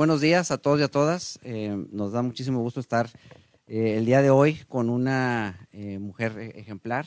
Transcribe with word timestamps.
buenos 0.00 0.22
días 0.22 0.50
a 0.50 0.56
todos 0.56 0.80
y 0.80 0.82
a 0.82 0.88
todas. 0.88 1.38
Eh, 1.42 1.76
nos 1.92 2.12
da 2.12 2.22
muchísimo 2.22 2.62
gusto 2.62 2.80
estar 2.80 3.10
eh, 3.66 3.98
el 3.98 4.06
día 4.06 4.22
de 4.22 4.30
hoy 4.30 4.54
con 4.66 4.88
una 4.88 5.68
eh, 5.72 5.98
mujer 5.98 6.38
e-, 6.38 6.58
ejemplar, 6.58 7.04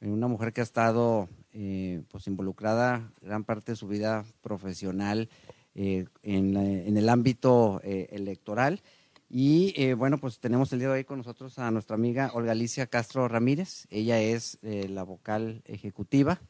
una 0.00 0.26
mujer 0.26 0.52
que 0.52 0.60
ha 0.60 0.64
estado 0.64 1.28
pues 1.52 2.26
involucrada 2.26 3.12
gran 3.20 3.44
parte 3.44 3.70
de 3.70 3.76
su 3.76 3.86
vida 3.86 4.24
profesional 4.40 5.28
en, 5.76 6.08
en, 6.24 6.96
el 6.96 7.08
ámbito 7.08 7.80
electoral. 7.84 8.82
Y 9.30 9.92
bueno, 9.92 10.18
pues 10.18 10.40
tenemos 10.40 10.72
el 10.72 10.80
día 10.80 10.88
de 10.88 10.94
hoy 10.94 11.04
con 11.04 11.18
nosotros 11.18 11.60
a 11.60 11.70
nuestra 11.70 11.94
amiga 11.94 12.32
Olga 12.34 12.50
Alicia 12.50 12.88
Castro 12.88 13.28
Ramírez. 13.28 13.86
Ella 13.90 14.20
es 14.20 14.58
la 14.62 15.04
vocal 15.04 15.62
ejecutiva 15.66 16.40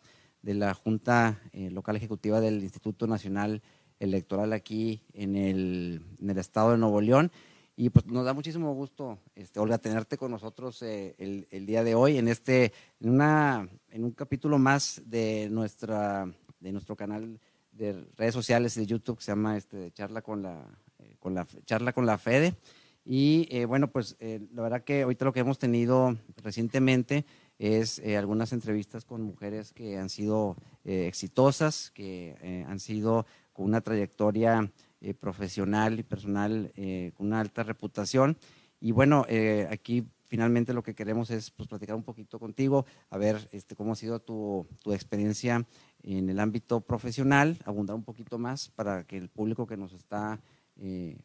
de 0.41 0.55
la 0.55 0.73
Junta 0.73 1.43
Local 1.52 1.97
Ejecutiva 1.97 2.41
del 2.41 2.63
Instituto 2.63 3.07
Nacional 3.07 3.61
electoral 4.02 4.52
aquí 4.52 5.01
en 5.15 5.37
el, 5.37 6.02
estado 6.37 6.73
de 6.73 6.79
Nuevo 6.79 7.01
León. 7.01 7.30
Y 7.74 7.88
pues 7.88 8.05
nos 8.06 8.24
da 8.24 8.34
muchísimo 8.34 8.74
gusto, 8.74 9.19
este, 9.34 9.59
Olga, 9.59 9.79
tenerte 9.79 10.19
con 10.19 10.30
nosotros 10.30 10.83
eh, 10.83 11.15
el, 11.19 11.48
el, 11.51 11.65
día 11.65 11.83
de 11.83 11.95
hoy 11.95 12.19
en 12.19 12.29
este, 12.29 12.73
en 13.01 13.10
una, 13.10 13.66
en 13.88 14.05
un 14.05 14.10
capítulo 14.10 14.59
más 14.59 15.01
de 15.07 15.48
nuestra, 15.51 16.30
de 16.60 16.73
nuestro 16.73 16.96
canal 16.96 17.41
de 17.73 18.05
redes 18.16 18.34
sociales 18.34 18.74
de 18.74 18.84
YouTube 18.84 19.16
que 19.16 19.24
se 19.24 19.33
llama 19.33 19.57
este, 19.57 19.91
charla 19.93 20.21
con 20.21 20.43
la, 20.43 20.66
eh, 20.98 21.16
con 21.19 21.34
la 21.34 21.46
charla 21.65 21.95
con 21.95 22.05
la 22.05 22.19
Fede. 22.19 22.57
Y 23.05 23.48
eh, 23.51 23.65
bueno, 23.65 23.91
pues 23.91 24.16
la 24.21 24.62
verdad 24.62 24.84
que 24.84 25.02
ahorita 25.02 25.24
lo 25.24 25.32
que 25.32 25.41
hemos 25.41 25.59
tenido 25.59 26.16
recientemente 26.37 27.24
es 27.59 28.01
algunas 28.16 28.52
entrevistas 28.52 29.05
con 29.05 29.23
mujeres 29.23 29.73
que 29.73 29.99
han 29.99 30.09
sido 30.09 30.57
exitosas, 30.84 31.90
que 31.90 32.37
han 32.68 32.79
sido 32.79 33.27
con 33.53 33.67
una 33.67 33.81
trayectoria 33.81 34.71
eh, 35.05 35.15
profesional 35.15 35.99
y 35.99 36.05
personal 36.05 36.71
eh, 36.77 37.11
con 37.17 37.27
una 37.27 37.41
alta 37.41 37.65
reputación. 37.65 38.37
Y 38.81 38.93
bueno, 38.93 39.27
eh, 39.29 39.67
aquí 39.69 40.07
finalmente 40.27 40.73
lo 40.73 40.85
que 40.85 40.95
queremos 40.95 41.31
es 41.31 41.51
pues, 41.51 41.69
platicar 41.69 41.97
un 41.97 42.05
poquito 42.05 42.39
contigo, 42.39 42.87
a 43.11 43.19
ver 43.19 43.49
este, 43.51 43.75
cómo 43.75 43.93
ha 43.93 43.97
sido 43.97 44.21
tu, 44.21 44.65
tu, 44.80 44.93
experiencia 44.93 45.67
en 46.05 46.30
el 46.30 46.39
ámbito 46.39 46.80
profesional, 46.80 47.59
abundar 47.65 47.97
un 47.97 48.05
poquito 48.05 48.39
más 48.39 48.69
para 48.69 49.03
que 49.05 49.17
el 49.19 49.29
público 49.29 49.67
que 49.67 49.77
nos 49.77 49.93
está 49.93 50.41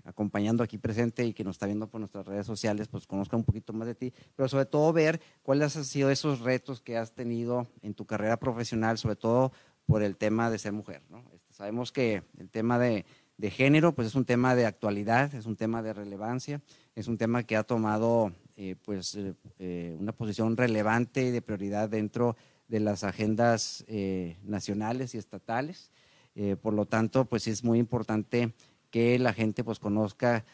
acompañando 0.03 0.61
aquí 0.61 0.77
presente 0.77 1.25
y 1.25 1.33
que 1.33 1.43
nos 1.43 1.55
está 1.55 1.65
viendo 1.65 1.87
por 1.87 1.99
nuestras 1.99 2.25
redes 2.25 2.45
sociales, 2.45 2.89
pues 2.89 3.07
conozca 3.07 3.37
un 3.37 3.43
poquito 3.43 3.73
más 3.73 3.87
de 3.87 3.95
ti, 3.95 4.13
pero 4.35 4.49
sobre 4.49 4.65
todo 4.65 4.91
ver 4.91 5.21
cuáles 5.41 5.75
han 5.77 5.85
sido 5.85 6.11
esos 6.11 6.41
retos 6.41 6.81
que 6.81 6.97
has 6.97 7.13
tenido 7.13 7.65
en 7.81 7.93
tu 7.93 8.05
carrera 8.05 8.37
profesional, 8.37 8.97
sobre 8.97 9.15
todo 9.15 9.51
por 9.87 10.03
el 10.03 10.17
tema 10.17 10.51
de 10.51 10.59
ser 10.59 10.73
mujer. 10.73 11.01
¿no? 11.09 11.23
Sabemos 11.57 11.91
que 11.91 12.21
el 12.37 12.51
tema 12.51 12.77
de, 12.77 13.03
género 13.49 13.95
pues 13.95 14.09
es 14.09 14.13
un 14.13 14.25
tema 14.25 14.53
de 14.53 14.67
actualidad, 14.67 15.33
es 15.33 15.47
un 15.47 15.55
tema 15.55 15.81
de 15.81 15.91
relevancia, 15.91 16.61
es 16.93 17.07
un 17.07 17.17
tema 17.17 17.41
que 17.41 17.55
ha 17.55 17.63
tomado 17.63 18.31
eh, 18.57 18.75
pues, 18.85 19.15
eh, 19.15 19.33
eh, 19.57 19.97
una 19.99 20.11
posición 20.11 20.55
relevante 20.55 21.23
y 21.23 21.31
de 21.31 21.41
prioridad 21.41 21.89
dentro 21.89 22.37
de 22.67 22.79
las 22.79 23.03
agendas 23.03 23.83
nacionales 24.43 25.15
y 25.15 25.17
estatales. 25.17 25.89
por 26.61 26.73
lo 26.75 26.85
tanto, 26.85 27.25
pues 27.25 27.47
es 27.47 27.63
muy 27.63 27.79
importante 27.79 28.53
que 28.91 29.17
la 29.17 29.33
gente 29.33 29.63
pues 29.63 29.79
conozca 29.79 30.45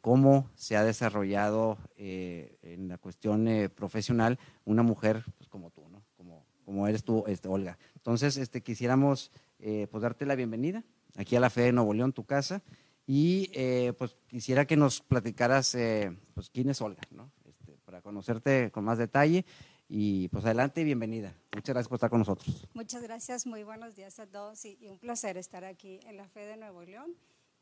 cómo 0.00 0.48
se 0.54 0.76
ha 0.76 0.84
desarrollado 0.84 1.76
en 1.98 2.88
la 2.88 2.96
cuestión 2.96 3.46
profesional 3.74 4.38
una 4.64 4.82
mujer 4.82 5.24
pues, 5.36 5.50
como 5.50 5.70
tú, 5.70 5.86
¿no? 5.90 6.02
como, 6.16 6.46
como 6.64 6.86
eres 6.86 7.02
tú, 7.02 7.24
este, 7.26 7.48
Olga. 7.48 7.76
Entonces, 7.96 8.36
este, 8.36 8.62
quisiéramos 8.62 9.32
eh, 9.58 9.86
pues 9.90 10.02
darte 10.02 10.26
la 10.26 10.34
bienvenida 10.34 10.84
aquí 11.16 11.36
a 11.36 11.40
la 11.40 11.50
Fe 11.50 11.62
de 11.62 11.72
Nuevo 11.72 11.94
León, 11.94 12.12
tu 12.12 12.24
casa. 12.24 12.62
Y 13.06 13.50
eh, 13.52 13.92
pues 13.98 14.16
quisiera 14.26 14.66
que 14.66 14.76
nos 14.76 15.00
platicaras 15.00 15.74
eh, 15.74 16.16
pues 16.34 16.50
quién 16.50 16.68
es 16.68 16.80
Olga, 16.80 17.02
¿no? 17.10 17.30
Este, 17.44 17.78
para 17.84 18.02
conocerte 18.02 18.70
con 18.72 18.84
más 18.84 18.98
detalle. 18.98 19.44
Y 19.88 20.26
pues 20.28 20.44
adelante 20.44 20.80
y 20.80 20.84
bienvenida. 20.84 21.36
Muchas 21.54 21.74
gracias 21.74 21.88
por 21.88 21.96
estar 21.96 22.10
con 22.10 22.18
nosotros. 22.18 22.66
Muchas 22.74 23.02
gracias, 23.02 23.46
muy 23.46 23.62
buenos 23.62 23.94
días 23.94 24.18
a 24.18 24.26
todos 24.26 24.64
y, 24.64 24.76
un 24.88 24.98
placer 24.98 25.36
estar 25.36 25.64
aquí 25.64 26.00
en 26.04 26.16
la 26.16 26.26
Fe 26.26 26.40
de 26.40 26.56
Nuevo 26.56 26.82
León, 26.82 27.14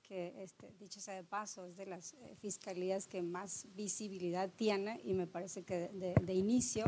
que 0.03 0.43
este, 0.43 0.73
dicho 0.81 1.01
sea 1.01 1.15
de 1.15 1.25
paso 1.25 1.67
es 1.67 1.77
de 1.77 1.85
las 1.85 2.17
fiscalías 2.37 3.07
que 3.07 3.23
más 3.23 3.67
visibilidad 3.75 4.51
tiene 4.51 5.03
y 5.05 5.13
me 5.13 5.27
parece 5.27 5.65
que 5.65 5.91
de 5.91 6.33
inicio 6.33 6.87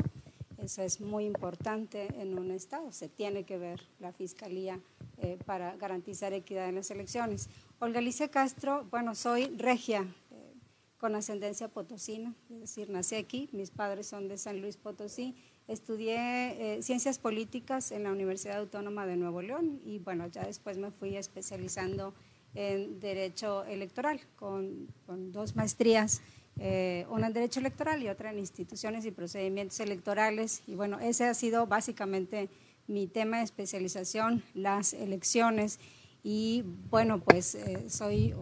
eso 0.59 0.83
es 0.83 1.01
muy 1.01 1.25
importante 1.25 2.09
en 2.21 2.39
un 2.39 2.51
Estado, 2.51 2.93
se 2.93 3.09
tiene 3.09 3.45
que 3.45 3.59
ver 3.59 3.83
la 3.99 4.13
fiscalía 4.13 4.81
eh, 5.19 5.39
para 5.45 5.77
garantizar 5.77 6.33
equidad 6.33 6.69
en 6.69 6.77
las 6.77 6.91
elecciones. 6.91 7.49
Olga 7.79 7.99
Alicia 7.99 8.29
Castro, 8.29 8.87
bueno, 8.91 9.15
soy 9.15 9.47
regia 9.57 10.07
eh, 10.31 10.55
con 10.99 11.15
ascendencia 11.15 11.69
potosina, 11.69 12.35
es 12.51 12.61
decir, 12.61 12.91
nací 12.91 13.17
aquí, 13.17 13.49
mis 13.53 13.71
padres 13.71 14.07
son 14.07 14.29
de 14.29 14.39
San 14.39 14.61
Luis 14.61 14.77
Potosí, 14.77 15.35
estudié 15.69 16.77
eh, 16.77 16.83
ciencias 16.83 17.19
políticas 17.19 17.93
en 17.93 18.05
la 18.05 18.13
Universidad 18.13 18.59
Autónoma 18.59 19.07
de 19.07 19.17
Nuevo 19.17 19.43
León 19.43 19.81
y 19.85 19.99
bueno, 19.99 20.27
ya 20.29 20.45
después 20.45 20.79
me 20.79 20.91
fui 20.91 21.17
especializando 21.17 22.15
en 22.55 22.99
Derecho 23.01 23.65
Electoral 23.65 24.21
con, 24.37 24.89
con 25.05 25.33
dos 25.33 25.57
maestrías, 25.57 26.23
una 26.57 27.27
en 27.27 27.33
Derecho 27.33 27.61
Electoral 27.61 28.03
y 28.03 28.09
otra 28.09 28.31
en 28.31 28.39
Instituciones 28.39 29.05
y 29.05 29.11
Procedimientos 29.11 29.79
Electorales 29.81 30.63
y 30.67 30.75
bueno, 30.75 30.99
ese 31.01 31.25
ha 31.25 31.35
sido 31.35 31.67
básicamente 31.67 32.49
mi 32.89 33.07
tema 33.07 33.39
de 33.39 33.45
especialización, 33.45 34.43
las 34.55 34.93
elecciones. 34.93 35.79
Y 36.23 36.65
bueno, 36.91 37.21
pues 37.21 37.55
eh, 37.55 37.89
soy 37.89 38.35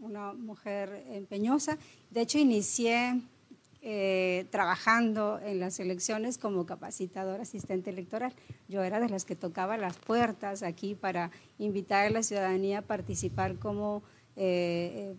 una 0.00 0.32
mujer 0.32 1.04
empeñosa. 1.10 1.78
De 2.10 2.22
hecho, 2.22 2.38
inicié 2.38 3.20
eh, 3.80 4.46
trabajando 4.50 5.40
en 5.44 5.58
las 5.58 5.80
elecciones 5.80 6.38
como 6.38 6.66
capacitadora 6.66 7.42
asistente 7.42 7.90
electoral. 7.90 8.32
Yo 8.68 8.82
era 8.82 9.00
de 9.00 9.08
las 9.08 9.24
que 9.24 9.36
tocaba 9.36 9.76
las 9.76 9.96
puertas 9.96 10.62
aquí 10.62 10.94
para 10.94 11.30
invitar 11.58 12.06
a 12.06 12.10
la 12.10 12.22
ciudadanía 12.22 12.78
a 12.78 12.82
participar 12.82 13.58
como 13.58 14.02
eh, 14.36 15.14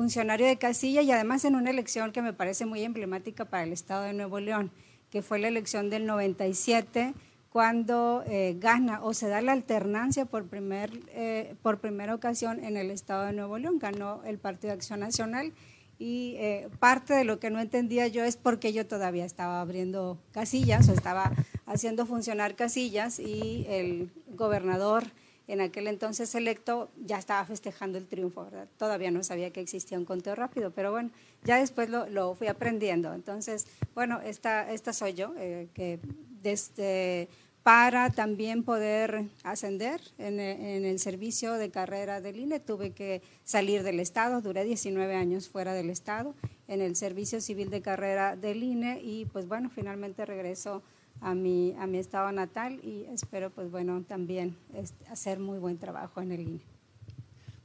funcionario 0.00 0.46
de 0.46 0.56
casilla 0.56 1.02
y 1.02 1.12
además 1.12 1.44
en 1.44 1.56
una 1.56 1.68
elección 1.68 2.10
que 2.10 2.22
me 2.22 2.32
parece 2.32 2.64
muy 2.64 2.82
emblemática 2.82 3.44
para 3.44 3.64
el 3.64 3.72
Estado 3.74 4.04
de 4.04 4.14
Nuevo 4.14 4.40
León, 4.40 4.70
que 5.10 5.20
fue 5.20 5.38
la 5.38 5.48
elección 5.48 5.90
del 5.90 6.06
97 6.06 7.12
cuando 7.50 8.24
eh, 8.26 8.56
gana 8.58 9.02
o 9.02 9.12
se 9.12 9.28
da 9.28 9.42
la 9.42 9.52
alternancia 9.52 10.24
por, 10.24 10.46
primer, 10.46 10.90
eh, 11.08 11.54
por 11.60 11.80
primera 11.80 12.14
ocasión 12.14 12.64
en 12.64 12.78
el 12.78 12.90
estado 12.90 13.26
de 13.26 13.34
Nuevo 13.34 13.58
León. 13.58 13.78
Ganó 13.78 14.22
el 14.24 14.38
Partido 14.38 14.68
de 14.68 14.78
Acción 14.78 15.00
Nacional 15.00 15.52
y 15.98 16.34
eh, 16.38 16.70
parte 16.78 17.12
de 17.12 17.24
lo 17.24 17.38
que 17.38 17.50
no 17.50 17.60
entendía 17.60 18.08
yo 18.08 18.24
es 18.24 18.38
por 18.38 18.58
qué 18.58 18.72
yo 18.72 18.86
todavía 18.86 19.26
estaba 19.26 19.60
abriendo 19.60 20.16
casillas 20.32 20.88
o 20.88 20.94
estaba 20.94 21.30
haciendo 21.66 22.06
funcionar 22.06 22.56
casillas 22.56 23.20
y 23.20 23.66
el 23.68 24.10
gobernador 24.28 25.04
en 25.52 25.60
aquel 25.60 25.86
entonces 25.86 26.34
electo 26.34 26.90
ya 27.04 27.18
estaba 27.18 27.44
festejando 27.44 27.98
el 27.98 28.06
triunfo. 28.06 28.48
Todavía 28.78 29.10
no 29.10 29.22
sabía 29.24 29.52
que 29.52 29.60
existía 29.60 29.98
un 29.98 30.04
conteo 30.04 30.34
rápido, 30.34 30.70
pero 30.70 30.92
bueno, 30.92 31.10
ya 31.44 31.58
después 31.58 31.88
lo, 31.88 32.34
fui 32.34 32.46
aprendiendo. 32.46 33.12
Entonces, 33.12 33.66
bueno, 33.94 34.20
esta, 34.20 34.70
esta 34.70 34.92
soy 34.92 35.14
yo, 35.14 35.34
que 35.74 35.98
desde, 36.42 37.28
para 37.62 38.10
también 38.10 38.62
poder 38.62 39.24
ascender 39.42 40.00
en, 40.18 40.40
el 40.40 40.98
servicio 40.98 41.54
de 41.54 41.70
carrera 41.70 42.20
del 42.20 42.38
INE. 42.38 42.60
Tuve 42.60 42.92
que 42.92 43.22
salir 43.44 43.82
del 43.82 44.00
Estado, 44.00 44.40
duré 44.40 44.64
19 44.64 45.14
años 45.14 45.48
fuera 45.48 45.74
del 45.74 45.90
Estado 45.90 46.34
en 46.68 46.80
el 46.80 46.96
servicio 46.96 47.40
civil 47.40 47.70
de 47.70 47.82
carrera 47.82 48.36
del 48.36 48.62
INE 48.62 49.00
y 49.02 49.26
pues 49.26 49.46
bueno, 49.46 49.70
finalmente 49.70 50.24
regreso 50.24 50.82
a 51.20 51.34
mi, 51.34 51.74
a 51.78 51.86
mi 51.86 51.98
estado 51.98 52.30
natal 52.32 52.80
y 52.82 53.06
espero 53.12 53.50
pues 53.50 53.70
bueno 53.70 54.02
también 54.02 54.56
este, 54.74 55.06
hacer 55.08 55.38
muy 55.38 55.58
buen 55.58 55.78
trabajo 55.78 56.20
en 56.20 56.32
el 56.32 56.40
INE. 56.40 56.60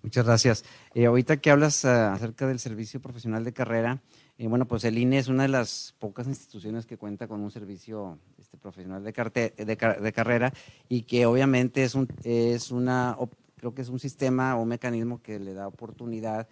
Muchas 0.06 0.26
gracias. 0.26 0.66
Eh, 0.94 1.08
ahorita 1.08 1.38
que 1.38 1.50
hablas 1.50 1.84
ah, 1.84 2.14
acerca 2.14 2.46
del 2.46 2.60
servicio 2.60 3.02
profesional 3.02 3.44
de 3.44 3.54
carrera, 3.54 4.02
eh, 4.38 4.48
bueno, 4.48 4.68
pues 4.68 4.84
el 4.84 5.00
INE 5.00 5.18
es 5.18 5.30
una 5.30 5.44
de 5.44 5.50
las 5.50 5.96
pocas 5.98 6.28
instituciones 6.28 6.86
que 6.86 6.96
cuenta 6.96 7.28
con 7.28 7.42
un 7.42 7.50
servicio 7.50 8.20
este, 8.38 8.58
profesional 8.58 9.04
de, 9.04 9.54
de, 9.58 10.14
carrera 10.14 10.54
y 10.90 11.04
que 11.04 11.26
obviamente 11.26 11.84
es, 11.84 11.96
un, 11.96 12.08
es 12.24 12.70
una, 12.70 13.18
creo 13.56 13.74
que 13.74 13.82
es 13.82 13.90
un 13.90 14.00
sistema 14.00 14.56
o 14.56 14.62
un 14.62 14.68
mecanismo 14.70 15.24
que 15.24 15.40
le 15.40 15.56
da 15.56 15.68
oportunidad 15.68 16.48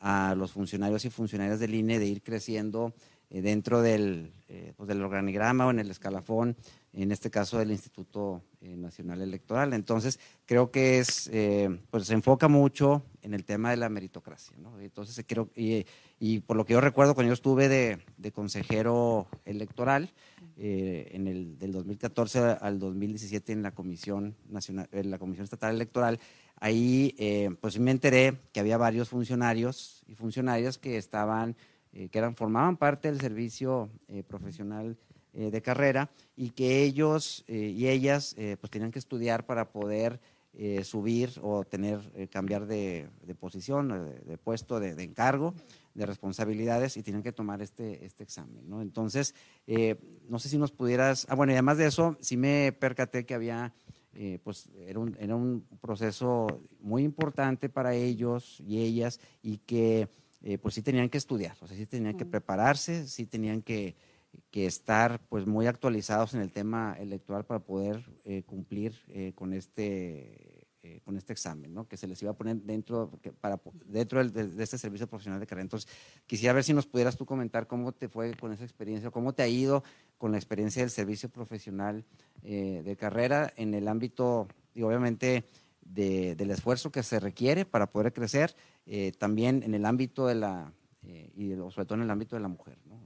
a 0.00 0.34
los 0.36 0.52
funcionarios 0.52 1.04
y 1.06 1.10
funcionarias 1.10 1.60
del 1.60 1.74
INE 1.74 1.98
de 1.98 2.06
ir 2.06 2.22
creciendo 2.22 2.92
dentro 3.30 3.82
del, 3.82 4.32
eh, 4.48 4.72
pues 4.76 4.88
del 4.88 5.02
organigrama 5.02 5.66
o 5.66 5.70
en 5.70 5.78
el 5.78 5.90
escalafón, 5.90 6.56
en 6.92 7.12
este 7.12 7.30
caso 7.30 7.58
del 7.58 7.70
Instituto 7.70 8.42
Nacional 8.60 9.20
Electoral. 9.20 9.72
Entonces, 9.72 10.18
creo 10.46 10.70
que 10.70 10.98
es, 10.98 11.30
pues 11.90 12.06
se 12.06 12.14
enfoca 12.14 12.48
mucho 12.48 13.04
en 13.22 13.34
el 13.34 13.44
tema 13.44 13.70
de 13.70 13.76
la 13.76 13.88
meritocracia. 13.88 14.56
¿no? 14.58 14.80
Entonces, 14.80 15.24
creo, 15.28 15.50
y, 15.54 15.86
y 16.18 16.40
por 16.40 16.56
lo 16.56 16.64
que 16.64 16.72
yo 16.72 16.80
recuerdo, 16.80 17.14
cuando 17.14 17.28
yo 17.28 17.34
estuve 17.34 17.68
de, 17.68 17.98
de 18.16 18.32
consejero 18.32 19.28
electoral, 19.44 20.10
eh, 20.56 21.10
en 21.12 21.28
el 21.28 21.56
del 21.56 21.70
2014 21.70 22.40
al 22.60 22.80
2017 22.80 23.52
en 23.52 23.62
la 23.62 23.72
Comisión 23.72 24.34
Nacional, 24.48 24.88
en 24.90 25.10
la 25.10 25.18
Comisión 25.18 25.44
Estatal 25.44 25.72
Electoral, 25.72 26.18
ahí 26.56 27.14
eh, 27.16 27.50
pues 27.60 27.78
me 27.78 27.92
enteré 27.92 28.38
que 28.52 28.58
había 28.58 28.76
varios 28.76 29.08
funcionarios 29.08 30.02
y 30.08 30.16
funcionarias 30.16 30.76
que 30.76 30.96
estaban, 30.96 31.56
que 31.92 32.18
eran, 32.18 32.34
formaban 32.36 32.76
parte 32.76 33.08
del 33.10 33.20
servicio 33.20 33.90
profesional 34.26 34.96
de 35.32 35.62
carrera 35.62 36.10
y 36.36 36.50
que 36.50 36.82
ellos 36.82 37.44
y 37.48 37.86
ellas 37.86 38.34
pues 38.60 38.70
tenían 38.70 38.90
que 38.90 38.98
estudiar 38.98 39.46
para 39.46 39.70
poder 39.70 40.20
subir 40.82 41.30
o 41.42 41.64
tener, 41.64 42.00
cambiar 42.30 42.66
de, 42.66 43.08
posición, 43.38 44.12
de, 44.26 44.38
puesto, 44.38 44.80
de, 44.80 45.02
encargo 45.02 45.54
de 45.98 46.06
responsabilidades 46.06 46.96
y 46.96 47.02
tienen 47.02 47.24
que 47.24 47.32
tomar 47.32 47.60
este, 47.60 48.04
este 48.04 48.22
examen, 48.22 48.68
¿no? 48.68 48.80
Entonces, 48.80 49.34
eh, 49.66 49.96
no 50.28 50.38
sé 50.38 50.48
si 50.48 50.56
nos 50.56 50.70
pudieras, 50.70 51.26
ah, 51.28 51.34
bueno, 51.34 51.52
y 51.52 51.56
además 51.56 51.76
de 51.76 51.86
eso, 51.86 52.16
sí 52.20 52.36
me 52.36 52.72
percaté 52.72 53.26
que 53.26 53.34
había, 53.34 53.74
eh, 54.14 54.38
pues, 54.44 54.68
era 54.86 55.00
un, 55.00 55.16
era 55.18 55.34
un 55.34 55.66
proceso 55.80 56.46
muy 56.80 57.02
importante 57.02 57.68
para 57.68 57.94
ellos 57.94 58.62
y 58.64 58.78
ellas 58.80 59.18
y 59.42 59.58
que, 59.58 60.08
eh, 60.42 60.58
pues, 60.58 60.74
sí 60.74 60.82
tenían 60.82 61.08
que 61.08 61.18
estudiar, 61.18 61.56
o 61.60 61.66
sea, 61.66 61.76
sí 61.76 61.86
tenían 61.86 62.16
que 62.16 62.24
prepararse, 62.24 63.06
sí 63.06 63.26
tenían 63.26 63.62
que, 63.62 63.96
que 64.50 64.66
estar, 64.66 65.20
pues, 65.28 65.46
muy 65.46 65.66
actualizados 65.66 66.34
en 66.34 66.40
el 66.40 66.52
tema 66.52 66.96
electoral 66.98 67.44
para 67.44 67.60
poder 67.60 68.04
cumplir 68.46 68.94
con 69.34 69.52
este 69.52 70.58
eh, 70.84 71.00
con 71.04 71.16
este 71.16 71.32
examen, 71.32 71.74
¿no? 71.74 71.88
que 71.88 71.96
se 71.96 72.06
les 72.06 72.22
iba 72.22 72.30
a 72.30 72.34
poner 72.34 72.56
dentro, 72.62 73.10
para, 73.40 73.60
dentro 73.84 74.24
de, 74.24 74.62
este 74.62 74.78
servicio 74.78 75.08
profesional 75.08 75.40
de 75.40 75.46
carrera. 75.46 75.64
Entonces, 75.64 75.90
quisiera 76.24 76.52
ver 76.52 76.62
si 76.62 76.72
nos 76.72 76.86
pudieras 76.86 77.16
tú 77.16 77.26
comentar 77.26 77.66
cómo 77.66 77.90
te 77.90 78.08
fue 78.08 78.32
con 78.34 78.52
esa 78.52 78.62
experiencia, 78.62 79.10
cómo 79.10 79.34
te 79.34 79.42
ha 79.42 79.48
ido 79.48 79.82
con 80.18 80.30
la 80.30 80.38
experiencia 80.38 80.80
del 80.80 80.90
servicio 80.90 81.30
profesional 81.30 82.04
eh, 82.44 82.82
de 82.84 82.96
carrera 82.96 83.52
en 83.56 83.74
el 83.74 83.88
ámbito, 83.88 84.46
y 84.72 84.82
obviamente, 84.82 85.44
del 85.88 86.50
esfuerzo 86.50 86.92
que 86.92 87.02
se 87.02 87.18
requiere 87.18 87.64
para 87.64 87.90
poder 87.90 88.12
crecer, 88.12 88.54
eh, 88.86 89.12
también 89.18 89.62
en 89.62 89.74
el 89.74 89.84
ámbito 89.84 90.26
de 90.26 90.34
la, 90.34 90.72
y 91.02 91.54
sobre 91.70 91.86
todo 91.86 91.94
en 91.94 92.02
el 92.02 92.10
ámbito 92.10 92.36
de 92.36 92.42
la 92.42 92.48
mujer. 92.48 92.78
¿no? 92.86 92.98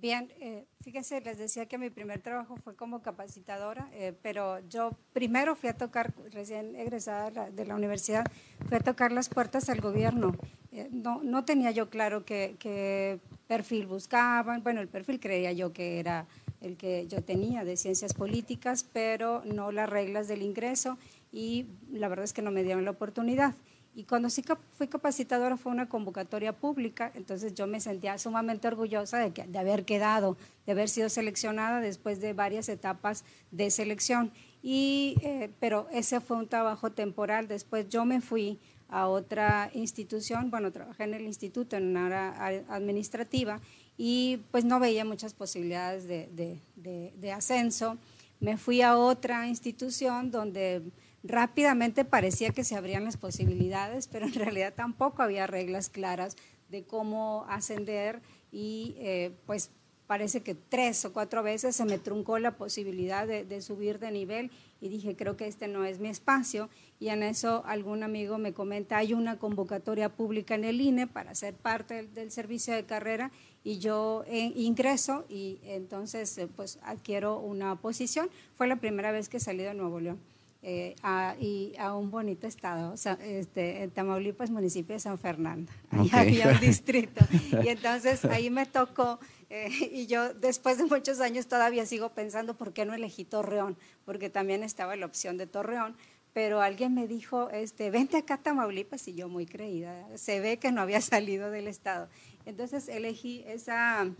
Bien, 0.00 0.32
eh, 0.40 0.64
fíjense, 0.80 1.20
les 1.20 1.36
decía 1.36 1.66
que 1.66 1.76
mi 1.76 1.90
primer 1.90 2.22
trabajo 2.22 2.56
fue 2.56 2.74
como 2.74 3.02
capacitadora, 3.02 3.90
eh, 3.92 4.14
pero 4.22 4.66
yo 4.66 4.92
primero 5.12 5.54
fui 5.54 5.68
a 5.68 5.76
tocar, 5.76 6.14
recién 6.30 6.74
egresada 6.74 7.50
de 7.50 7.66
la 7.66 7.74
universidad, 7.74 8.24
fui 8.66 8.78
a 8.78 8.80
tocar 8.80 9.12
las 9.12 9.28
puertas 9.28 9.68
al 9.68 9.82
gobierno. 9.82 10.34
Eh, 10.72 10.88
no, 10.90 11.22
no 11.22 11.44
tenía 11.44 11.70
yo 11.70 11.90
claro 11.90 12.24
qué, 12.24 13.20
perfil 13.46 13.86
buscaban, 13.86 14.62
bueno, 14.62 14.80
el 14.80 14.88
perfil 14.88 15.20
creía 15.20 15.52
yo 15.52 15.74
que 15.74 15.98
era 15.98 16.26
el 16.62 16.78
que 16.78 17.06
yo 17.06 17.22
tenía 17.22 17.64
de 17.64 17.76
ciencias 17.76 18.14
políticas, 18.14 18.86
pero 18.90 19.42
no 19.44 19.70
las 19.70 19.90
reglas 19.90 20.28
del 20.28 20.40
ingreso 20.40 20.96
y 21.32 21.66
la 21.92 22.08
verdad 22.08 22.24
es 22.24 22.32
que 22.32 22.42
no 22.42 22.50
me 22.50 22.62
dieron 22.62 22.84
la 22.84 22.90
oportunidad. 22.90 23.54
Y 23.94 24.04
cuando 24.04 24.30
sí 24.30 24.44
fui 24.78 24.86
capacitadora 24.86 25.56
fue 25.56 25.72
una 25.72 25.88
convocatoria 25.88 26.52
pública, 26.52 27.10
entonces 27.14 27.54
yo 27.54 27.66
me 27.66 27.80
sentía 27.80 28.18
sumamente 28.18 28.68
orgullosa 28.68 29.18
de, 29.18 29.32
que, 29.32 29.44
de 29.44 29.58
haber 29.58 29.84
quedado, 29.84 30.36
de 30.64 30.72
haber 30.72 30.88
sido 30.88 31.08
seleccionada 31.08 31.80
después 31.80 32.20
de 32.20 32.32
varias 32.32 32.68
etapas 32.68 33.24
de 33.50 33.70
selección. 33.70 34.30
Y, 34.62 35.16
eh, 35.22 35.50
pero 35.58 35.88
ese 35.90 36.20
fue 36.20 36.36
un 36.36 36.46
trabajo 36.46 36.92
temporal. 36.92 37.48
Después 37.48 37.88
yo 37.88 38.04
me 38.04 38.20
fui 38.20 38.60
a 38.88 39.08
otra 39.08 39.70
institución, 39.74 40.50
bueno, 40.50 40.70
trabajé 40.70 41.04
en 41.04 41.14
el 41.14 41.22
instituto 41.22 41.76
en 41.76 41.88
una 41.88 42.06
área 42.06 42.64
administrativa 42.68 43.60
y 43.96 44.40
pues 44.52 44.64
no 44.64 44.78
veía 44.78 45.04
muchas 45.04 45.34
posibilidades 45.34 46.06
de, 46.06 46.60
de 46.76 47.32
ascenso. 47.32 47.98
Me 48.38 48.56
fui 48.56 48.82
a 48.82 48.96
otra 48.96 49.46
institución 49.48 50.30
donde 50.30 50.82
Rápidamente 51.22 52.04
parecía 52.04 52.50
que 52.50 52.64
se 52.64 52.76
abrían 52.76 53.04
las 53.04 53.16
posibilidades, 53.16 54.08
pero 54.08 54.26
en 54.26 54.34
realidad 54.34 54.74
tampoco 54.74 55.22
había 55.22 55.46
reglas 55.46 55.88
claras 55.88 56.36
de 56.70 56.84
cómo 56.84 57.44
ascender 57.48 58.22
y 58.52 58.94
eh, 58.98 59.32
pues 59.46 59.70
parece 60.10 60.40
que 60.40 60.56
tres 60.56 61.04
o 61.04 61.12
cuatro 61.12 61.44
veces 61.44 61.76
se 61.76 61.84
me 61.84 61.96
truncó 61.96 62.40
la 62.40 62.56
posibilidad 62.56 63.28
de, 63.28 63.60
subir 63.60 64.00
de 64.00 64.10
nivel 64.10 64.50
y 64.80 64.88
dije, 64.88 65.14
creo 65.14 65.36
que 65.36 65.46
este 65.46 65.68
no 65.68 65.84
es 65.84 66.00
mi 66.00 66.08
espacio. 66.08 66.68
Y 66.98 67.10
en 67.10 67.22
eso 67.22 67.62
algún 67.64 68.02
amigo 68.02 68.36
me 68.36 68.52
comenta, 68.52 68.96
hay 68.96 69.14
una 69.14 69.38
convocatoria 69.38 70.08
pública 70.08 70.56
en 70.56 70.64
el 70.64 70.80
INE 70.80 71.06
para 71.06 71.36
ser 71.36 71.54
parte 71.54 72.08
del, 72.08 72.32
servicio 72.32 72.74
de 72.74 72.84
carrera 72.84 73.30
y 73.62 73.78
yo 73.78 74.24
eh, 74.26 74.52
ingreso 74.56 75.26
y 75.28 75.60
entonces 75.62 76.36
eh, 76.38 76.48
pues 76.48 76.80
adquiero 76.82 77.38
una 77.38 77.76
posición. 77.76 78.30
Fue 78.56 78.66
la 78.66 78.76
primera 78.76 79.12
vez 79.12 79.28
que 79.28 79.38
salí 79.38 79.62
de 79.62 79.74
Nuevo 79.74 80.00
León. 80.00 80.18
Eh, 80.62 80.94
a, 81.02 81.36
y 81.40 81.72
a 81.78 81.94
un 81.94 82.10
bonito 82.10 82.46
estado, 82.46 82.94
este, 83.22 83.82
en 83.82 83.90
Tamaulipas, 83.92 84.50
municipio 84.50 84.94
de 84.94 85.00
San 85.00 85.16
Fernando. 85.16 85.72
Ahí 85.90 86.10
había 86.12 86.48
un 86.48 86.60
distrito. 86.60 87.24
Y 87.64 87.68
entonces 87.68 88.26
ahí 88.26 88.50
me 88.50 88.66
tocó, 88.66 89.18
eh, 89.48 89.70
y 89.90 90.06
yo 90.06 90.34
después 90.34 90.76
de 90.76 90.84
muchos 90.84 91.20
años 91.20 91.46
todavía 91.46 91.86
sigo 91.86 92.10
pensando 92.10 92.58
por 92.58 92.74
qué 92.74 92.84
no 92.84 92.92
elegí 92.92 93.24
Torreón, 93.24 93.78
porque 94.04 94.28
también 94.28 94.62
estaba 94.62 94.96
la 94.96 95.06
opción 95.06 95.38
de 95.38 95.46
Torreón. 95.46 95.96
Pero 96.34 96.60
alguien 96.60 96.94
me 96.94 97.08
dijo, 97.08 97.50
este, 97.50 97.90
vente 97.90 98.18
acá 98.18 98.34
a 98.34 98.42
Tamaulipas, 98.42 99.08
y 99.08 99.14
yo 99.14 99.28
muy 99.28 99.46
creída, 99.46 100.06
se 100.14 100.40
ve 100.40 100.58
que 100.58 100.72
no 100.72 100.82
había 100.82 101.00
salido 101.00 101.50
del 101.50 101.68
estado. 101.68 102.08
Entonces 102.44 102.88
elegí 102.88 103.44
esa, 103.46 104.10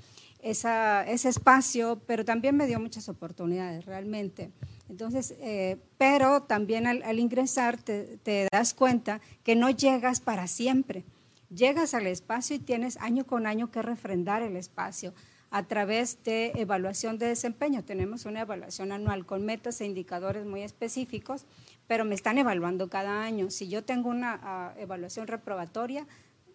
esa, 0.43 1.07
ese 1.07 1.29
espacio, 1.29 2.01
pero 2.07 2.25
también 2.25 2.57
me 2.57 2.67
dio 2.67 2.81
muchas 2.81 3.11
oportunidades, 3.11 3.85
realmente. 3.85 4.51
Entonces, 4.91 5.37
eh, 5.39 5.77
pero 5.99 6.43
también 6.43 6.89
al, 6.89 7.19
ingresar 7.21 7.81
te, 7.81 8.49
das 8.51 8.75
cuenta 8.75 9.21
que 9.45 9.55
no 9.55 9.71
llegas 9.71 10.19
para 10.19 10.49
siempre. 10.49 11.05
Llegas 11.49 11.95
al 11.95 12.09
espacio 12.09 12.57
y 12.57 12.59
tienes 12.59 12.97
año 12.97 13.25
con 13.25 13.47
año 13.47 13.71
que 13.71 13.83
refrendar 13.83 14.43
el 14.43 14.57
espacio 14.57 15.15
a 15.51 15.63
través 15.63 16.23
de 16.25 16.53
evaluación 16.57 17.19
de 17.19 17.27
desempeño. 17.27 17.85
Tenemos 17.85 18.25
una 18.25 18.41
evaluación 18.41 18.91
anual 18.91 19.25
con 19.27 19.45
metas 19.45 19.81
e 19.81 19.87
indicadores 19.87 20.45
muy 20.45 20.63
específicos, 20.63 21.47
pero 21.87 22.05
me 22.05 22.17
están 22.17 22.39
evaluando 22.39 22.91
cada 22.91 23.23
año. 23.23 23.51
Si 23.51 23.69
yo 23.69 23.85
tengo 23.85 24.11
una 24.11 24.41
ah, 24.43 24.75
evaluación 24.77 25.29
reprobatoria, 25.29 26.05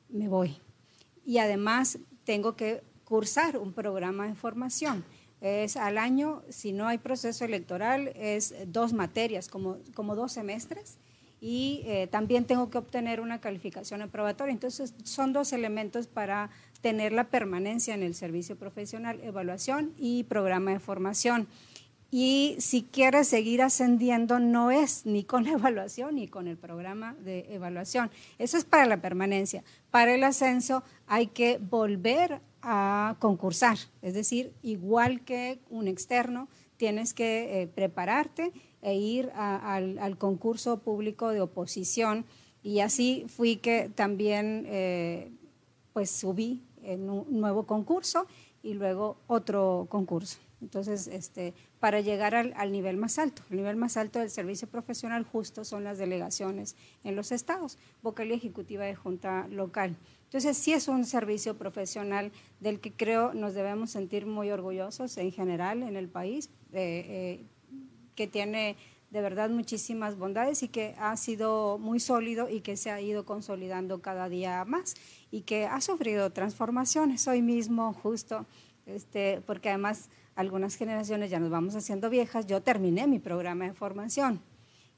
me 0.10 0.28
voy. 0.28 0.58
Y 1.26 1.38
además 1.38 2.00
tengo 2.26 2.58
que 2.58 2.84
cursar 3.06 3.58
un 3.58 3.72
programa 3.72 4.28
de 4.28 4.36
formación 4.36 5.06
es 5.46 5.78
al 5.78 6.00
año, 6.00 6.42
si 6.50 6.72
no 6.72 6.88
hay 6.88 6.98
proceso 6.98 7.46
electoral, 7.46 8.12
es 8.16 8.56
dos 8.68 8.94
materias, 8.94 9.48
como, 9.48 9.78
como 9.94 10.16
dos 10.16 10.32
semestres, 10.32 10.98
y 11.40 11.84
eh, 11.86 12.08
también 12.08 12.46
tengo 12.46 12.72
que 12.72 12.80
obtener 12.80 13.22
una 13.22 13.40
calificación 13.40 14.02
aprobatoria. 14.02 14.52
Entonces, 14.52 14.96
son 15.04 15.34
dos 15.34 15.54
elementos 15.54 16.08
para 16.08 16.50
tener 16.82 17.12
la 17.12 17.26
permanencia 17.26 17.94
en 17.94 18.02
el 18.02 18.16
servicio 18.16 18.56
profesional, 18.56 19.20
evaluación 19.22 19.94
y 19.98 20.24
programa 20.24 20.72
de 20.72 20.80
formación. 20.80 21.48
Y 22.10 22.56
si 22.60 22.84
quieres 22.84 23.28
seguir 23.28 23.62
ascendiendo, 23.62 24.40
no 24.40 24.72
es 24.72 25.06
ni 25.06 25.24
con 25.24 25.44
la 25.44 25.52
evaluación 25.60 26.16
ni 26.16 26.28
con 26.28 26.48
el 26.48 26.58
programa 26.58 27.14
de 27.24 27.46
evaluación. 27.54 28.10
Eso 28.40 28.58
es 28.58 28.66
para 28.66 28.86
la 28.86 29.02
permanencia. 29.02 29.64
Para 29.92 30.16
el 30.16 30.24
ascenso 30.24 30.82
hay 31.06 31.28
que 31.28 31.60
volver 31.60 32.42
a 32.66 33.16
concursar, 33.20 33.78
es 34.02 34.14
decir, 34.16 34.52
igual 34.64 35.22
que 35.24 35.60
un 35.70 35.88
externo, 35.88 36.50
tienes 36.78 37.14
que 37.14 37.62
eh, 37.62 37.68
prepararte 37.68 38.52
e 38.82 38.96
ir 38.96 39.32
al, 39.36 40.18
concurso 40.18 40.80
público 40.80 41.30
de 41.30 41.42
oposición 41.42 42.26
y 42.64 42.80
así 42.80 43.26
fui 43.30 43.58
que 43.58 43.90
también 43.94 44.66
eh, 44.68 45.32
pues 45.94 46.10
subí 46.12 46.64
en 46.84 47.10
un 47.10 47.26
nuevo 47.30 47.66
concurso 47.66 48.28
y 48.64 48.74
luego 48.74 49.18
otro 49.28 49.88
concurso. 49.90 50.40
Entonces, 50.62 51.08
este, 51.08 51.54
para 51.80 52.00
llegar 52.00 52.34
al, 52.34 52.72
nivel 52.72 52.98
más 52.98 53.20
alto, 53.20 53.44
el 53.52 53.58
nivel 53.58 53.76
más 53.76 53.98
alto 53.98 54.20
del 54.20 54.32
servicio 54.32 54.68
profesional 54.68 55.24
justo 55.24 55.64
son 55.64 55.84
las 55.84 56.00
delegaciones 56.00 56.76
en 57.04 57.16
los 57.16 57.32
estados, 57.32 57.78
vocal 58.02 58.32
ejecutiva 58.32 58.86
de 58.86 58.96
junta 58.96 59.48
local. 59.50 59.96
Entonces, 60.26 60.58
sí 60.58 60.74
es 60.74 60.88
un 60.88 61.06
servicio 61.06 61.58
profesional 61.58 62.32
del 62.60 62.80
que 62.80 62.92
creo 62.92 63.34
nos 63.34 63.54
debemos 63.54 63.92
sentir 63.92 64.26
muy 64.26 64.52
orgullosos 64.52 65.18
en 65.18 65.32
general 65.32 65.84
en 65.84 65.96
el 65.96 66.10
país, 66.10 66.50
eh, 66.74 67.06
eh, 67.08 67.46
que 68.16 68.28
tiene 68.28 68.76
de 69.12 69.22
verdad 69.22 69.50
muchísimas 69.50 70.18
bondades 70.18 70.62
y 70.64 70.68
que 70.68 70.96
ha 70.98 71.16
sido 71.16 71.78
muy 71.78 72.00
sólido 72.00 72.50
y 72.50 72.62
que 72.62 72.76
se 72.76 72.92
ha 72.92 73.00
ido 73.00 73.26
consolidando 73.26 74.02
cada 74.02 74.28
día 74.28 74.66
más 74.66 74.96
y 75.32 75.42
que 75.42 75.68
ha 75.68 75.80
sufrido 75.80 76.32
transformaciones 76.32 77.28
hoy 77.28 77.42
mismo 77.42 77.94
justo, 77.94 78.46
este, 78.86 79.42
porque 79.46 79.70
además 79.70 80.10
algunas 80.36 80.76
generaciones 80.76 81.30
ya 81.30 81.40
nos 81.40 81.50
vamos 81.50 81.76
haciendo 81.76 82.10
viejas, 82.10 82.46
yo 82.46 82.62
terminé 82.62 83.08
mi 83.08 83.20
programa 83.20 83.66
de 83.66 83.74
formación 83.74 84.42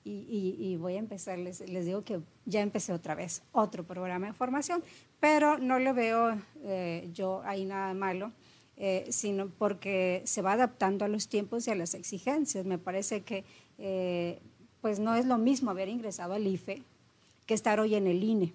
y, 0.09 0.77
voy 0.79 0.95
a 0.95 0.99
empezar, 0.99 1.37
les, 1.37 1.59
digo 1.59 2.03
que 2.03 2.21
ya 2.45 2.61
empecé 2.61 2.93
otra 2.93 3.13
vez 3.13 3.43
otro 3.51 3.83
programa 3.83 4.27
de 4.27 4.33
formación, 4.33 4.83
pero 5.19 5.57
no 5.57 5.79
le 5.79 5.93
veo 5.93 6.37
eh, 6.63 7.09
yo 7.13 7.41
ahí 7.45 7.65
nada 7.65 7.93
malo, 7.93 8.31
eh, 8.75 9.07
sino 9.09 9.49
porque 9.49 10.21
se 10.25 10.41
va 10.41 10.53
adaptando 10.53 11.05
a 11.05 11.07
los 11.07 11.27
tiempos 11.27 11.67
y 11.67 11.71
a 11.71 11.75
las 11.75 11.93
exigencias. 11.95 12.65
Me 12.65 12.77
parece 12.77 13.21
que 13.21 13.43
eh, 13.77 14.39
pues 14.81 14.99
no 14.99 15.15
es 15.15 15.25
lo 15.25 15.37
mismo 15.37 15.71
haber 15.71 15.89
ingresado 15.89 16.33
al 16.33 16.45
IFE 16.45 16.83
que 17.45 17.53
estar 17.53 17.79
hoy 17.79 17.95
en 17.95 18.07
el 18.07 18.23
INE. 18.23 18.53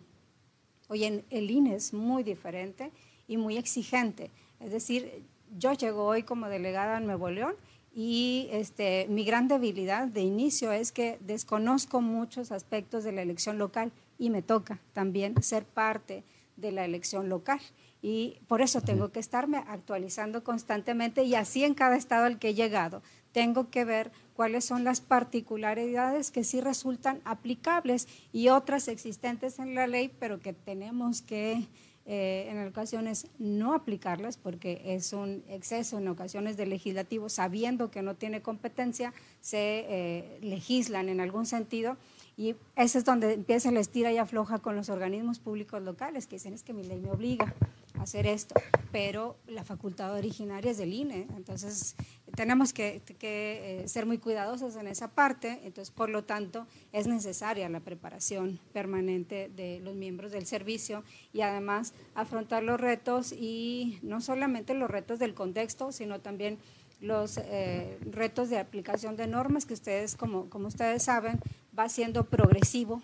Hoy 0.89 1.05
en 1.05 1.25
el 1.31 1.51
INE 1.51 1.75
es 1.75 1.93
muy 1.93 2.23
diferente 2.23 2.93
y 3.27 3.37
muy 3.37 3.57
exigente. 3.57 4.31
Es 4.61 4.73
decir, 4.73 5.25
yo 5.59 5.73
llego 5.73 6.05
hoy 6.05 6.23
como 6.23 6.49
delegada 6.49 6.99
a 6.99 7.01
Nuevo 7.01 7.31
León 7.31 7.55
y 7.95 8.49
este, 8.53 9.07
mi 9.09 9.25
gran 9.25 9.49
debilidad 9.49 10.07
de 10.07 10.23
inicio 10.23 10.73
es 10.73 10.93
que 10.93 11.19
desconozco 11.21 12.01
muchos 12.01 12.53
aspectos 12.53 13.05
de 13.05 13.13
la 13.13 13.23
elección 13.23 13.59
local 13.59 13.93
y 14.19 14.31
me 14.31 14.43
toca 14.43 14.81
también 14.93 15.43
ser 15.43 15.65
parte 15.65 16.23
de 16.57 16.73
la 16.73 16.85
elección 16.85 17.29
local. 17.29 17.61
Y 18.03 18.41
por 18.49 18.63
eso 18.63 18.81
tengo 18.81 19.13
que 19.13 19.21
estarme 19.21 19.59
actualizando 19.69 20.43
constantemente 20.43 21.23
y 21.23 21.35
así 21.37 21.65
en 21.65 21.75
cada 21.75 21.97
estado 21.97 22.25
al 22.25 22.39
que 22.39 22.51
he 22.51 22.55
llegado. 22.55 23.03
Tengo 23.31 23.71
que 23.71 23.85
ver 23.85 24.11
cuáles 24.35 24.65
son 24.65 24.83
las 24.83 25.01
particularidades 25.01 26.31
que 26.31 26.45
sí 26.45 26.61
resultan 26.61 27.21
aplicables 27.25 28.09
y 28.33 28.49
otras 28.49 28.89
existentes 28.89 29.59
en 29.59 29.75
la 29.75 29.87
ley, 29.87 30.11
pero 30.19 30.41
que 30.41 30.53
tenemos 30.53 31.23
que 31.23 31.69
eh, 32.05 32.49
en 32.51 32.67
ocasiones 32.67 33.29
no 33.39 33.75
aplicarlas 33.75 34.37
porque 34.37 34.83
es 34.85 35.13
un 35.13 35.45
exceso 35.49 35.99
en 35.99 36.09
ocasiones 36.09 36.57
del 36.57 36.71
legislativo, 36.71 37.29
sabiendo 37.29 37.93
que 37.93 38.03
no 38.03 38.17
tiene 38.17 38.43
competencia, 38.43 39.15
se 39.41 39.87
eh, 39.89 40.39
legislan 40.43 41.09
en 41.09 41.21
algún 41.21 41.47
sentido 41.47 41.97
y 42.37 42.57
ese 42.77 42.99
es 42.99 43.05
donde 43.05 43.35
empieza 43.35 43.71
la 43.71 43.81
estira 43.81 44.13
y 44.13 44.19
afloja 44.19 44.59
con 44.59 44.77
los 44.77 44.89
organismos 44.89 45.39
públicos 45.39 45.83
locales, 45.83 46.27
que 46.27 46.37
dicen 46.37 46.55
es 46.55 46.63
que 46.63 46.73
mi 46.73 46.85
ley 46.85 47.01
me 47.01 47.11
obliga 47.11 47.55
a 47.99 48.03
hacer 48.03 48.27
esto, 48.27 48.55
pero 48.91 49.37
la 49.47 49.65
facultad 49.65 50.15
originaria 50.15 50.71
es 50.71 50.79
del 50.79 50.93
INE, 50.93 51.27
entonces 51.37 51.95
tenemos 52.35 52.73
que, 52.73 53.03
eh, 53.21 53.85
ser 53.87 54.07
muy 54.07 54.19
cuidadosos 54.19 54.77
en 54.77 54.87
esa 54.87 55.09
parte, 55.09 55.61
entonces 55.65 55.91
por 55.91 56.09
lo 56.09 56.25
tanto 56.25 56.67
es 56.93 57.07
necesaria 57.07 57.69
la 57.69 57.81
preparación 57.81 58.59
permanente 58.73 59.51
de 59.55 59.81
los 59.81 59.95
miembros 59.95 60.33
del 60.33 60.47
servicio 60.47 61.05
y 61.33 61.43
además 61.43 61.93
afrontar 62.15 62.63
los 62.63 62.81
retos 62.81 63.33
y 63.33 63.99
no 64.03 64.21
solamente 64.21 64.75
los 64.75 64.91
retos 64.91 65.19
del 65.19 65.35
contexto, 65.35 65.93
sino 65.93 66.21
también 66.21 66.59
los 67.01 67.37
eh, 67.37 67.99
retos 68.11 68.49
de 68.49 68.59
aplicación 68.59 69.17
de 69.17 69.27
normas 69.27 69.67
que 69.67 69.75
ustedes, 69.75 70.17
como, 70.17 70.49
como 70.49 70.69
ustedes 70.69 71.03
saben, 71.03 71.41
va 71.79 71.89
siendo 71.89 72.25
progresivo 72.25 73.03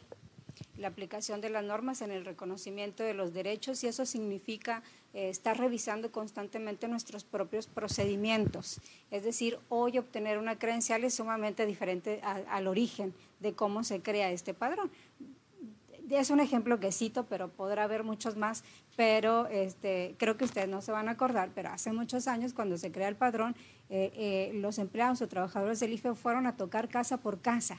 la 0.79 0.89
aplicación 0.89 1.41
de 1.41 1.51
las 1.51 1.65
normas 1.65 2.03
en 2.03 2.11
el 2.11 2.25
reconocimiento 2.25 3.03
de 3.03 3.15
los 3.15 3.35
derechos 3.35 3.83
y 3.83 3.89
eso 3.89 4.07
significa 4.07 4.83
eh, 5.13 5.29
estar 5.29 5.59
revisando 5.59 6.13
constantemente 6.13 6.89
nuestros 6.89 7.25
propios 7.25 7.67
procedimientos. 7.67 8.81
Es 9.11 9.25
decir, 9.25 9.59
hoy 9.69 9.99
obtener 9.99 10.39
una 10.39 10.59
credencial 10.59 11.05
es 11.05 11.15
sumamente 11.15 11.67
diferente 11.67 12.21
al 12.23 12.67
origen 12.69 13.13
de 13.41 13.55
cómo 13.55 13.85
se 13.85 14.01
crea 14.01 14.31
este 14.31 14.55
padrón. 14.55 14.91
Es 16.11 16.31
un 16.31 16.41
ejemplo 16.41 16.81
que 16.81 16.91
cito, 16.91 17.27
pero 17.27 17.49
podrá 17.49 17.85
haber 17.85 18.03
muchos 18.03 18.37
más, 18.37 18.65
pero 18.97 19.47
este, 19.49 20.15
creo 20.17 20.39
que 20.39 20.45
ustedes 20.45 20.69
no 20.69 20.81
se 20.81 20.91
van 20.91 21.09
a 21.09 21.13
acordar, 21.13 21.51
pero 21.55 21.69
hace 21.69 21.93
muchos 21.93 22.29
años 22.29 22.55
cuando 22.55 22.79
se 22.79 22.91
crea 22.91 23.09
el 23.09 23.17
padrón, 23.17 23.55
eh, 23.91 24.11
eh, 24.15 24.53
los 24.55 24.79
empleados 24.79 25.21
o 25.21 25.29
trabajadores 25.29 25.81
del 25.81 25.93
IFE 25.93 26.15
fueron 26.15 26.47
a 26.47 26.57
tocar 26.57 26.89
casa 26.89 27.19
por 27.19 27.41
casa 27.41 27.79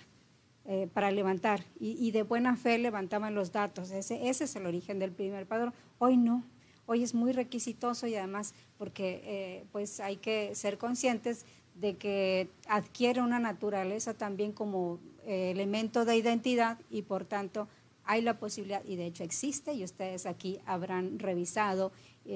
eh, 0.72 0.88
para 0.94 1.10
levantar 1.10 1.64
y, 1.80 2.12
de 2.12 2.22
buena 2.22 2.56
fe 2.56 2.78
levantaban 2.78 3.34
los 3.34 3.52
datos. 3.52 3.90
Ese, 3.90 4.30
ese 4.30 4.44
es 4.44 4.56
el 4.56 4.68
origen 4.68 5.00
del 5.00 5.12
primer 5.12 5.48
padrón. 5.48 5.74
Hoy 5.98 6.16
no. 6.16 6.44
Hoy 6.86 7.02
es 7.02 7.16
muy 7.16 7.32
requisitoso 7.32 8.06
y 8.06 8.14
además 8.14 8.54
porque 8.78 9.20
eh, 9.26 9.66
pues 9.72 10.00
hay 10.00 10.18
que 10.18 10.54
ser 10.54 10.78
conscientes 10.78 11.48
de 11.74 11.98
que 11.98 12.50
adquiere 12.68 13.20
una 13.20 13.40
naturaleza 13.40 14.14
también 14.14 14.52
como 14.52 15.00
eh, 15.26 15.50
elemento 15.50 16.06
de 16.06 16.18
identidad 16.18 16.78
y 16.92 17.02
por 17.02 17.26
tanto 17.26 17.68
hay 18.06 18.22
la 18.22 18.38
posibilidad, 18.38 18.84
y 18.86 18.96
de 18.96 19.08
hecho 19.08 19.24
existe, 19.24 19.74
y 19.74 19.84
ustedes 19.84 20.28
aquí 20.28 20.60
habrán 20.68 21.18
revisado 21.18 21.92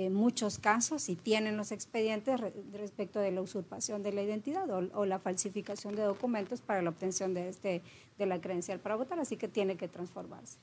muchos 0.10 0.58
casos 0.58 1.08
y 1.08 1.16
tienen 1.16 1.56
los 1.56 1.72
expedientes 1.72 2.40
respecto 2.72 3.20
de 3.20 3.32
la 3.32 3.42
usurpación 3.42 4.02
de 4.02 4.12
la 4.12 4.24
identidad 4.24 4.68
o, 4.72 5.06
la 5.06 5.20
falsificación 5.20 5.96
de 5.96 6.02
documentos 6.02 6.62
para 6.62 6.82
la 6.82 6.90
obtención 6.90 7.36
de, 7.36 7.50
este, 7.50 7.84
de 8.17 8.25
la 8.25 8.41
credencial 8.41 8.79
para 8.79 8.96
votar, 8.96 9.20
así 9.20 9.38
que 9.38 9.48
tiene 9.48 9.77
que 9.77 9.88
transformarse. 9.88 10.58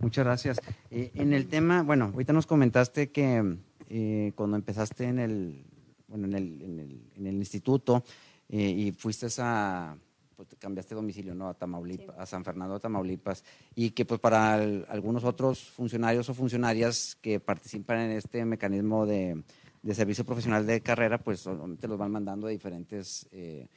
Muchas 0.00 0.24
gracias. 0.24 0.60
Eh, 0.90 1.10
en 1.14 1.32
el 1.32 1.48
tema, 1.48 1.82
bueno, 1.82 2.10
ahorita 2.12 2.32
nos 2.32 2.46
comentaste 2.46 3.10
que 3.10 3.58
eh, 3.88 4.32
cuando 4.34 4.56
empezaste 4.56 5.04
en 5.04 5.18
el, 5.18 5.64
bueno, 6.08 6.26
en 6.26 6.34
el, 6.34 6.62
en 6.62 6.78
el, 6.78 7.10
en 7.16 7.26
el 7.26 7.34
instituto 7.36 8.04
y 8.48 8.92
fuiste 8.92 9.28
a 9.38 9.96
pues, 10.42 10.48
cambiaste 10.58 10.94
domicilio, 10.94 11.34
¿no? 11.34 11.48
A 11.48 11.54
Tamaulipas, 11.54 12.18
a 12.18 12.26
San 12.26 12.44
Fernando, 12.44 12.80
Tamaulipas, 12.80 13.44
y 13.76 13.90
que 13.90 14.04
pues 14.04 14.20
para 14.20 14.54
algunos 14.54 15.22
otros 15.24 15.70
funcionarios 15.70 16.28
o 16.28 16.34
funcionarias 16.34 17.16
que 17.20 17.38
participan 17.38 17.98
en 18.00 18.10
este 18.12 18.44
mecanismo 18.44 19.06
de, 19.06 19.42
servicio 19.90 20.24
profesional 20.24 20.66
de 20.66 20.80
carrera, 20.80 21.18
pues 21.18 21.48
te 21.80 21.88
los 21.88 21.98
van 21.98 22.12
mandando 22.12 22.46
de 22.46 22.52
diferentes 22.52 23.26
eh, 23.32 23.68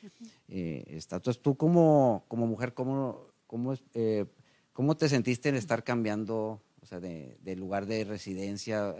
eh, 0.48 0.84
estatus. 0.90 1.42
Tú 1.42 1.56
como, 1.56 2.26
como 2.28 2.46
mujer, 2.46 2.74
¿cómo, 2.74 3.28
cómo, 3.48 3.74
eh, 3.94 4.26
¿cómo 4.72 4.96
te 4.96 5.10
sentiste 5.10 5.50
en 5.50 5.56
estar 5.56 5.84
cambiando 5.84 6.62
o 6.82 6.86
sea, 6.86 7.00
de, 7.00 7.38
de 7.42 7.56
lugar 7.56 7.86
de 7.86 8.04
residencia? 8.04 8.96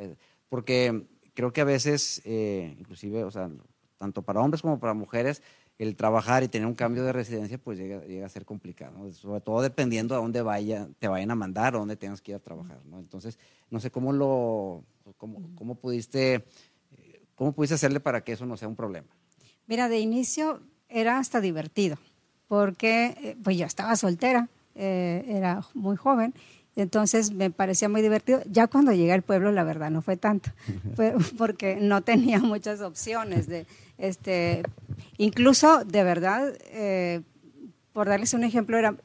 porque 0.50 1.06
creo 1.34 1.52
que 1.52 1.62
a 1.62 1.66
veces, 1.66 2.22
inclusive, 2.26 3.24
o 3.24 3.32
sea, 3.32 3.50
tanto 3.98 4.22
para 4.22 4.42
hombres 4.42 4.62
como 4.62 4.80
para 4.80 4.94
mujeres, 4.94 5.42
el 5.78 5.96
trabajar 5.96 6.44
y 6.44 6.48
tener 6.48 6.68
un 6.68 6.74
cambio 6.74 7.04
de 7.04 7.12
residencia, 7.12 7.58
pues 7.58 7.78
llega, 7.78 8.04
llega 8.06 8.26
a 8.26 8.30
ser 8.30 8.46
complicado, 8.46 9.12
sobre 9.12 9.42
todo 9.42 9.62
dependiendo 9.62 10.16
a 10.16 10.20
dónde 10.20 10.42
vaya, 10.42 10.88
te 11.00 11.08
vayan 11.08 11.32
a 11.32 11.36
mandar 11.36 11.76
o 11.76 11.80
dónde 11.80 11.98
tengas 11.98 12.22
que 12.22 12.32
ir 12.32 12.36
a 12.38 12.40
trabajar. 12.40 12.80
¿no? 12.86 13.00
Entonces, 13.00 13.38
no 13.70 13.80
sé 13.80 13.92
cómo 13.92 14.14
lo, 14.14 14.86
cómo, 15.18 15.50
cómo 15.56 15.76
pudiste, 15.76 16.46
cómo 17.36 17.54
pudiste 17.54 17.76
hacerle 17.76 18.00
para 18.00 18.22
que 18.22 18.32
eso 18.32 18.46
no 18.46 18.58
sea 18.58 18.68
un 18.68 18.76
problema. 18.76 19.08
Mira, 19.68 19.90
de 19.90 20.00
inicio 20.00 20.62
era 20.90 21.20
hasta 21.20 21.42
divertido, 21.42 21.98
porque 22.48 23.16
eh, 23.22 23.38
pues 23.44 23.58
yo 23.58 23.66
estaba 23.66 23.96
soltera, 23.96 24.50
eh, 24.76 25.26
era 25.28 25.62
muy 25.74 25.96
joven, 25.96 26.34
entonces 26.76 27.32
me 27.32 27.52
parecía 27.52 27.88
muy 27.90 28.02
divertido. 28.02 28.42
Ya 28.50 28.68
cuando 28.68 28.92
llegué 28.92 29.14
al 29.14 29.22
pueblo, 29.22 29.52
la 29.52 29.64
verdad 29.64 29.90
no 29.90 30.02
fue 30.02 30.18
tanto, 30.18 30.52
porque 31.38 31.78
no 31.78 32.02
tenía 32.02 32.40
muchas 32.40 32.82
opciones 32.82 33.48
de, 33.48 33.66
este, 33.98 34.64
incluso, 35.18 35.84
de 35.86 36.04
verdad, 36.04 36.54
eh, 36.66 37.22
por 37.94 38.08
darles 38.08 38.34
un 38.34 38.44
ejemplo, 38.44 38.78
era 38.78 38.96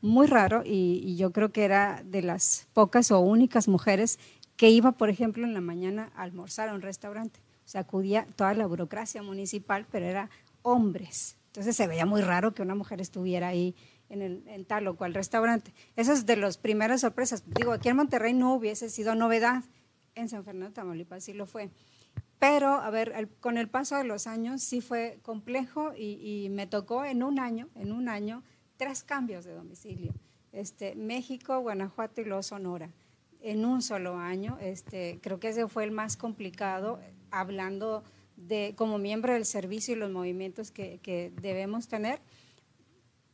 muy 0.00 0.26
raro 0.26 0.62
y, 0.64 1.16
yo 1.16 1.32
creo 1.32 1.52
que 1.52 1.64
era 1.64 2.02
de 2.04 2.22
las 2.22 2.66
pocas 2.72 3.10
o 3.10 3.20
únicas 3.20 3.68
mujeres 3.68 4.18
que 4.56 4.70
iba, 4.70 4.92
por 4.92 5.08
ejemplo, 5.08 5.44
en 5.44 5.54
la 5.54 5.60
mañana 5.60 6.10
a 6.16 6.22
almorzar 6.22 6.68
a 6.68 6.74
un 6.74 6.82
restaurante. 6.82 7.40
O 7.70 7.72
sea, 7.72 7.82
acudía 7.82 8.26
toda 8.34 8.52
la 8.54 8.66
burocracia 8.66 9.22
municipal, 9.22 9.86
pero 9.92 10.04
era 10.04 10.28
hombres. 10.62 11.36
Entonces 11.50 11.76
se 11.76 11.86
veía 11.86 12.04
muy 12.04 12.20
raro 12.20 12.52
que 12.52 12.62
una 12.62 12.74
mujer 12.74 13.00
estuviera 13.00 13.46
ahí 13.46 13.76
en, 14.08 14.64
tal 14.64 14.88
o 14.88 14.96
cual 14.96 15.14
restaurante. 15.14 15.72
Esa 15.94 16.14
es 16.14 16.26
de 16.26 16.34
las 16.34 16.58
primeras 16.58 17.02
sorpresas. 17.02 17.44
Digo, 17.46 17.70
aquí 17.70 17.88
en 17.88 17.94
Monterrey 17.94 18.34
no 18.34 18.54
hubiese 18.54 18.90
sido 18.90 19.14
novedad. 19.14 19.62
En 20.16 20.28
San 20.28 20.42
Fernando, 20.42 20.74
Tamaulipas 20.74 21.22
sí 21.22 21.32
lo 21.32 21.46
fue. 21.46 21.70
Pero, 22.40 22.70
a 22.70 22.90
ver, 22.90 23.28
con 23.38 23.56
el 23.56 23.68
paso 23.68 23.96
de 23.96 24.02
los 24.02 24.26
años 24.26 24.64
sí 24.64 24.80
fue 24.80 25.20
complejo 25.22 25.92
y, 25.96 26.48
me 26.50 26.66
tocó 26.66 27.04
en 27.04 27.22
un 27.22 27.38
año, 27.38 27.68
en 27.76 27.92
un 27.92 28.08
año, 28.08 28.42
tres 28.78 29.04
cambios 29.04 29.44
de 29.44 29.52
domicilio. 29.52 30.12
Este, 30.50 30.96
México, 30.96 31.60
Guanajuato 31.60 32.20
y 32.20 32.24
luego 32.24 32.42
Sonora. 32.42 32.90
En 33.40 33.64
un 33.64 33.80
solo 33.80 34.18
año, 34.18 34.58
este, 34.60 35.20
creo 35.22 35.38
que 35.38 35.50
ese 35.50 35.68
fue 35.68 35.84
el 35.84 35.92
más 35.92 36.16
complicado, 36.16 36.98
hablando 37.30 38.02
de 38.36 38.74
como 38.76 38.98
miembro 38.98 39.34
del 39.34 39.44
servicio 39.44 39.94
y 39.94 39.98
los 39.98 40.10
movimientos 40.10 40.70
que, 40.70 41.32
debemos 41.40 41.88
tener. 41.88 42.20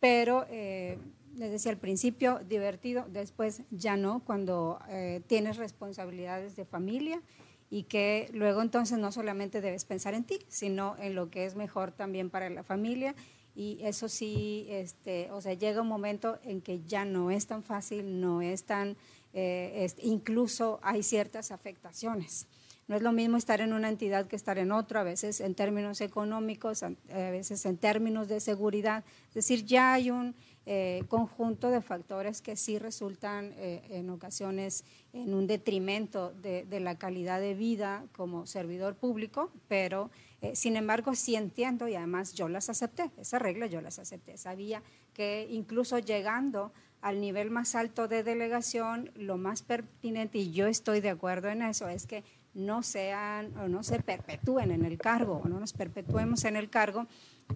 Pero, 0.00 0.46
eh, 0.50 0.98
les 1.36 1.50
decía 1.50 1.70
al 1.70 1.78
principio, 1.78 2.40
divertido, 2.48 3.06
después 3.10 3.62
ya 3.70 3.96
no, 3.96 4.20
cuando 4.24 4.78
eh, 4.88 5.20
tienes 5.26 5.56
responsabilidades 5.56 6.56
de 6.56 6.64
familia 6.64 7.20
y 7.68 7.84
que 7.84 8.30
luego 8.32 8.62
entonces 8.62 8.98
no 8.98 9.12
solamente 9.12 9.60
debes 9.60 9.84
pensar 9.84 10.14
en 10.14 10.24
ti, 10.24 10.38
sino 10.48 10.96
en 10.98 11.14
lo 11.14 11.30
que 11.30 11.44
es 11.44 11.54
mejor 11.56 11.92
también 11.92 12.30
para 12.30 12.48
la 12.48 12.62
familia 12.62 13.14
y 13.56 13.78
eso 13.80 14.08
sí, 14.10 14.66
este, 14.68 15.30
o 15.32 15.40
sea, 15.40 15.54
llega 15.54 15.80
un 15.80 15.88
momento 15.88 16.38
en 16.44 16.60
que 16.60 16.82
ya 16.84 17.06
no 17.06 17.30
es 17.30 17.46
tan 17.46 17.62
fácil, 17.62 18.20
no 18.20 18.42
es 18.42 18.64
tan, 18.64 18.98
eh, 19.32 19.90
incluso 20.02 20.78
hay 20.82 21.02
ciertas 21.02 21.50
afectaciones. 21.50 22.46
No 22.88 22.96
es 22.96 23.02
lo 23.02 23.12
mismo 23.12 23.36
estar 23.36 23.60
en 23.60 23.72
una 23.72 23.88
entidad 23.88 24.26
que 24.26 24.36
estar 24.36 24.58
en 24.58 24.70
otra, 24.70 25.00
a 25.00 25.04
veces 25.04 25.40
en 25.40 25.54
términos 25.54 26.00
económicos, 26.00 26.82
a 26.82 26.90
veces 27.10 27.66
en 27.66 27.76
términos 27.78 28.28
de 28.28 28.40
seguridad. 28.40 29.04
Es 29.28 29.34
decir, 29.34 29.64
ya 29.64 29.94
hay 29.94 30.10
un 30.10 30.34
eh, 30.66 31.02
conjunto 31.08 31.70
de 31.70 31.80
factores 31.80 32.42
que 32.42 32.56
sí 32.56 32.78
resultan 32.78 33.52
eh, 33.56 33.82
en 33.90 34.10
ocasiones 34.10 34.84
en 35.12 35.34
un 35.34 35.46
detrimento 35.46 36.32
de, 36.32 36.66
la 36.80 36.96
calidad 36.96 37.40
de 37.40 37.54
vida 37.54 38.04
como 38.16 38.46
servidor 38.46 38.94
público, 38.94 39.50
pero 39.68 40.10
Eh, 40.42 40.54
sin 40.54 40.76
embargo, 40.76 41.14
sí 41.14 41.34
entiendo 41.34 41.88
y 41.88 41.94
además 41.94 42.34
yo 42.34 42.48
las 42.48 42.68
acepté, 42.68 43.10
esa 43.16 43.38
regla 43.38 43.66
yo 43.66 43.80
las 43.80 43.98
acepté. 43.98 44.36
Sabía 44.36 44.82
que 45.14 45.46
incluso 45.50 45.98
llegando 45.98 46.72
al 47.00 47.20
nivel 47.20 47.50
más 47.50 47.74
alto 47.74 48.06
de 48.06 48.22
delegación, 48.22 49.10
lo 49.14 49.38
más 49.38 49.62
pertinente, 49.62 50.38
y 50.38 50.52
yo 50.52 50.66
estoy 50.66 51.00
de 51.00 51.10
acuerdo 51.10 51.48
en 51.48 51.62
eso, 51.62 51.88
es 51.88 52.06
que 52.06 52.22
no 52.56 52.82
sean 52.82 53.56
o 53.58 53.68
no 53.68 53.82
se 53.82 54.00
perpetúen 54.00 54.70
en 54.70 54.84
el 54.84 54.96
cargo 54.98 55.42
o 55.44 55.48
no 55.48 55.60
nos 55.60 55.74
perpetuemos 55.74 56.44
en 56.44 56.56
el 56.56 56.70
cargo 56.70 57.06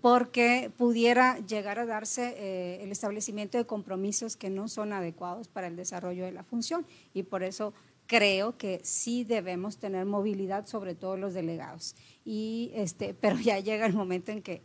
porque 0.03 0.71
pudiera 0.77 1.39
llegar 1.39 1.79
a 1.79 1.87
darse 1.87 2.35
eh, 2.37 2.85
el 2.85 2.93
establecimiento 2.93 3.57
de 3.57 3.65
compromisos 3.65 4.37
que 4.37 4.51
no 4.51 4.69
son 4.69 4.93
adecuados 4.93 5.49
para 5.49 5.67
el 5.67 5.77
desarrollo 5.77 6.25
de 6.25 6.33
la 6.33 6.45
función 6.45 6.87
y 7.15 7.23
por 7.23 7.43
eso 7.43 7.73
creo 8.07 8.59
que 8.59 8.81
sí 8.85 9.25
debemos 9.25 9.79
tener 9.79 10.05
movilidad 10.05 10.67
sobre 10.67 10.95
todos 10.95 11.19
los 11.19 11.33
delegados 11.33 11.97
y 12.25 12.71
este 12.75 13.15
pero 13.21 13.39
ya 13.39 13.59
llega 13.59 13.87
el 13.87 13.95
momento 13.95 14.33
en 14.33 14.43
que 14.43 14.63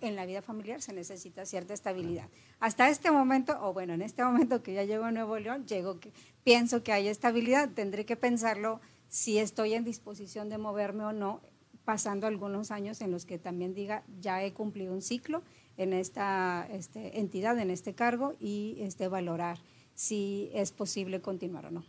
en 0.00 0.16
la 0.16 0.24
vida 0.24 0.40
familiar 0.40 0.80
se 0.80 0.94
necesita 0.94 1.44
cierta 1.44 1.74
estabilidad. 1.74 2.28
Hasta 2.58 2.88
este 2.88 3.10
momento, 3.10 3.58
o 3.60 3.74
bueno, 3.74 3.92
en 3.92 4.00
este 4.00 4.24
momento 4.24 4.62
que 4.62 4.72
ya 4.72 4.84
llego 4.84 5.04
a 5.04 5.12
Nuevo 5.12 5.38
León, 5.38 5.66
llego 5.66 6.00
que, 6.00 6.10
pienso 6.42 6.82
que 6.82 6.92
hay 6.92 7.08
estabilidad, 7.08 7.68
tendré 7.68 8.06
que 8.06 8.16
pensarlo 8.16 8.80
si 9.14 9.38
estoy 9.38 9.74
en 9.74 9.84
disposición 9.84 10.48
de 10.48 10.58
moverme 10.58 11.04
o 11.04 11.12
no, 11.12 11.40
pasando 11.84 12.26
algunos 12.26 12.72
años 12.72 13.00
en 13.00 13.12
los 13.12 13.24
que 13.26 13.38
también 13.38 13.72
diga, 13.72 14.02
ya 14.20 14.42
he 14.42 14.52
cumplido 14.52 14.92
un 14.92 15.02
ciclo 15.02 15.44
en 15.76 15.92
esta 15.92 16.66
este, 16.72 17.20
entidad, 17.20 17.56
en 17.60 17.70
este 17.70 17.94
cargo, 17.94 18.34
y 18.40 18.76
este, 18.80 19.06
valorar 19.06 19.58
si 19.94 20.50
es 20.52 20.72
posible 20.72 21.20
continuar 21.20 21.66
o 21.66 21.70
no. 21.70 21.84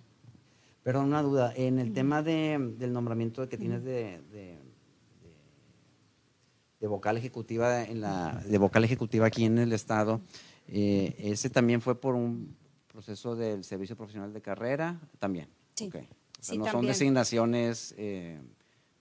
Pero 0.84 1.02
una 1.02 1.24
duda, 1.24 1.52
en 1.56 1.80
el 1.80 1.94
tema 1.94 2.22
del 2.22 2.94
nombramiento 2.94 3.50
que 3.50 3.58
tienes 3.58 3.84
de, 3.84 4.22
de, 6.80 6.88
vocal 6.88 7.18
ejecutiva 7.18 7.86
en 7.86 8.02
la 8.02 8.44
de 8.48 8.58
vocal 8.60 8.84
ejecutiva 8.84 9.26
aquí 9.26 9.46
en 9.46 9.58
el 9.58 9.74
estado, 9.74 10.22
eh, 10.68 11.16
ese 11.18 11.50
también 11.50 11.82
fue 11.82 12.00
por 12.00 12.14
un 12.14 12.56
proceso 12.88 13.36
del 13.36 13.64
servicio 13.64 13.96
profesional 13.96 14.32
de 14.32 14.42
carrera, 14.44 15.02
también. 15.18 15.50
Sí 15.74 15.90
no 16.54 16.66
son 16.72 16.86
designaciones 16.86 17.94
eh, 17.98 18.42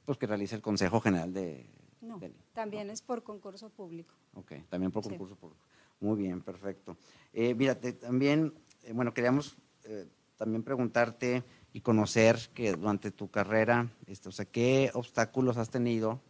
pues 0.05 0.19
que 0.19 0.27
realiza 0.27 0.57
el 0.57 0.63
Consejo 0.63 1.01
General 1.01 1.33
de... 1.33 1.71
No, 2.01 2.21
también 2.53 2.91
es 2.91 3.01
por 3.01 3.23
concurso 3.23 3.71
público. 3.71 4.15
Ok, 4.35 4.53
también 4.69 4.93
por 4.93 5.03
concurso 5.03 5.37
público. 5.37 5.63
Muy 6.01 6.19
bien, 6.19 6.43
perfecto. 6.43 6.99
Eh, 7.33 7.55
mírate, 7.55 7.95
también, 7.95 8.53
eh, 8.83 8.93
bueno, 8.93 9.15
queríamos 9.15 9.57
eh, 9.85 10.07
también 10.37 10.63
preguntarte 10.63 11.45
y 11.73 11.81
conocer 11.81 12.39
que 12.53 12.73
durante 12.73 13.11
tu 13.11 13.31
carrera, 13.31 13.91
este, 14.07 14.29
o 14.29 14.33
sea, 14.33 14.45
qué 14.45 14.91
obstáculos 14.95 15.57
has 15.57 15.71
tenido, 15.71 16.21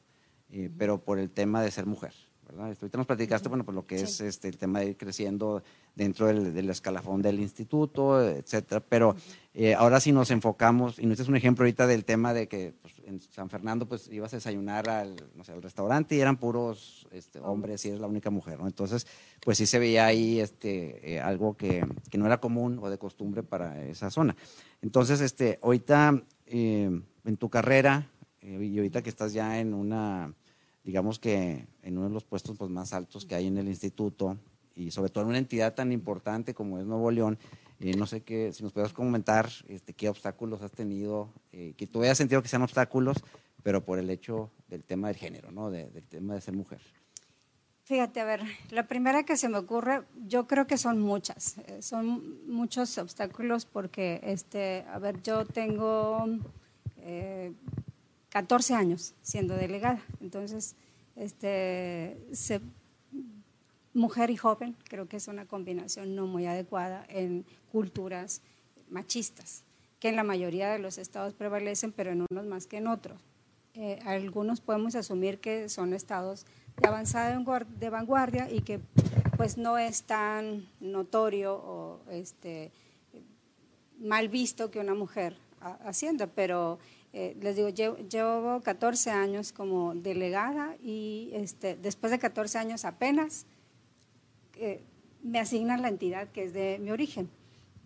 pero 0.78 1.02
por 1.02 1.18
el 1.18 1.30
tema 1.30 1.60
de 1.62 1.72
ser 1.72 1.84
mujer. 1.84 2.14
¿Verdad? 2.54 2.76
Ahorita 2.80 2.98
nos 2.98 3.06
platicaste, 3.06 3.48
bueno, 3.48 3.64
pues 3.64 3.74
lo 3.74 3.86
que 3.86 3.96
es 3.96 4.20
este, 4.20 4.48
el 4.48 4.56
tema 4.56 4.80
de 4.80 4.90
ir 4.90 4.96
creciendo 4.96 5.62
dentro 5.94 6.26
del, 6.26 6.70
escalafón 6.70 7.22
del 7.22 7.40
instituto, 7.40 8.22
etcétera, 8.22 8.80
pero 8.80 9.16
eh, 9.52 9.74
ahora 9.74 10.00
sí 10.00 10.12
nos 10.12 10.30
enfocamos, 10.30 10.98
y 10.98 11.08
este 11.10 11.22
es 11.22 11.28
un 11.28 11.36
ejemplo 11.36 11.64
ahorita 11.64 11.86
del 11.86 12.04
tema 12.04 12.32
de 12.32 12.48
que 12.48 12.74
pues, 12.80 12.94
en 13.04 13.20
San 13.20 13.50
Fernando 13.50 13.86
pues 13.86 14.08
ibas 14.08 14.32
a 14.32 14.36
desayunar 14.36 14.88
al, 14.88 15.16
no 15.34 15.44
sé, 15.44 15.52
al 15.52 15.62
restaurante 15.62 16.14
y 16.14 16.20
eran 16.20 16.36
puros 16.36 17.06
este, 17.10 17.40
hombres 17.40 17.84
y 17.84 17.88
eres 17.88 18.00
la 18.00 18.06
única 18.06 18.30
mujer, 18.30 18.58
¿no? 18.58 18.66
Entonces, 18.66 19.06
pues 19.40 19.58
sí 19.58 19.66
se 19.66 19.78
veía 19.78 20.06
ahí 20.06 20.40
este, 20.40 21.14
eh, 21.14 21.20
algo 21.20 21.56
que, 21.56 21.86
que, 22.10 22.18
no 22.18 22.26
era 22.26 22.40
común 22.40 22.78
o 22.80 22.88
de 22.88 22.98
costumbre 22.98 23.42
para 23.42 23.84
esa 23.84 24.10
zona. 24.10 24.36
Entonces, 24.82 25.20
este, 25.20 25.58
ahorita 25.62 26.22
eh, 26.46 27.00
en 27.24 27.36
tu 27.36 27.50
carrera, 27.50 28.10
y 28.42 28.76
ahorita 28.76 29.02
que 29.02 29.08
estás 29.08 29.32
ya 29.32 29.58
en 29.58 29.72
una 29.72 30.34
digamos 30.84 31.18
que 31.18 31.66
en 31.82 31.98
uno 31.98 32.08
de 32.08 32.14
los 32.14 32.24
puestos 32.24 32.56
pues, 32.56 32.70
más 32.70 32.92
altos 32.92 33.24
que 33.24 33.34
hay 33.34 33.46
en 33.46 33.58
el 33.58 33.68
instituto 33.68 34.38
y 34.76 34.90
sobre 34.90 35.10
todo 35.10 35.24
en 35.24 35.30
una 35.30 35.38
entidad 35.38 35.74
tan 35.74 35.92
importante 35.92 36.54
como 36.54 36.78
es 36.78 36.84
Nuevo 36.84 37.10
León, 37.10 37.38
eh, 37.80 37.96
no 37.96 38.06
sé 38.06 38.22
qué, 38.22 38.52
si 38.52 38.62
nos 38.62 38.72
puedes 38.72 38.92
comentar 38.92 39.48
este, 39.68 39.94
qué 39.94 40.08
obstáculos 40.08 40.62
has 40.62 40.72
tenido, 40.72 41.32
eh, 41.52 41.74
que 41.76 41.86
tú 41.86 42.02
hayas 42.02 42.18
sentido 42.18 42.42
que 42.42 42.48
sean 42.48 42.62
obstáculos, 42.62 43.16
pero 43.62 43.84
por 43.84 43.98
el 43.98 44.10
hecho 44.10 44.50
del 44.68 44.84
tema 44.84 45.08
del 45.08 45.16
género, 45.16 45.50
¿no? 45.50 45.70
del 45.70 46.06
tema 46.06 46.34
de 46.34 46.40
ser 46.40 46.54
mujer. 46.54 46.80
Fíjate, 47.84 48.20
a 48.20 48.24
ver, 48.24 48.42
la 48.70 48.86
primera 48.86 49.24
que 49.24 49.36
se 49.36 49.48
me 49.48 49.58
ocurre, 49.58 50.02
yo 50.26 50.46
creo 50.46 50.66
que 50.66 50.78
son 50.78 51.00
muchas, 51.00 51.58
eh, 51.58 51.82
son 51.82 52.46
muchos 52.50 52.96
obstáculos 52.96 53.66
porque, 53.66 54.20
este, 54.22 54.84
a 54.90 54.98
ver, 54.98 55.22
yo 55.22 55.44
tengo 55.44 56.26
14 58.34 58.74
años 58.74 59.14
siendo 59.22 59.54
delegada. 59.54 60.02
Entonces, 60.20 60.74
este, 61.14 62.18
mujer 63.92 64.30
y 64.30 64.36
joven 64.36 64.74
creo 64.88 65.08
que 65.08 65.18
es 65.18 65.28
una 65.28 65.46
combinación 65.46 66.16
no 66.16 66.26
muy 66.26 66.44
adecuada 66.46 67.06
en 67.08 67.46
culturas 67.70 68.42
machistas, 68.90 69.62
que 70.00 70.08
en 70.08 70.16
la 70.16 70.24
mayoría 70.24 70.68
de 70.72 70.80
los 70.80 70.98
estados 70.98 71.32
prevalecen, 71.32 71.92
pero 71.92 72.10
en 72.10 72.26
unos 72.28 72.44
más 72.46 72.66
que 72.66 72.78
en 72.78 72.88
otros. 72.88 73.20
Eh, 73.74 74.00
algunos 74.04 74.60
podemos 74.60 74.96
asumir 74.96 75.38
que 75.38 75.68
son 75.68 75.94
estados 75.94 76.44
de 76.82 76.88
avanzada 76.88 77.40
de 77.78 77.90
vanguardia 77.90 78.50
y 78.50 78.62
que 78.62 78.80
pues 79.36 79.58
no 79.58 79.78
es 79.78 80.02
tan 80.02 80.68
notorio 80.80 81.54
o 81.54 82.00
este, 82.10 82.72
mal 84.00 84.28
visto 84.28 84.72
que 84.72 84.80
una 84.80 84.94
mujer 84.94 85.36
hacienda, 85.84 86.26
pero 86.26 86.80
eh, 87.16 87.36
les 87.40 87.54
digo, 87.54 87.68
llevo, 87.68 88.60
14 88.60 89.12
años 89.12 89.52
como 89.52 89.94
delegada 89.94 90.74
y 90.82 91.30
este, 91.32 91.76
después 91.76 92.10
de 92.10 92.18
14 92.18 92.58
años 92.58 92.84
apenas 92.84 93.46
eh, 94.56 94.80
me 95.22 95.38
asignan 95.38 95.80
la 95.80 95.88
entidad 95.88 96.26
que 96.32 96.42
es 96.42 96.52
de 96.52 96.80
mi 96.80 96.90
origen. 96.90 97.30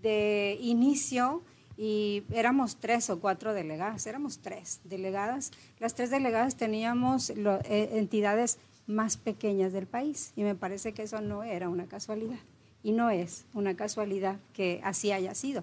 De 0.00 0.56
inicio, 0.62 1.42
y 1.76 2.22
éramos 2.32 2.76
tres 2.76 3.10
o 3.10 3.20
cuatro 3.20 3.52
delegadas, 3.52 4.06
éramos 4.06 4.38
tres 4.38 4.80
delegadas. 4.84 5.52
Las 5.78 5.94
tres 5.94 6.10
delegadas 6.10 6.56
teníamos 6.56 7.28
eh, 7.28 7.90
entidades 7.92 8.58
más 8.86 9.18
pequeñas 9.18 9.74
del 9.74 9.86
país 9.86 10.32
y 10.36 10.42
me 10.42 10.54
parece 10.54 10.94
que 10.94 11.02
eso 11.02 11.20
no 11.20 11.42
era 11.42 11.68
una 11.68 11.86
casualidad 11.86 12.38
y 12.82 12.92
no 12.92 13.10
es 13.10 13.44
una 13.52 13.76
casualidad 13.76 14.38
que 14.54 14.80
así 14.82 15.12
haya 15.12 15.34
sido 15.34 15.62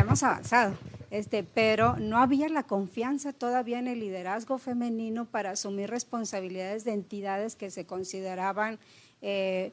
hemos 0.00 0.22
avanzado, 0.22 0.74
este, 1.10 1.42
pero 1.42 1.96
no 1.96 2.18
había 2.18 2.48
la 2.48 2.64
confianza 2.64 3.32
todavía 3.32 3.78
en 3.78 3.88
el 3.88 4.00
liderazgo 4.00 4.58
femenino 4.58 5.24
para 5.24 5.50
asumir 5.50 5.90
responsabilidades 5.90 6.84
de 6.84 6.92
entidades 6.92 7.56
que 7.56 7.70
se 7.70 7.86
consideraban 7.86 8.78
eh, 9.22 9.72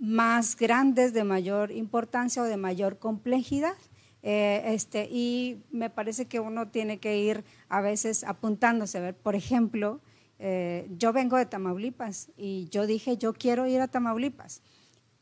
más 0.00 0.56
grandes, 0.56 1.12
de 1.12 1.24
mayor 1.24 1.70
importancia 1.70 2.42
o 2.42 2.46
de 2.46 2.56
mayor 2.56 2.98
complejidad. 2.98 3.74
Eh, 4.22 4.62
este, 4.66 5.08
y 5.10 5.62
me 5.70 5.90
parece 5.90 6.26
que 6.26 6.40
uno 6.40 6.68
tiene 6.68 6.98
que 6.98 7.18
ir 7.18 7.44
a 7.68 7.80
veces 7.80 8.24
apuntándose. 8.24 9.00
Ver, 9.00 9.14
por 9.14 9.34
ejemplo, 9.34 10.00
eh, 10.38 10.88
yo 10.96 11.12
vengo 11.12 11.36
de 11.36 11.46
Tamaulipas 11.46 12.30
y 12.36 12.68
yo 12.70 12.86
dije, 12.86 13.16
yo 13.16 13.32
quiero 13.32 13.66
ir 13.66 13.80
a 13.80 13.88
Tamaulipas. 13.88 14.62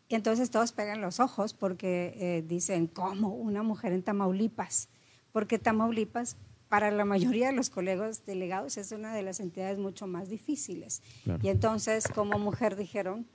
Y 0.08 0.14
entonces 0.14 0.50
todos 0.50 0.72
pegan 0.72 1.00
los 1.00 1.20
ojos 1.20 1.54
porque 1.54 2.14
eh, 2.16 2.44
dicen, 2.46 2.86
¿cómo 2.86 3.28
una 3.34 3.62
mujer 3.62 3.92
en 3.92 4.02
Tamaulipas? 4.02 4.88
Porque 5.32 5.58
Tamaulipas, 5.58 6.36
para 6.68 6.90
la 6.90 7.04
mayoría 7.04 7.48
de 7.48 7.52
los 7.52 7.70
colegas 7.70 8.24
delegados, 8.24 8.76
es 8.76 8.92
una 8.92 9.14
de 9.14 9.22
las 9.22 9.40
entidades 9.40 9.78
mucho 9.78 10.06
más 10.06 10.28
difíciles. 10.28 11.02
Y 11.42 11.48
entonces, 11.48 12.06
como 12.08 12.38
mujer 12.38 12.76
dijeron, 12.76 13.26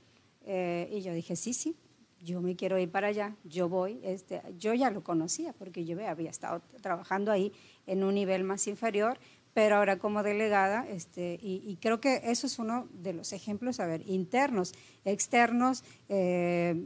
eh, 0.45 0.89
y 0.91 1.01
yo 1.01 1.13
dije, 1.13 1.35
sí, 1.35 1.53
sí, 1.53 1.75
yo 2.23 2.41
me 2.41 2.55
quiero 2.55 2.77
ir 2.77 2.89
para 2.89 3.07
allá, 3.07 3.35
yo 3.43 3.67
voy, 3.67 3.99
este, 4.03 4.41
yo 4.57 4.73
ya 4.73 4.91
lo 4.91 5.03
conocía 5.03 5.53
porque 5.53 5.85
yo 5.85 5.97
había 6.07 6.29
estado 6.29 6.61
trabajando 6.81 7.31
ahí 7.31 7.51
en 7.87 8.03
un 8.03 8.13
nivel 8.13 8.43
más 8.43 8.67
inferior 8.67 9.17
pero 9.53 9.77
ahora 9.77 9.97
como 9.97 10.23
delegada, 10.23 10.87
este, 10.87 11.37
y, 11.41 11.77
creo 11.81 11.99
que 11.99 12.21
eso 12.25 12.47
es 12.47 12.57
uno 12.57 12.87
de 12.93 13.13
los 13.13 13.33
ejemplos, 13.33 13.79
a 13.79 13.85
ver, 13.85 14.01
internos, 14.07 14.73
externos, 15.03 15.83
eh, 16.07 16.85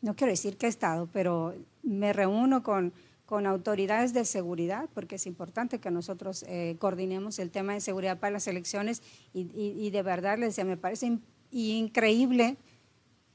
no 0.00 0.16
quiero 0.16 0.32
decir 0.32 0.56
qué 0.56 0.66
estado, 0.66 1.08
pero 1.12 1.54
me 1.82 2.12
reúno 2.12 2.62
con, 2.62 2.92
con 3.26 3.46
autoridades 3.46 4.14
de 4.14 4.24
seguridad, 4.24 4.88
porque 4.94 5.16
es 5.16 5.26
importante 5.26 5.80
que 5.80 5.90
nosotros 5.90 6.44
eh, 6.48 6.76
coordinemos 6.78 7.38
el 7.38 7.50
tema 7.50 7.74
de 7.74 7.80
seguridad 7.80 8.18
para 8.18 8.32
las 8.32 8.46
elecciones, 8.46 9.02
y, 9.34 9.90
de 9.90 10.02
verdad 10.02 10.38
les 10.38 10.50
decía, 10.50 10.64
me 10.64 10.78
parece 10.78 11.18
increíble 11.50 12.56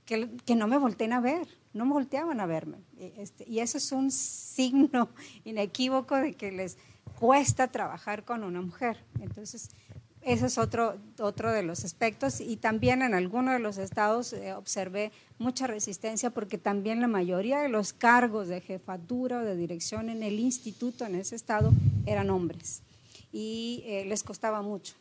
que, 0.05 0.29
que, 0.45 0.55
no 0.55 0.67
me 0.67 0.77
volteen 0.77 1.13
a 1.13 1.19
ver, 1.19 1.47
no 1.73 1.85
me 1.85 1.93
volteaban 1.93 2.39
a 2.39 2.47
verme. 2.47 2.77
Este, 2.97 3.45
y 3.47 3.59
eso 3.59 3.77
es 3.77 3.91
un 3.91 4.09
signo 4.09 5.09
inequívoco 5.45 6.15
de 6.15 6.33
que 6.33 6.51
les 6.51 6.77
cuesta 7.19 7.67
trabajar 7.67 8.23
con 8.23 8.43
una 8.43 8.61
mujer. 8.61 8.97
Entonces, 9.19 9.69
ese 10.21 10.45
es 10.45 10.57
otro, 10.57 10.97
otro 11.19 11.51
de 11.51 11.63
los 11.63 11.83
aspectos. 11.83 12.41
Y 12.41 12.57
también 12.57 13.01
en 13.01 13.13
algunos 13.13 13.53
de 13.53 13.59
los 13.59 13.77
estados 13.77 14.33
eh, 14.33 14.53
observé 14.53 15.11
mucha 15.39 15.67
resistencia 15.67 16.29
porque 16.29 16.57
también 16.57 17.01
la 17.01 17.07
mayoría 17.07 17.59
de 17.59 17.69
los 17.69 17.93
cargos 17.93 18.47
de 18.47 18.61
jefatura 18.61 19.39
o 19.39 19.43
de 19.43 19.55
dirección 19.55 20.09
en 20.09 20.21
el 20.23 20.39
instituto, 20.39 21.05
en 21.05 21.15
ese 21.15 21.35
estado, 21.35 21.71
eran 22.05 22.29
hombres. 22.29 22.81
Y 23.31 23.83
eh, 23.85 24.05
les 24.05 24.23
costaba 24.23 24.61
mucho. 24.61 24.95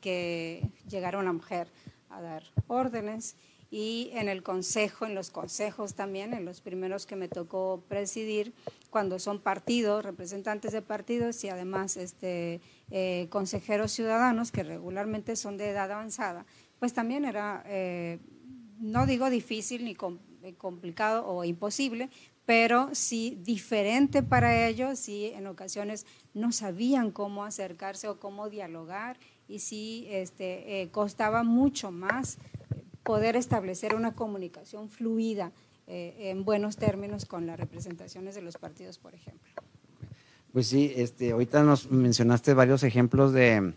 que 0.00 0.62
llegara 0.90 1.18
una 1.18 1.32
mujer 1.32 1.68
a 2.10 2.20
dar 2.20 2.42
órdenes 2.68 3.34
y 3.74 4.10
en 4.12 4.28
el 4.28 4.44
consejo, 4.44 5.04
en 5.04 5.16
los 5.16 5.32
consejos 5.32 5.94
también, 5.94 6.32
en 6.32 6.44
los 6.44 6.60
primeros 6.60 7.06
que 7.06 7.16
me 7.16 7.26
tocó 7.26 7.82
presidir, 7.88 8.52
cuando 8.88 9.18
son 9.18 9.40
partidos, 9.40 10.04
representantes 10.04 10.70
de 10.70 10.80
partidos 10.80 11.42
y 11.42 11.48
además 11.48 11.96
este, 11.96 12.60
eh, 12.92 13.26
consejeros 13.30 13.90
ciudadanos 13.90 14.52
que 14.52 14.62
regularmente 14.62 15.34
son 15.34 15.56
de 15.56 15.70
edad 15.70 15.90
avanzada, 15.90 16.46
pues 16.78 16.92
también 16.92 17.24
era, 17.24 17.64
eh, 17.66 18.20
no 18.78 19.06
digo 19.06 19.28
difícil 19.28 19.84
ni 19.84 19.96
eh, 20.44 20.54
complicado 20.56 21.26
o 21.26 21.42
imposible, 21.42 22.10
pero 22.46 22.90
sí 22.92 23.40
diferente 23.42 24.22
para 24.22 24.68
ellos 24.68 25.08
y 25.08 25.32
en 25.32 25.48
ocasiones 25.48 26.06
no 26.32 26.52
sabían 26.52 27.10
cómo 27.10 27.42
acercarse 27.42 28.06
o 28.06 28.20
cómo 28.20 28.48
dialogar 28.50 29.18
y 29.48 29.58
sí 29.58 30.06
este, 30.10 30.88
costaba 30.92 31.42
mucho 31.42 31.90
más 31.90 32.38
poder 33.04 33.36
establecer 33.36 33.94
una 33.94 34.14
comunicación 34.14 34.88
fluida 34.88 35.52
eh, 35.86 36.30
en 36.30 36.44
buenos 36.44 36.76
términos 36.76 37.26
con 37.26 37.46
las 37.46 37.60
representaciones 37.60 38.34
de 38.34 38.42
los 38.42 38.56
partidos, 38.56 38.98
por 38.98 39.14
ejemplo. 39.14 39.52
Pues 40.52 40.66
sí, 40.66 40.92
este, 40.96 41.32
ahorita 41.32 41.62
nos 41.62 41.90
mencionaste 41.90 42.54
varios 42.54 42.82
ejemplos 42.82 43.32
de 43.32 43.74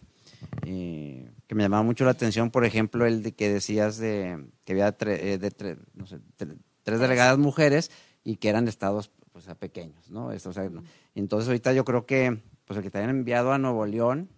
eh, 0.66 1.30
que 1.48 1.56
me 1.56 1.64
llamaba 1.64 1.84
mucho 1.84 2.06
la 2.06 2.12
atención, 2.12 2.52
por 2.52 2.66
ejemplo, 2.66 3.06
el 3.06 3.24
de 3.24 3.34
que 3.34 3.50
decías 3.50 3.98
de 3.98 4.46
que 4.64 4.74
había 4.74 4.96
eh, 5.00 5.38
de 5.38 5.52
tres 5.52 7.00
delegadas 7.00 7.38
mujeres 7.38 7.92
y 8.24 8.38
que 8.38 8.50
eran 8.50 8.68
estados 8.68 9.12
pues, 9.34 9.46
pequeños, 9.60 10.10
¿no? 10.10 10.32
Esto, 10.32 10.52
entonces 11.16 11.48
ahorita 11.48 11.74
yo 11.74 11.84
creo 11.84 12.06
que 12.06 12.42
pues 12.66 12.78
el 12.78 12.84
que 12.84 12.92
te 12.92 12.98
hayan 13.00 13.10
enviado 13.10 13.52
a 13.52 13.58
Nuevo 13.58 13.86
León, 13.86 14.30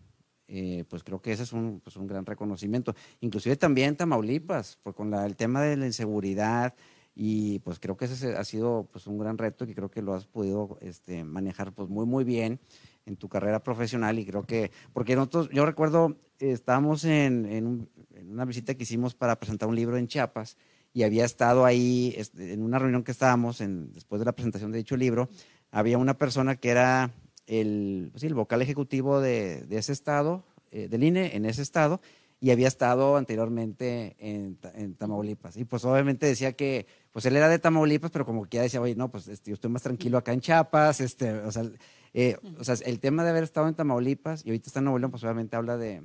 eh, 0.49 0.83
pues 0.89 1.03
creo 1.03 1.21
que 1.21 1.31
ese 1.31 1.43
es 1.43 1.53
un, 1.53 1.79
pues 1.79 1.95
un 1.95 2.07
gran 2.07 2.25
reconocimiento. 2.25 2.95
Inclusive 3.21 3.55
también 3.55 3.95
Tamaulipas, 3.95 4.79
pues 4.81 4.95
con 4.95 5.13
el 5.13 5.35
tema 5.35 5.61
de 5.61 5.77
la 5.77 5.85
inseguridad 5.85 6.73
y 7.15 7.59
pues 7.59 7.79
creo 7.79 7.97
que 7.97 8.05
ese 8.05 8.35
ha 8.35 8.43
sido 8.43 8.89
pues 8.91 9.05
un 9.05 9.17
gran 9.17 9.37
reto 9.37 9.65
y 9.65 9.75
creo 9.75 9.91
que 9.91 10.01
lo 10.01 10.13
has 10.13 10.25
podido 10.25 10.77
este, 10.81 11.23
manejar 11.23 11.73
pues 11.73 11.89
muy 11.89 12.05
muy 12.05 12.23
bien 12.23 12.59
en 13.05 13.17
tu 13.17 13.29
carrera 13.29 13.61
profesional 13.63 14.17
y 14.19 14.25
creo 14.25 14.43
que, 14.43 14.71
porque 14.93 15.15
nosotros, 15.15 15.49
yo 15.51 15.65
recuerdo, 15.65 16.17
estábamos 16.39 17.03
en, 17.03 17.45
en, 17.45 17.89
una 18.29 18.45
visita 18.45 18.75
que 18.75 18.83
hicimos 18.83 19.15
para 19.15 19.39
presentar 19.39 19.67
un 19.67 19.75
libro 19.75 19.97
en 19.97 20.07
Chiapas 20.07 20.57
y 20.93 21.03
había 21.03 21.25
estado 21.25 21.65
ahí 21.65 22.13
este, 22.17 22.53
en 22.53 22.61
una 22.61 22.79
reunión 22.79 23.03
que 23.03 23.11
estábamos 23.11 23.61
en, 23.61 23.91
después 23.93 24.19
de 24.19 24.25
la 24.25 24.33
presentación 24.33 24.71
de 24.71 24.79
dicho 24.79 24.95
libro, 24.95 25.29
había 25.71 25.97
una 25.97 26.17
persona 26.17 26.55
que 26.55 26.69
era 26.69 27.11
el, 27.49 28.09
pues 28.11 28.23
el 28.23 28.35
vocal 28.35 28.61
ejecutivo 28.61 29.19
de, 29.19 29.65
ese 29.71 29.91
estado, 29.91 30.43
eh, 30.71 30.87
del 30.87 31.03
INE 31.03 31.35
en 31.35 31.45
ese 31.45 31.63
estado, 31.63 31.99
y 32.39 32.51
había 32.51 32.69
estado 32.69 33.17
anteriormente 33.17 34.15
en, 34.19 34.55
Tamaulipas. 34.95 35.57
Y 35.57 35.65
pues 35.65 35.83
obviamente 35.83 36.25
decía 36.25 36.53
que, 36.53 36.85
pues 37.11 37.25
él 37.25 37.35
era 37.35 37.49
de 37.49 37.59
Tamaulipas, 37.59 38.11
pero 38.11 38.25
como 38.25 38.45
que 38.45 38.57
ya 38.57 38.63
decía, 38.63 38.79
oye, 38.79 38.95
no, 38.95 39.09
pues 39.09 39.27
este, 39.27 39.49
yo 39.49 39.55
estoy 39.55 39.69
más 39.71 39.81
tranquilo 39.81 40.17
acá 40.17 40.31
en 40.31 40.39
Chiapas, 40.39 41.01
este, 41.01 41.33
o 41.33 41.51
sea, 41.51 41.69
eh, 42.13 42.37
o 42.57 42.63
sea, 42.63 42.75
el 42.85 42.99
tema 42.99 43.23
de 43.23 43.31
haber 43.31 43.43
estado 43.43 43.67
en 43.67 43.73
Tamaulipas 43.75 44.45
y 44.45 44.49
ahorita 44.49 44.67
está 44.67 44.79
en 44.79 44.85
Nuevo 44.85 44.99
León, 44.99 45.11
pues 45.11 45.23
obviamente 45.23 45.57
habla 45.57 45.75
de, 45.75 46.03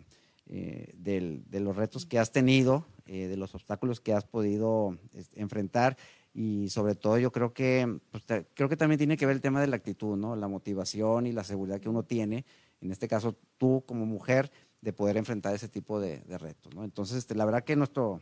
eh, 0.48 0.92
de 0.96 1.61
los 1.61 1.76
retos 1.76 2.04
que 2.07 2.18
has 2.18 2.33
tenido, 2.33 2.87
de 3.07 3.37
los 3.37 3.54
obstáculos 3.54 4.00
que 4.00 4.14
has 4.14 4.24
podido 4.24 4.96
este, 5.12 5.40
enfrentar 5.40 5.98
y 6.34 6.68
sobre 6.68 6.96
todo 6.96 7.16
yo 7.16 7.30
creo 7.30 7.54
que 7.54 7.98
pues, 8.10 8.24
creo 8.54 8.68
que 8.68 8.76
también 8.76 8.98
tiene 8.98 9.16
que 9.16 9.24
ver 9.24 9.36
el 9.36 9.40
tema 9.40 9.60
de 9.60 9.68
la 9.68 9.76
actitud, 9.76 10.16
¿no? 10.16 10.34
La 10.34 10.48
motivación 10.48 11.26
y 11.26 11.32
la 11.32 11.44
seguridad 11.44 11.80
que 11.80 11.88
uno 11.88 12.02
tiene, 12.02 12.44
en 12.80 12.90
este 12.90 13.06
caso 13.06 13.36
tú 13.56 13.84
como 13.86 14.04
mujer, 14.04 14.50
de 14.80 14.92
poder 14.92 15.16
enfrentar 15.16 15.54
ese 15.54 15.68
tipo 15.68 15.98
de, 16.00 16.22
retos, 16.38 16.74
¿no? 16.74 16.84
Entonces, 16.84 17.18
este, 17.18 17.34
la 17.34 17.46
verdad 17.46 17.64
que 17.64 17.76
nuestro, 17.76 18.20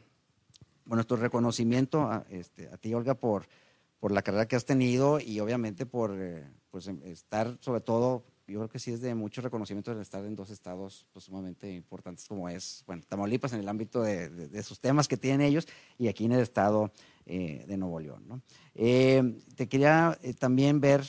bueno, 0.85 0.96
nuestro 0.96 1.16
reconocimiento 1.16 2.03
a, 2.03 2.25
este, 2.31 2.68
a 2.68 2.77
ti, 2.77 2.94
Olga, 2.94 3.14
por, 3.14 3.46
por 3.98 4.12
la 4.12 4.22
carrera 4.22 4.46
que 4.46 4.57
has 4.57 4.64
tenido 4.64 5.18
y 5.18 5.40
obviamente 5.40 5.87
por 5.87 6.14
eh, 6.16 6.44
pues, 6.70 6.87
em, 6.87 7.01
estar 7.05 7.57
sobre 7.61 7.81
todo 7.81 8.25
yo 8.46 8.59
creo 8.59 8.68
que 8.68 8.79
sí 8.79 8.92
es 8.92 9.01
de 9.01 9.14
mucho 9.14 9.40
reconocimiento 9.40 9.92
el 9.92 10.01
estar 10.01 10.25
en 10.25 10.37
dos 10.37 10.51
estados 10.51 11.07
pues, 11.12 11.25
sumamente 11.25 11.72
importantes 11.72 12.27
como 12.27 12.48
es, 12.48 12.83
bueno, 12.87 13.03
Tamaulipas 13.09 13.53
en 13.55 13.61
el 13.61 13.68
ámbito 13.68 14.03
de, 14.03 14.29
de, 14.29 14.62
sus 14.62 14.79
temas 14.79 15.09
que 15.09 15.16
tienen 15.16 15.40
ellos 15.40 15.66
y 15.96 16.09
aquí 16.09 16.27
en 16.27 16.33
el 16.33 16.40
estado 16.40 16.92
eh, 17.25 17.65
de 17.69 17.77
Nuevo 17.77 18.01
León. 18.01 18.25
¿no? 18.27 18.43
Eh, 18.75 19.39
te 19.55 19.69
quería 19.69 20.19
eh, 20.23 20.35
también 20.35 20.81
ver, 20.81 21.05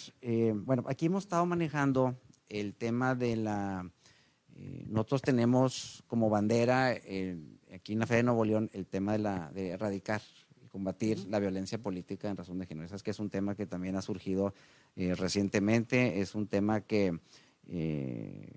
bueno, 0.54 0.84
aquí 0.88 1.08
hemos 1.08 1.24
estado 1.24 1.46
manejando 1.48 2.16
el 2.48 2.76
tema 2.76 3.16
de 3.16 3.36
la, 3.36 3.90
nosotros 4.86 5.24
tenemos 5.24 6.04
como 6.06 6.30
bandera 6.30 6.90
aquí 6.90 7.94
en 7.94 8.00
la 8.00 8.06
Fe 8.06 8.18
de 8.18 8.24
Nuevo 8.24 8.46
León 8.46 8.70
el 8.74 8.86
tema 8.86 9.14
de, 9.14 9.20
la, 9.20 9.52
de 9.52 9.70
erradicar 9.70 10.22
y 10.64 10.68
combatir 10.68 11.18
la 11.30 11.40
violencia 11.40 11.80
política 11.80 12.30
en 12.30 12.38
razón 12.38 12.60
de 12.60 12.68
género. 12.68 12.96
Es 12.96 13.02
que 13.02 13.10
es 13.12 13.20
un 13.20 13.32
tema 13.32 13.56
que 13.56 13.66
también 13.66 13.96
ha 13.96 14.04
surgido 14.04 14.54
recientemente, 14.96 16.22
es 16.22 16.36
un 16.36 16.46
tema 16.48 16.82
que 16.82 17.18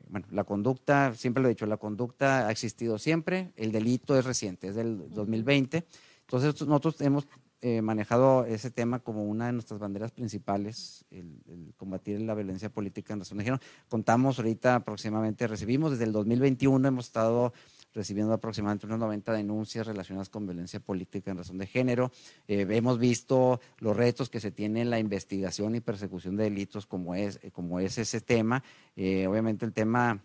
bueno, 0.08 0.26
la 0.30 0.44
conducta, 0.44 1.14
siempre 1.14 1.42
lo 1.42 1.48
he 1.48 1.52
dicho, 1.54 1.64
la 1.64 1.78
conducta 1.78 2.48
ha 2.48 2.50
existido 2.50 2.98
siempre, 2.98 3.52
el 3.56 3.72
delito 3.72 4.18
es 4.18 4.26
reciente, 4.26 4.68
es 4.68 4.74
del 4.74 5.08
2020. 5.14 5.86
Entonces 6.26 6.66
nosotros 6.66 7.00
hemos 7.00 7.26
eh, 7.62 7.80
manejado 7.80 8.44
ese 8.44 8.70
tema 8.70 8.98
como 8.98 9.24
una 9.24 9.46
de 9.46 9.52
nuestras 9.52 9.80
banderas 9.80 10.12
principales, 10.12 11.04
el, 11.10 11.72
combatir 11.76 12.20
la 12.20 12.34
violencia 12.34 12.70
política 12.70 13.14
en 13.14 13.20
de 13.20 13.24
género. 13.26 13.60
Contamos 13.88 14.38
ahorita 14.38 14.76
aproximadamente, 14.76 15.46
recibimos 15.46 15.92
desde 15.92 16.04
el 16.04 16.12
2021, 16.12 16.88
hemos 16.88 17.06
estado 17.06 17.52
recibiendo 17.94 18.34
aproximadamente 18.34 18.84
unas 18.84 18.98
90 18.98 19.32
denuncias 19.32 19.86
relacionadas 19.86 20.28
con 20.28 20.46
violencia 20.46 20.80
política 20.80 21.30
en 21.30 21.38
razón 21.38 21.56
de 21.56 21.66
género. 21.66 22.12
Eh, 22.46 22.66
hemos 22.68 22.98
visto 22.98 23.58
los 23.78 23.96
retos 23.96 24.28
que 24.28 24.38
se 24.38 24.50
tienen 24.50 24.82
en 24.82 24.90
la 24.90 24.98
investigación 24.98 25.74
y 25.74 25.80
persecución 25.80 26.36
de 26.36 26.44
delitos 26.44 26.84
como 26.84 27.14
es, 27.14 27.40
como 27.52 27.80
es 27.80 27.96
ese 27.96 28.20
tema. 28.20 28.62
Eh, 28.96 29.26
obviamente 29.26 29.64
el 29.64 29.72
tema 29.72 30.20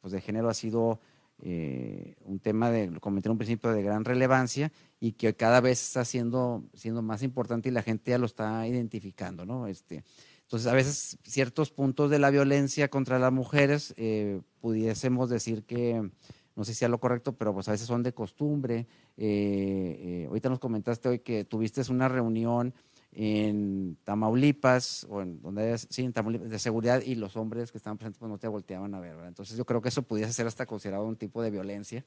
pues, 0.00 0.12
de 0.12 0.20
género 0.20 0.48
ha 0.48 0.54
sido 0.54 1.00
eh, 1.42 2.16
un 2.24 2.38
tema 2.38 2.70
de, 2.70 2.98
comenté 3.00 3.28
un 3.28 3.36
principio 3.38 3.72
de 3.72 3.82
gran 3.82 4.04
relevancia 4.04 4.72
y 5.00 5.12
que 5.12 5.34
cada 5.34 5.60
vez 5.60 5.82
está 5.82 6.04
siendo, 6.04 6.64
siendo 6.74 7.02
más 7.02 7.22
importante 7.22 7.68
y 7.68 7.72
la 7.72 7.82
gente 7.82 8.10
ya 8.10 8.18
lo 8.18 8.26
está 8.26 8.66
identificando, 8.66 9.44
¿no? 9.44 9.66
Este, 9.66 10.02
entonces, 10.42 10.66
a 10.68 10.74
veces 10.74 11.18
ciertos 11.24 11.70
puntos 11.70 12.10
de 12.10 12.18
la 12.18 12.30
violencia 12.30 12.88
contra 12.88 13.18
las 13.18 13.32
mujeres 13.32 13.92
eh, 13.96 14.40
pudiésemos 14.60 15.28
decir 15.28 15.64
que, 15.64 16.10
no 16.54 16.64
sé 16.64 16.72
si 16.72 16.78
sea 16.78 16.88
lo 16.88 17.00
correcto, 17.00 17.32
pero 17.34 17.52
pues 17.52 17.68
a 17.68 17.72
veces 17.72 17.86
son 17.86 18.02
de 18.02 18.14
costumbre. 18.14 18.86
Eh, 19.16 20.24
ahorita 20.28 20.48
nos 20.48 20.60
comentaste 20.60 21.08
hoy 21.08 21.18
que 21.18 21.44
tuviste 21.44 21.82
una 21.90 22.08
reunión 22.08 22.72
en 23.12 23.96
Tamaulipas, 24.04 25.06
o 25.08 25.22
en 25.22 25.40
donde 25.40 25.72
es, 25.72 25.86
sí, 25.90 26.08
de 26.08 26.58
seguridad, 26.58 27.02
y 27.02 27.14
los 27.14 27.36
hombres 27.36 27.72
que 27.72 27.78
estaban 27.78 27.98
presentes 27.98 28.18
pues 28.18 28.30
no 28.30 28.38
te 28.38 28.48
volteaban 28.48 28.94
a 28.94 29.00
ver, 29.00 29.14
¿verdad? 29.14 29.28
Entonces 29.28 29.56
yo 29.56 29.64
creo 29.64 29.80
que 29.80 29.88
eso 29.88 30.02
pudiese 30.02 30.32
ser 30.32 30.46
hasta 30.46 30.66
considerado 30.66 31.06
un 31.06 31.16
tipo 31.16 31.42
de 31.42 31.50
violencia. 31.50 32.04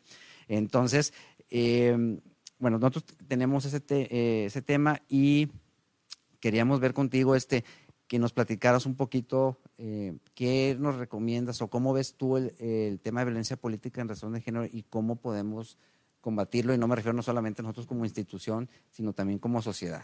Entonces, 0.48 1.14
eh, 1.50 2.20
bueno, 2.60 2.78
nosotros 2.78 3.06
tenemos 3.28 3.66
ese, 3.66 3.82
eh, 3.90 4.46
ese 4.46 4.62
tema 4.62 5.02
y 5.08 5.50
queríamos 6.40 6.80
ver 6.80 6.94
contigo 6.94 7.36
este, 7.36 7.64
que 8.08 8.20
nos 8.20 8.34
platicaras 8.34 8.86
un 8.86 8.96
poquito 8.96 9.60
eh, 9.78 10.18
qué 10.34 10.76
nos 10.80 10.96
recomiendas 10.96 11.62
o 11.62 11.70
cómo 11.70 11.94
ves 11.94 12.16
tú 12.16 12.38
el, 12.38 13.00
tema 13.02 13.22
de 13.22 13.26
violencia 13.26 13.56
política 13.56 14.02
en 14.02 14.10
razón 14.10 14.34
de 14.34 14.42
género 14.42 14.66
y 14.66 14.84
cómo 14.84 15.18
podemos 15.18 15.78
combatirlo, 16.20 16.74
y 16.74 16.78
no 16.78 16.88
me 16.88 16.96
refiero 16.96 17.16
no 17.16 17.22
solamente 17.22 17.62
a 17.62 17.64
nosotros 17.64 17.88
como 17.88 18.04
institución, 18.04 18.68
sino 18.90 19.14
también 19.14 19.40
como 19.40 19.62
sociedad. 19.62 20.04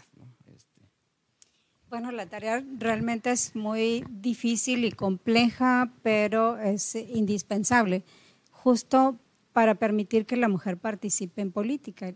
Bueno, 1.88 2.10
la 2.10 2.26
tarea 2.26 2.64
realmente 2.78 3.30
es 3.30 3.54
muy 3.54 4.04
difícil 4.10 4.84
y 4.84 4.90
compleja, 4.90 5.92
pero 6.02 6.58
es 6.58 6.96
indispensable, 6.96 8.02
justo 8.50 9.16
para 9.52 9.76
permitir 9.76 10.26
que 10.26 10.36
la 10.36 10.48
mujer 10.48 10.78
participe 10.78 11.42
en 11.42 11.52
política. 11.52 12.12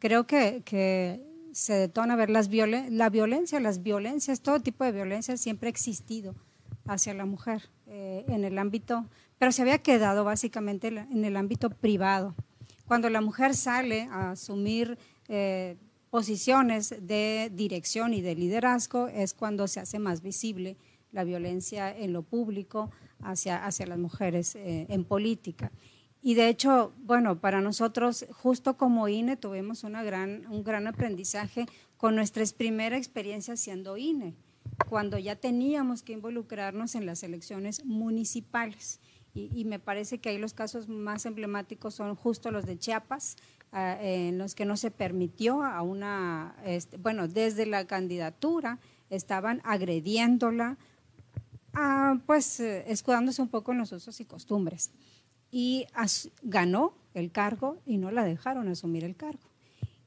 creo 0.00 0.26
que, 0.26 1.26
se 1.52 1.72
detona 1.72 2.14
ver 2.14 2.30
las 2.30 2.50
la 2.50 3.08
violencia, 3.08 3.58
las 3.58 3.82
violencias, 3.82 4.42
todo 4.42 4.60
tipo 4.60 4.84
de 4.84 4.92
violencia 4.92 5.36
siempre 5.36 5.68
ha 5.68 5.70
existido 5.70 6.34
hacia 6.86 7.14
la 7.14 7.24
mujer 7.24 7.70
eh, 7.86 8.24
en 8.28 8.44
el 8.44 8.58
ámbito, 8.58 9.06
pero 9.38 9.50
se 9.50 9.62
había 9.62 9.78
quedado 9.78 10.24
básicamente 10.24 10.88
en 10.88 11.24
el 11.24 11.36
ámbito 11.36 11.70
privado. 11.70 12.34
Cuando 12.86 13.10
la 13.10 13.20
mujer 13.20 13.54
sale 13.54 14.08
a 14.10 14.32
asumir 14.32 14.98
eh, 15.28 15.76
posiciones 16.10 16.94
de 17.00 17.50
dirección 17.52 18.14
y 18.14 18.20
de 18.20 18.34
liderazgo 18.34 19.08
es 19.08 19.34
cuando 19.34 19.68
se 19.68 19.80
hace 19.80 19.98
más 19.98 20.22
visible 20.22 20.76
la 21.12 21.24
violencia 21.24 21.96
en 21.96 22.12
lo 22.12 22.22
público 22.22 22.90
hacia, 23.20 23.64
hacia 23.64 23.86
las 23.86 23.98
mujeres 23.98 24.54
eh, 24.54 24.86
en 24.88 25.04
política. 25.04 25.72
Y 26.20 26.34
de 26.34 26.48
hecho, 26.48 26.92
bueno, 26.98 27.40
para 27.40 27.60
nosotros, 27.60 28.26
justo 28.32 28.76
como 28.76 29.08
INE, 29.08 29.36
tuvimos 29.36 29.84
una 29.84 30.02
gran, 30.02 30.46
un 30.50 30.64
gran 30.64 30.86
aprendizaje 30.86 31.66
con 31.96 32.16
nuestra 32.16 32.44
primera 32.56 32.96
experiencia 32.96 33.56
siendo 33.56 33.96
INE, 33.96 34.34
cuando 34.88 35.18
ya 35.18 35.36
teníamos 35.36 36.02
que 36.02 36.12
involucrarnos 36.12 36.94
en 36.94 37.06
las 37.06 37.22
elecciones 37.22 37.84
municipales 37.84 39.00
y, 39.34 39.64
me 39.64 39.78
parece 39.78 40.18
que 40.18 40.30
ahí 40.30 40.38
los 40.38 40.54
casos 40.54 40.88
más 40.88 41.26
emblemáticos 41.26 41.94
son 41.94 42.14
justo 42.16 42.50
los 42.50 42.66
de 42.66 42.78
Chiapas, 42.78 43.36
en 43.72 44.38
los 44.38 44.54
que 44.54 44.64
no 44.64 44.76
se 44.76 44.90
permitió 44.90 45.62
a 45.62 45.82
una, 45.82 46.56
este, 46.64 46.96
bueno, 46.96 47.28
desde 47.28 47.66
la 47.66 47.86
candidatura 47.86 48.78
estaban 49.10 49.60
agrediéndola, 49.64 50.78
ah, 51.74 52.18
pues 52.26 52.60
eh, 52.60 52.84
escudándose 52.88 53.42
un 53.42 53.48
poco 53.48 53.72
en 53.72 53.78
los 53.78 53.92
usos 53.92 54.20
y 54.20 54.24
costumbres. 54.24 54.90
Y 55.50 55.86
ganó 56.42 56.94
el 57.14 57.30
cargo 57.30 57.78
y 57.86 57.96
no 57.98 58.10
la 58.10 58.24
dejaron 58.24 58.68
asumir 58.68 59.04
el 59.04 59.16
cargo. 59.16 59.48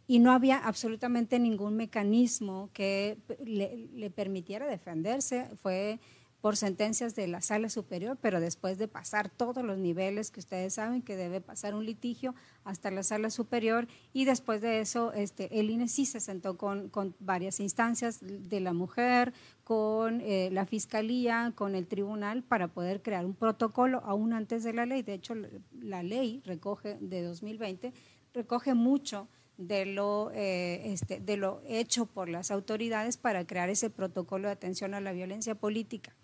Y 0.07 0.19
no 0.19 0.31
había 0.31 0.57
absolutamente 0.57 1.39
ningún 1.39 1.77
mecanismo 1.77 2.69
que 2.73 3.17
le, 3.43 3.89
le 3.93 4.09
permitiera 4.09 4.67
defenderse. 4.67 5.47
Fue 5.61 5.99
por 6.41 6.57
sentencias 6.57 7.15
de 7.15 7.27
la 7.27 7.39
sala 7.39 7.69
superior, 7.69 8.17
pero 8.19 8.39
después 8.39 8.79
de 8.79 8.87
pasar 8.87 9.29
todos 9.29 9.63
los 9.63 9.77
niveles 9.77 10.31
que 10.31 10.39
ustedes 10.39 10.73
saben 10.73 11.03
que 11.03 11.15
debe 11.15 11.39
pasar 11.39 11.75
un 11.75 11.85
litigio 11.85 12.33
hasta 12.63 12.89
la 12.89 13.03
sala 13.03 13.29
superior 13.29 13.87
y 14.11 14.25
después 14.25 14.59
de 14.59 14.81
eso 14.81 15.13
este, 15.13 15.59
el 15.59 15.69
INE 15.69 15.87
sí 15.87 16.05
se 16.05 16.19
sentó 16.19 16.57
con, 16.57 16.91
varias 17.19 17.59
instancias 17.59 18.19
de 18.21 18.59
la 18.59 18.73
mujer, 18.73 19.33
con 19.63 20.21
eh, 20.21 20.49
la 20.51 20.65
fiscalía, 20.65 21.53
con 21.55 21.75
el 21.75 21.85
tribunal 21.85 22.41
para 22.41 22.67
poder 22.67 23.03
crear 23.03 23.25
un 23.25 23.35
protocolo 23.35 24.01
aún 24.03 24.33
antes 24.33 24.63
de 24.63 24.73
la 24.73 24.87
ley. 24.87 25.03
De 25.03 25.13
hecho, 25.13 25.35
la 25.79 26.01
ley 26.01 26.41
recoge 26.43 26.97
de 26.99 27.21
2020, 27.21 27.93
recoge 28.33 28.73
mucho 28.73 29.27
de 29.57 29.85
lo, 29.85 30.31
eh, 30.33 30.91
este, 30.91 31.19
de 31.19 31.37
lo 31.37 31.61
hecho 31.67 32.07
por 32.07 32.29
las 32.29 32.49
autoridades 32.49 33.17
para 33.17 33.45
crear 33.45 33.69
ese 33.69 33.91
protocolo 33.91 34.47
de 34.47 34.53
atención 34.53 34.95
a 34.95 35.01
la 35.01 35.11
violencia 35.11 35.53
política 35.53 36.15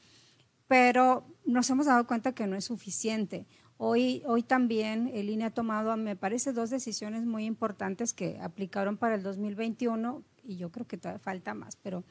pero 0.68 1.26
nos 1.46 1.70
hemos 1.70 1.86
dado 1.86 2.06
cuenta 2.08 2.34
que 2.34 2.48
no 2.48 2.56
es 2.56 2.66
suficiente. 2.66 3.48
Hoy, 3.78 4.24
hoy 4.26 4.44
también 4.44 5.10
el 5.14 5.30
INE 5.30 5.46
ha 5.46 5.52
tomado, 5.52 5.96
me 5.98 6.16
parece, 6.16 6.52
dos 6.52 6.70
decisiones 6.70 7.26
muy 7.26 7.46
importantes 7.46 8.14
que 8.14 8.40
aplicaron 8.42 8.98
para 8.98 9.16
el 9.16 9.24
2021 9.24 10.24
y 10.44 10.58
yo 10.58 10.72
creo 10.72 10.88
que 10.88 10.98
todavía 10.98 11.20
falta 11.20 11.54
más, 11.54 11.76
pero 11.76 12.04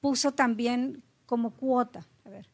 puso 0.00 0.32
también 0.32 1.02
como 1.26 1.50
cuota, 1.54 2.06
a 2.24 2.30
ver, 2.30 2.48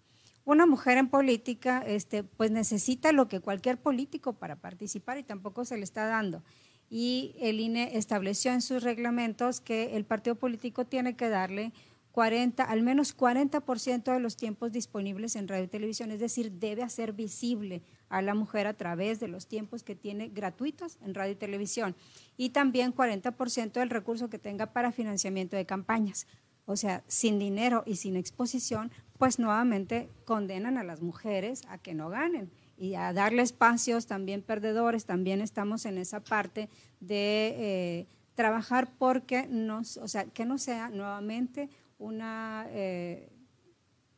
una 0.45 0.67
mujer 0.67 0.99
en 0.99 1.09
política 1.09 1.83
este, 1.87 2.23
pues 2.23 2.51
necesita 2.51 3.13
lo 3.13 3.29
que 3.29 3.41
cualquier 3.41 3.79
político 3.79 4.35
para 4.35 4.57
participar 4.57 5.19
y 5.19 5.23
tampoco 5.23 5.65
se 5.65 5.77
le 5.77 5.85
está 5.85 6.07
dando. 6.07 6.43
Y 6.91 7.35
el 7.41 7.61
INE 7.61 7.97
estableció 7.97 8.53
en 8.53 8.61
sus 8.61 8.83
reglamentos 8.83 9.61
que 9.61 9.97
el 9.97 10.05
partido 10.05 10.37
político 10.37 10.85
tiene 10.85 11.17
que 11.17 11.31
darle 11.31 11.73
40, 12.15 12.63
al 12.63 12.83
menos 12.83 13.17
40% 13.17 14.13
de 14.13 14.21
los 14.21 14.37
tiempos 14.37 14.71
disponibles 14.71 15.35
en 15.35 15.49
radio 15.49 15.65
y 15.65 15.69
televisión, 15.69 16.13
es 16.13 16.21
decir, 16.21 16.53
debe 16.53 16.85
hacer 16.85 17.13
visible 17.13 17.83
a 18.09 18.23
la 18.23 18.35
mujer 18.35 18.69
a 18.69 18.75
través 18.75 19.19
de 19.19 19.27
los 19.27 19.49
tiempos 19.49 19.83
que 19.83 19.97
tiene 19.97 20.29
gratuitos 20.29 20.97
en 21.05 21.13
radio 21.13 21.33
y 21.33 21.37
televisión 21.37 21.97
y 22.37 22.51
también 22.51 22.95
40% 22.95 23.73
del 23.73 23.91
recurso 23.91 24.31
que 24.31 24.39
tenga 24.39 24.67
para 24.67 24.93
financiamiento 24.93 25.57
de 25.57 25.67
campañas. 25.67 26.29
O 26.67 26.77
sea, 26.77 27.03
sin 27.09 27.41
dinero 27.41 27.83
y 27.85 27.97
sin 27.97 28.15
exposición, 28.15 28.93
pues 29.19 29.41
nuevamente 29.41 30.09
condenan 30.25 30.79
a 30.79 30.85
las 30.85 31.03
mujeres 31.03 31.63
a 31.69 31.79
que 31.79 31.95
no 31.95 32.11
ganen 32.11 32.49
y 32.79 32.95
a 32.95 33.13
darle 33.13 33.43
espacios 33.43 34.07
también 34.07 34.41
perdedores. 34.41 35.05
También 35.05 35.41
estamos 35.41 35.85
en 35.85 35.99
esa 35.99 36.21
parte 36.21 36.69
de 37.01 37.57
eh, 37.59 38.07
trabajar 38.37 38.93
porque 38.99 39.49
nos, 39.49 39.97
o 39.97 40.07
sea, 40.07 40.27
que 40.27 40.45
no 40.45 40.59
sea 40.59 40.91
nuevamente 40.91 41.69
una, 41.99 42.67
eh, 42.71 43.31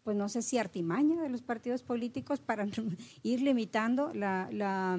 pues 0.02 0.16
no 0.16 0.28
sé 0.28 0.42
si 0.42 0.58
artimaña 0.58 1.22
de 1.22 1.28
los 1.28 1.42
partidos 1.42 1.82
políticos 1.82 2.40
para 2.40 2.66
ir 3.22 3.40
limitando 3.40 4.12
la, 4.14 4.48
la 4.52 4.98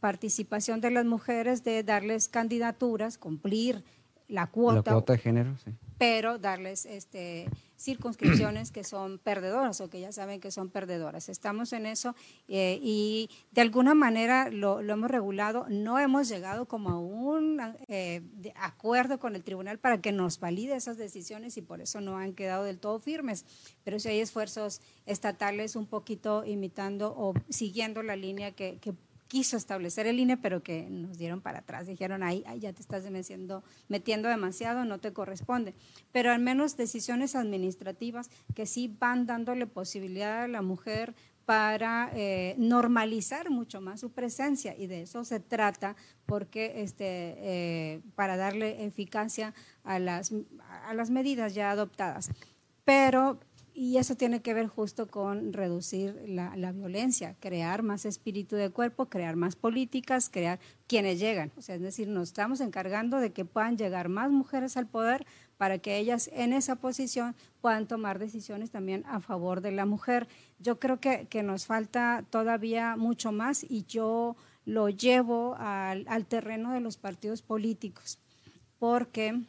participación 0.00 0.80
de 0.80 0.90
las 0.90 1.04
mujeres, 1.04 1.64
de 1.64 1.82
darles 1.82 2.28
candidaturas, 2.28 3.18
cumplir 3.18 3.84
la 4.28 4.46
cuota. 4.46 4.90
La 4.90 4.92
cuota 4.92 5.12
de 5.14 5.18
género, 5.18 5.56
sí 5.58 5.72
pero 5.98 6.38
darles 6.38 6.86
este, 6.86 7.48
circunscripciones 7.76 8.70
que 8.70 8.84
son 8.84 9.18
perdedoras 9.18 9.80
o 9.80 9.90
que 9.90 10.00
ya 10.00 10.12
saben 10.12 10.40
que 10.40 10.50
son 10.50 10.70
perdedoras. 10.70 11.28
Estamos 11.28 11.72
en 11.72 11.86
eso 11.86 12.14
eh, 12.48 12.78
y 12.80 13.30
de 13.50 13.60
alguna 13.62 13.94
manera 13.94 14.48
lo, 14.50 14.80
hemos 14.80 15.10
regulado. 15.10 15.66
No 15.68 15.98
hemos 15.98 16.28
llegado 16.28 16.66
como 16.66 16.90
a 16.90 16.98
un 16.98 17.60
eh, 17.88 18.22
acuerdo 18.56 19.18
con 19.18 19.34
el 19.34 19.42
tribunal 19.42 19.78
para 19.78 20.00
que 20.00 20.12
nos 20.12 20.38
valide 20.38 20.76
esas 20.76 20.98
decisiones 20.98 21.56
y 21.56 21.62
por 21.62 21.80
eso 21.80 22.00
no 22.00 22.16
han 22.16 22.32
quedado 22.32 22.64
del 22.64 22.78
todo 22.78 23.00
firmes. 23.00 23.44
Pero 23.84 23.98
si 23.98 24.08
hay 24.08 24.20
esfuerzos 24.20 24.80
estatales 25.06 25.76
un 25.76 25.86
poquito 25.86 26.44
imitando 26.44 27.14
o 27.16 27.34
siguiendo 27.48 28.02
la 28.02 28.16
línea 28.16 28.52
que, 28.52 28.78
que 28.80 28.94
quiso 29.28 29.56
establecer 29.56 30.06
el 30.06 30.18
INE, 30.18 30.36
pero 30.38 30.62
que 30.62 30.88
nos 30.90 31.18
dieron 31.18 31.40
para 31.40 31.60
atrás. 31.60 31.86
Dijeron, 31.86 32.22
ahí, 32.22 32.44
ya 32.58 32.72
te 32.72 32.80
estás 32.80 33.08
metiendo, 33.10 33.62
metiendo 33.88 34.28
demasiado, 34.28 34.84
no 34.84 34.98
te 34.98 35.12
corresponde. 35.12 35.74
Pero 36.10 36.32
al 36.32 36.40
menos 36.40 36.76
decisiones 36.76 37.36
administrativas 37.36 38.30
que 38.54 38.66
sí 38.66 38.94
van 38.98 39.26
dándole 39.26 39.66
posibilidad 39.66 40.44
a 40.44 40.48
la 40.48 40.62
mujer 40.62 41.14
para 41.44 42.10
eh, 42.14 42.56
normalizar 42.58 43.48
mucho 43.48 43.80
más 43.80 44.00
su 44.00 44.10
presencia 44.10 44.76
y 44.76 44.86
de 44.86 45.00
eso 45.00 45.24
se 45.24 45.40
trata 45.40 45.96
porque 46.26 46.82
este 46.82 47.06
eh, 47.06 48.02
para 48.16 48.36
darle 48.36 48.84
eficacia 48.84 49.54
a 49.82 49.98
las 49.98 50.30
a 50.84 50.92
las 50.92 51.08
medidas 51.08 51.54
ya 51.54 51.70
adoptadas 51.70 52.28
pero 52.84 53.40
y 53.80 53.96
eso 53.98 54.16
tiene 54.16 54.42
que 54.42 54.54
ver 54.54 54.66
justo 54.66 55.06
con 55.06 55.52
reducir 55.52 56.24
la, 56.26 56.72
violencia, 56.72 57.36
crear 57.38 57.84
más 57.84 58.06
espíritu 58.06 58.56
de 58.56 58.70
cuerpo, 58.70 59.06
crear 59.06 59.36
más 59.36 59.54
políticas, 59.54 60.30
crear 60.30 60.58
quienes 60.88 61.20
llegan. 61.20 61.52
O 61.56 61.62
sea, 61.62 61.76
es 61.76 61.80
decir, 61.80 62.08
nos 62.08 62.30
estamos 62.30 62.60
encargando 62.60 63.18
de 63.18 63.32
que 63.32 63.44
puedan 63.44 63.78
llegar 63.78 64.08
más 64.08 64.32
mujeres 64.32 64.76
al 64.76 64.88
poder 64.88 65.24
para 65.58 65.78
que 65.78 65.96
ellas 65.96 66.28
en 66.32 66.52
esa 66.52 66.74
posición 66.74 67.36
puedan 67.60 67.86
tomar 67.86 68.18
decisiones 68.18 68.72
también 68.72 69.04
a 69.06 69.20
favor 69.20 69.60
de 69.60 69.70
la 69.70 69.86
mujer. 69.86 70.26
Yo 70.58 70.80
creo 70.80 70.98
que, 70.98 71.28
nos 71.44 71.66
falta 71.66 72.24
todavía 72.30 72.96
mucho 72.96 73.30
más 73.30 73.62
y 73.62 73.84
yo 73.84 74.34
lo 74.64 74.88
llevo 74.88 75.54
al, 75.56 76.04
al 76.08 76.26
terreno 76.26 76.72
de 76.72 76.80
los 76.80 76.96
partidos 76.96 77.42
políticos, 77.42 78.18
porque, 78.80 79.40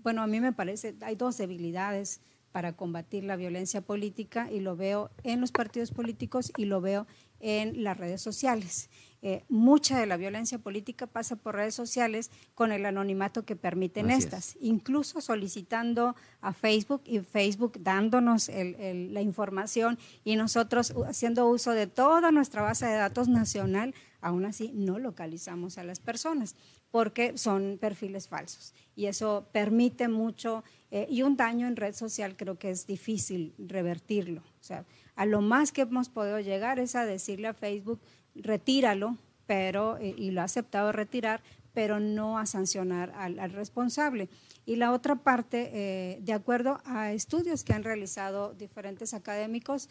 bueno, 0.00 0.20
a 0.20 0.26
mí 0.26 0.40
me 0.40 0.52
parece, 0.52 0.94
hay 1.00 1.16
dos 1.16 1.38
debilidades 1.38 2.20
para 2.56 2.72
combatir 2.72 3.22
la 3.22 3.36
violencia 3.36 3.82
política 3.82 4.50
y 4.50 4.60
lo 4.60 4.76
veo 4.76 5.10
en 5.24 5.42
los 5.42 5.52
partidos 5.52 5.90
políticos 5.90 6.50
y 6.56 6.64
lo 6.64 6.80
veo 6.80 7.06
en 7.38 7.84
las 7.84 7.98
redes 7.98 8.22
sociales. 8.22 8.88
Eh, 9.20 9.44
mucha 9.50 10.00
de 10.00 10.06
la 10.06 10.16
violencia 10.16 10.58
política 10.58 11.06
pasa 11.06 11.36
por 11.36 11.54
redes 11.54 11.74
sociales 11.74 12.30
con 12.54 12.72
el 12.72 12.86
anonimato 12.86 13.44
que 13.44 13.56
permiten 13.56 14.08
estas, 14.08 14.56
incluso 14.58 15.20
solicitando 15.20 16.16
a 16.40 16.54
Facebook 16.54 17.02
y 17.04 17.18
Facebook 17.18 17.74
dándonos 17.80 18.48
la 18.48 19.20
información 19.20 19.98
y 20.24 20.36
nosotros 20.36 20.94
haciendo 21.06 21.46
uso 21.48 21.72
de 21.72 21.86
toda 21.86 22.30
nuestra 22.30 22.62
base 22.62 22.86
de 22.86 22.94
datos 22.94 23.28
nacional, 23.28 23.94
aún 24.22 24.46
así 24.46 24.72
no 24.72 24.98
localizamos 24.98 25.76
a 25.76 25.84
las 25.84 26.00
personas 26.00 26.56
porque 26.90 27.36
son 27.36 27.78
perfiles 27.80 28.28
falsos 28.28 28.74
y 28.96 29.06
eso 29.06 29.46
permite 29.52 30.08
mucho 30.08 30.64
eh, 30.90 31.06
y 31.10 31.22
un 31.22 31.36
daño 31.36 31.68
en 31.68 31.76
red 31.76 31.94
social 31.94 32.36
creo 32.36 32.58
que 32.58 32.70
es 32.70 32.86
difícil 32.86 33.54
revertirlo. 33.58 34.40
O 34.40 34.64
sea, 34.64 34.84
a 35.14 35.26
lo 35.26 35.42
más 35.42 35.70
que 35.70 35.82
hemos 35.82 36.08
podido 36.08 36.40
llegar 36.40 36.78
es 36.78 36.96
a 36.96 37.04
decirle 37.04 37.48
a 37.48 37.54
Facebook, 37.54 38.00
retíralo, 38.34 39.16
pero, 39.46 39.98
eh, 39.98 40.14
y 40.16 40.30
lo 40.30 40.40
ha 40.40 40.44
aceptado 40.44 40.92
retirar, 40.92 41.42
pero 41.74 42.00
no 42.00 42.38
a 42.38 42.46
sancionar 42.46 43.12
al, 43.14 43.52
responsable. 43.52 44.30
Y 44.64 44.76
la 44.76 44.92
otra 44.92 45.16
parte, 45.16 45.70
eh, 45.74 46.18
de 46.22 46.32
acuerdo 46.32 46.80
a 46.86 47.12
estudios 47.12 47.62
que 47.64 47.74
han 47.74 47.84
realizado 47.84 48.54
diferentes 48.54 49.12
académicos, 49.12 49.90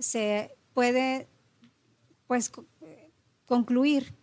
se 0.00 0.54
puede 0.74 1.26
pues 2.26 2.52
concluir 3.46 4.14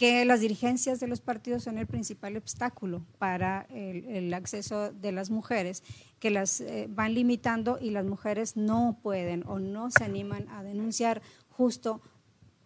que 0.00 0.24
las 0.24 0.40
dirigencias 0.40 0.98
de 0.98 1.06
los 1.08 1.20
partidos 1.20 1.64
son 1.64 1.76
el 1.76 1.86
principal 1.86 2.34
obstáculo 2.38 3.04
para 3.18 3.66
el, 3.68 4.32
acceso 4.32 4.92
de 4.92 5.12
las 5.12 5.28
mujeres, 5.28 5.84
que 6.18 6.30
las 6.30 6.62
eh, 6.62 6.86
van 6.88 7.12
limitando 7.12 7.76
y 7.78 7.90
las 7.90 8.06
mujeres 8.06 8.56
no 8.56 8.98
pueden 9.02 9.44
o 9.46 9.58
no 9.58 9.90
se 9.90 10.04
animan 10.04 10.48
a 10.48 10.62
denunciar 10.62 11.20
justo 11.50 12.00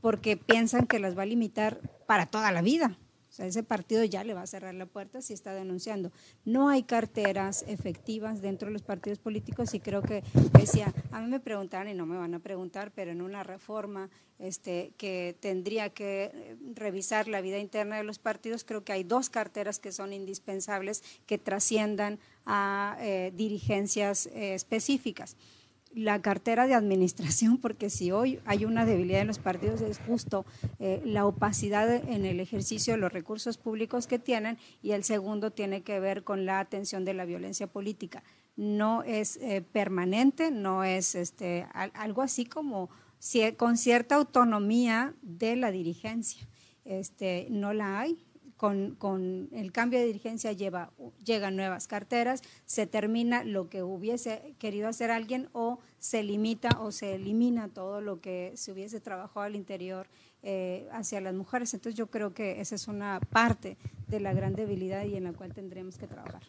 porque 0.01 0.37
piensan 0.37 0.87
que 0.87 1.01
las 1.01 1.18
va 1.18 1.23
a 1.23 1.27
limitar 1.27 1.81
para 2.07 2.27
toda 2.27 2.53
la 2.53 2.62
vida. 2.62 2.97
O 3.35 3.37
sea, 3.37 3.47
ese 3.47 3.64
partido 3.64 4.05
ya 4.05 4.23
le 4.23 4.33
va 4.33 4.42
a 4.42 4.47
cerrar 4.47 4.77
la 4.77 4.87
puerta 4.87 5.20
si 5.20 5.33
está 5.33 5.53
denunciando. 5.55 6.12
No 6.44 6.68
hay 6.68 6.85
carteras 6.85 7.64
efectivas 7.66 8.40
dentro 8.40 8.68
de 8.68 8.73
los 8.73 8.83
partidos 8.83 9.18
políticos 9.18 9.75
y 9.75 9.81
creo 9.81 10.03
que 10.03 10.23
decía, 10.57 10.94
a 11.11 11.20
mí 11.20 11.27
me 11.29 11.40
preguntaron 11.40 11.88
y 11.88 11.94
no 11.94 12.07
me 12.07 12.16
van 12.16 12.35
a 12.35 12.38
preguntar, 12.38 12.92
pero 12.94 13.11
en 13.11 13.20
una 13.20 13.42
reforma 13.42 14.09
este, 14.38 14.92
que 14.99 15.37
tendría 15.40 15.90
que 15.90 16.31
eh, 16.33 16.57
revisar 16.77 17.27
la 17.27 17.40
vida 17.40 17.59
interna 17.59 17.97
de 17.97 18.05
los 18.05 18.20
partidos, 18.20 18.62
creo 18.62 18.85
que 18.85 18.92
hay 18.92 19.03
dos 19.03 19.31
carteras 19.31 19.81
que 19.81 19.90
son 19.90 20.12
indispensables 20.12 21.03
que 21.27 21.37
trasciendan 21.37 22.20
a 22.47 22.97
eh, 23.01 23.33
dirigencias 23.35 24.27
eh, 24.27 24.55
específicas 24.55 25.37
la 25.94 26.20
cartera 26.20 26.66
de 26.66 26.74
administración, 26.74 27.59
porque 27.62 27.90
si 27.90 28.11
hoy 28.11 28.40
hay 28.44 28.64
una 28.64 28.85
debilidad 28.85 29.20
en 29.20 29.26
los 29.26 29.38
partidos 29.38 29.80
es 29.80 29.98
justo 29.98 30.44
eh, 30.78 31.00
la 31.04 31.26
opacidad 31.26 31.92
en 31.92 32.24
el 32.24 32.40
ejercicio 32.40 32.94
de 32.94 33.00
los 33.00 33.12
recursos 33.12 33.59
públicos 33.59 34.07
que 34.07 34.18
tienen 34.18 34.59
y 34.83 34.92
el 34.92 35.04
segundo 35.04 35.50
tiene 35.50 35.83
que 35.83 36.00
ver 36.00 36.24
con 36.24 36.46
la 36.46 36.61
atención 36.61 37.04
de 37.04 37.14
la 37.14 37.24
violencia 37.24 37.66
política. 37.66 38.22
No 38.57 39.02
es 39.02 39.37
eh, 39.38 39.62
permanente, 39.62 40.50
no 40.50 40.85
es 40.85 41.14
este, 41.14 41.66
algo 41.72 42.22
así 42.22 42.44
como 42.44 42.90
con 43.57 43.78
cierta 43.78 44.16
autonomía 44.16 45.14
de 45.22 45.57
la 45.57 45.70
dirigencia. 45.70 46.46
Este, 46.85 47.46
no 47.50 47.72
la 47.72 48.00
hay, 48.00 48.18
con, 48.57 49.49
el 49.53 49.73
cambio 49.73 49.99
de 49.99 50.07
dirigencia 50.07 50.53
lleva, 50.53 50.90
llegan 51.25 51.57
nuevas 51.57 51.87
carteras, 51.87 52.43
se 52.64 52.87
termina 52.87 53.45
lo 53.45 53.69
que 53.69 53.83
hubiese 53.83 54.55
querido 54.59 54.88
hacer 54.88 55.11
alguien 55.11 55.49
o 55.53 55.79
se 55.99 56.23
limita 56.23 56.69
o 56.81 56.93
se 56.93 57.14
elimina 57.14 57.69
todo 57.69 58.01
lo 58.01 58.21
que 58.21 58.53
se 58.55 58.73
hubiese 58.73 59.01
trabajado 59.01 59.43
al 59.43 59.57
interior 59.57 60.07
eh, 60.43 60.88
hacia 60.93 61.21
las 61.21 61.35
mujeres. 61.35 61.75
Entonces 61.75 61.97
yo 61.97 62.07
creo 62.09 62.35
que 62.35 62.61
esa 62.61 62.75
es 62.75 62.88
una 62.88 63.21
parte 63.31 63.77
de 64.09 64.21
la 64.21 64.33
gran 64.33 64.55
debilidad 64.55 65.05
y 65.05 65.17
en 65.17 65.25
la 65.25 65.33
cual 65.33 65.53
tendremos 65.53 65.99
que 65.99 66.07
trabajar. 66.07 66.43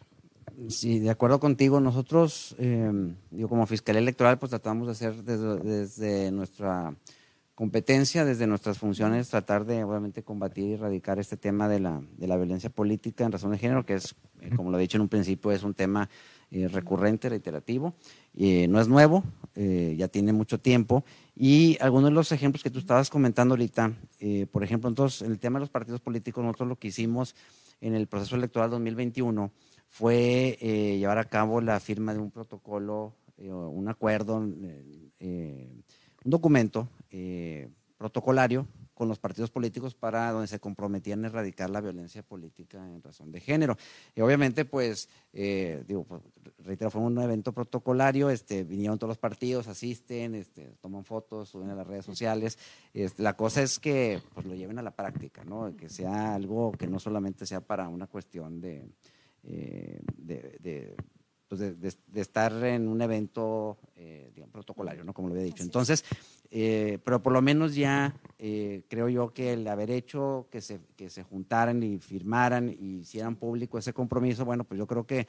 Sí, 0.68 1.00
de 1.00 1.10
acuerdo 1.10 1.38
contigo. 1.38 1.80
Nosotros, 1.80 2.56
eh, 2.58 2.90
digo, 3.30 3.48
como 3.48 3.66
Fiscalía 3.66 4.00
Electoral, 4.00 4.38
pues 4.38 4.50
tratamos 4.50 4.86
de 4.86 4.92
hacer 4.92 5.22
desde 5.22 6.30
nuestra 6.30 6.94
competencia 7.56 8.26
desde 8.26 8.46
nuestras 8.46 8.76
funciones 8.76 9.30
tratar 9.30 9.64
de 9.64 9.82
obviamente 9.82 10.22
combatir 10.22 10.66
y 10.66 10.72
erradicar 10.74 11.18
este 11.18 11.38
tema 11.38 11.70
de 11.70 11.80
la, 11.80 12.02
de 12.18 12.26
la 12.26 12.36
violencia 12.36 12.68
política 12.68 13.24
en 13.24 13.32
razón 13.32 13.50
de 13.50 13.56
género, 13.56 13.86
que 13.86 13.94
es, 13.94 14.14
eh, 14.42 14.50
como 14.54 14.70
lo 14.70 14.76
he 14.76 14.82
dicho 14.82 14.98
en 14.98 15.00
un 15.00 15.08
principio, 15.08 15.50
es 15.50 15.62
un 15.62 15.72
tema 15.72 16.10
eh, 16.50 16.68
recurrente, 16.68 17.30
reiterativo, 17.30 17.94
eh, 18.36 18.68
no 18.68 18.78
es 18.78 18.88
nuevo, 18.88 19.24
ya 19.54 20.08
tiene 20.08 20.34
mucho 20.34 20.60
tiempo. 20.60 21.02
Y 21.34 21.78
algunos 21.80 22.10
de 22.10 22.14
los 22.14 22.30
ejemplos 22.30 22.62
que 22.62 22.68
tú 22.68 22.78
estabas 22.78 23.08
comentando 23.08 23.54
ahorita, 23.54 23.90
por 24.52 24.62
ejemplo, 24.62 24.90
entonces, 24.90 25.22
en 25.22 25.32
el 25.32 25.38
tema 25.38 25.58
de 25.58 25.60
los 25.60 25.70
partidos 25.70 26.02
políticos, 26.02 26.44
nosotros 26.44 26.68
lo 26.68 26.76
que 26.76 26.88
hicimos 26.88 27.34
en 27.80 27.94
el 27.94 28.06
proceso 28.06 28.36
electoral 28.36 28.68
2021 28.68 29.50
fue 29.88 30.58
llevar 30.60 31.16
a 31.16 31.24
cabo 31.24 31.62
la 31.62 31.80
firma 31.80 32.12
de 32.12 32.20
un 32.20 32.30
protocolo, 32.30 33.14
un 33.38 33.88
acuerdo, 33.88 34.46
un 36.26 36.30
documento 36.30 36.88
eh, 37.10 37.68
protocolario 37.96 38.66
con 38.94 39.08
los 39.08 39.18
partidos 39.18 39.50
políticos 39.50 39.94
para 39.94 40.32
donde 40.32 40.48
se 40.48 40.58
comprometían 40.58 41.22
a 41.22 41.28
erradicar 41.28 41.70
la 41.70 41.80
violencia 41.80 42.22
política 42.22 42.78
en 42.78 43.02
razón 43.02 43.30
de 43.30 43.40
género. 43.40 43.76
Y 44.14 44.22
obviamente, 44.22 44.64
pues, 44.64 45.08
eh, 45.32 45.84
digo, 45.86 46.04
pues, 46.04 46.22
reitero, 46.64 46.90
fue 46.90 47.02
un 47.02 47.20
evento 47.20 47.52
protocolario, 47.52 48.30
este, 48.30 48.64
vinieron 48.64 48.98
todos 48.98 49.10
los 49.10 49.18
partidos, 49.18 49.68
asisten, 49.68 50.34
este, 50.34 50.72
toman 50.80 51.04
fotos, 51.04 51.50
suben 51.50 51.70
a 51.70 51.74
las 51.74 51.86
redes 51.86 52.06
sociales. 52.06 52.58
Este, 52.92 53.22
la 53.22 53.36
cosa 53.36 53.62
es 53.62 53.78
que 53.78 54.20
pues, 54.34 54.46
lo 54.46 54.54
lleven 54.54 54.78
a 54.78 54.82
la 54.82 54.96
práctica, 54.96 55.44
¿no? 55.44 55.76
Que 55.76 55.88
sea 55.88 56.34
algo 56.34 56.72
que 56.72 56.88
no 56.88 56.98
solamente 56.98 57.46
sea 57.46 57.60
para 57.60 57.88
una 57.88 58.06
cuestión 58.06 58.60
de, 58.60 58.88
eh, 59.44 60.00
de 60.16 60.96
pues 61.48 61.60
de, 61.60 62.20
estar 62.20 62.52
en 62.64 62.88
un 62.88 63.00
evento 63.00 63.78
eh, 63.94 64.32
protocolario, 64.50 65.04
¿no? 65.04 65.12
Como 65.12 65.28
lo 65.28 65.34
había 65.34 65.44
dicho. 65.44 65.62
Entonces, 65.62 66.04
eh, 66.50 66.98
pero 67.04 67.22
por 67.22 67.32
lo 67.32 67.40
menos 67.42 67.74
ya 67.74 68.14
eh, 68.38 68.82
creo 68.88 69.08
yo 69.08 69.32
que 69.32 69.52
el 69.52 69.66
haber 69.68 69.90
hecho 69.90 70.48
que 70.50 70.60
se, 70.60 70.80
que 70.96 71.08
se 71.08 71.22
juntaran 71.22 71.82
y 71.82 71.98
firmaran 71.98 72.68
y 72.68 73.00
hicieran 73.00 73.36
público 73.36 73.78
ese 73.78 73.92
compromiso, 73.92 74.44
bueno, 74.44 74.64
pues 74.64 74.78
yo 74.78 74.86
creo 74.86 75.06
que 75.06 75.26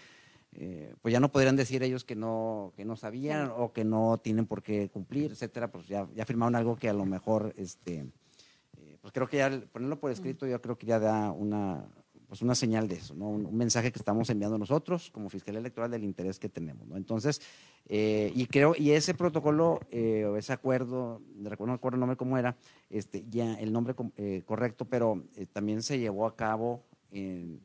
pues 1.04 1.12
ya 1.12 1.20
no 1.20 1.32
podrían 1.32 1.56
decir 1.56 1.84
ellos 1.84 2.04
que 2.04 2.16
no, 2.16 2.74
que 2.76 2.84
no 2.84 2.96
sabían 2.96 3.52
o 3.56 3.74
que 3.74 3.84
no 3.84 4.18
tienen 4.18 4.48
por 4.48 4.64
qué 4.64 4.90
cumplir, 4.90 5.34
etcétera, 5.34 5.72
pues 5.72 5.88
ya, 5.88 6.08
ya 6.16 6.26
firmaron 6.26 6.56
algo 6.56 6.78
que 6.78 6.90
a 6.90 6.94
lo 6.94 7.06
mejor, 7.06 7.54
este, 7.58 8.08
pues 9.00 9.14
creo 9.14 9.28
que 9.28 9.38
ya 9.38 9.52
ponerlo 9.72 10.00
por 10.00 10.10
escrito, 10.10 10.48
yo 10.48 10.60
creo 10.60 10.76
que 10.76 10.88
ya 10.88 10.98
da 10.98 11.32
una, 11.32 11.88
pues 12.28 12.42
una 12.42 12.56
señal 12.56 12.88
de 12.88 12.96
eso, 12.96 13.16
¿no? 13.16 13.30
un, 13.30 13.56
mensaje 13.56 13.92
que 13.92 14.00
estamos 14.00 14.30
enviando 14.30 14.58
nosotros 14.58 15.10
como 15.12 15.30
Fiscalía 15.30 15.60
Electoral 15.60 15.90
del 15.90 16.04
interés 16.04 16.40
que 16.40 16.50
tenemos. 16.50 16.86
¿no? 16.88 16.98
Entonces, 16.98 17.42
eh, 17.88 18.32
y 18.36 18.46
creo, 18.48 18.76
y 18.78 18.92
ese 18.92 19.14
protocolo 19.14 19.80
eh, 19.92 20.26
o 20.26 20.36
ese 20.36 20.52
acuerdo, 20.52 21.22
no 21.36 21.50
recuerdo 21.50 21.96
el 21.96 22.00
nombre 22.00 22.18
cómo 22.18 22.38
era, 22.38 22.58
este, 22.90 23.26
ya 23.30 23.54
el 23.56 23.72
nombre 23.72 23.96
eh, 24.18 24.44
correcto, 24.46 24.86
pero 24.86 25.24
también 25.54 25.82
se 25.82 26.00
llevó 26.00 26.26
a 26.26 26.36
cabo 26.36 26.84
en, 27.12 27.62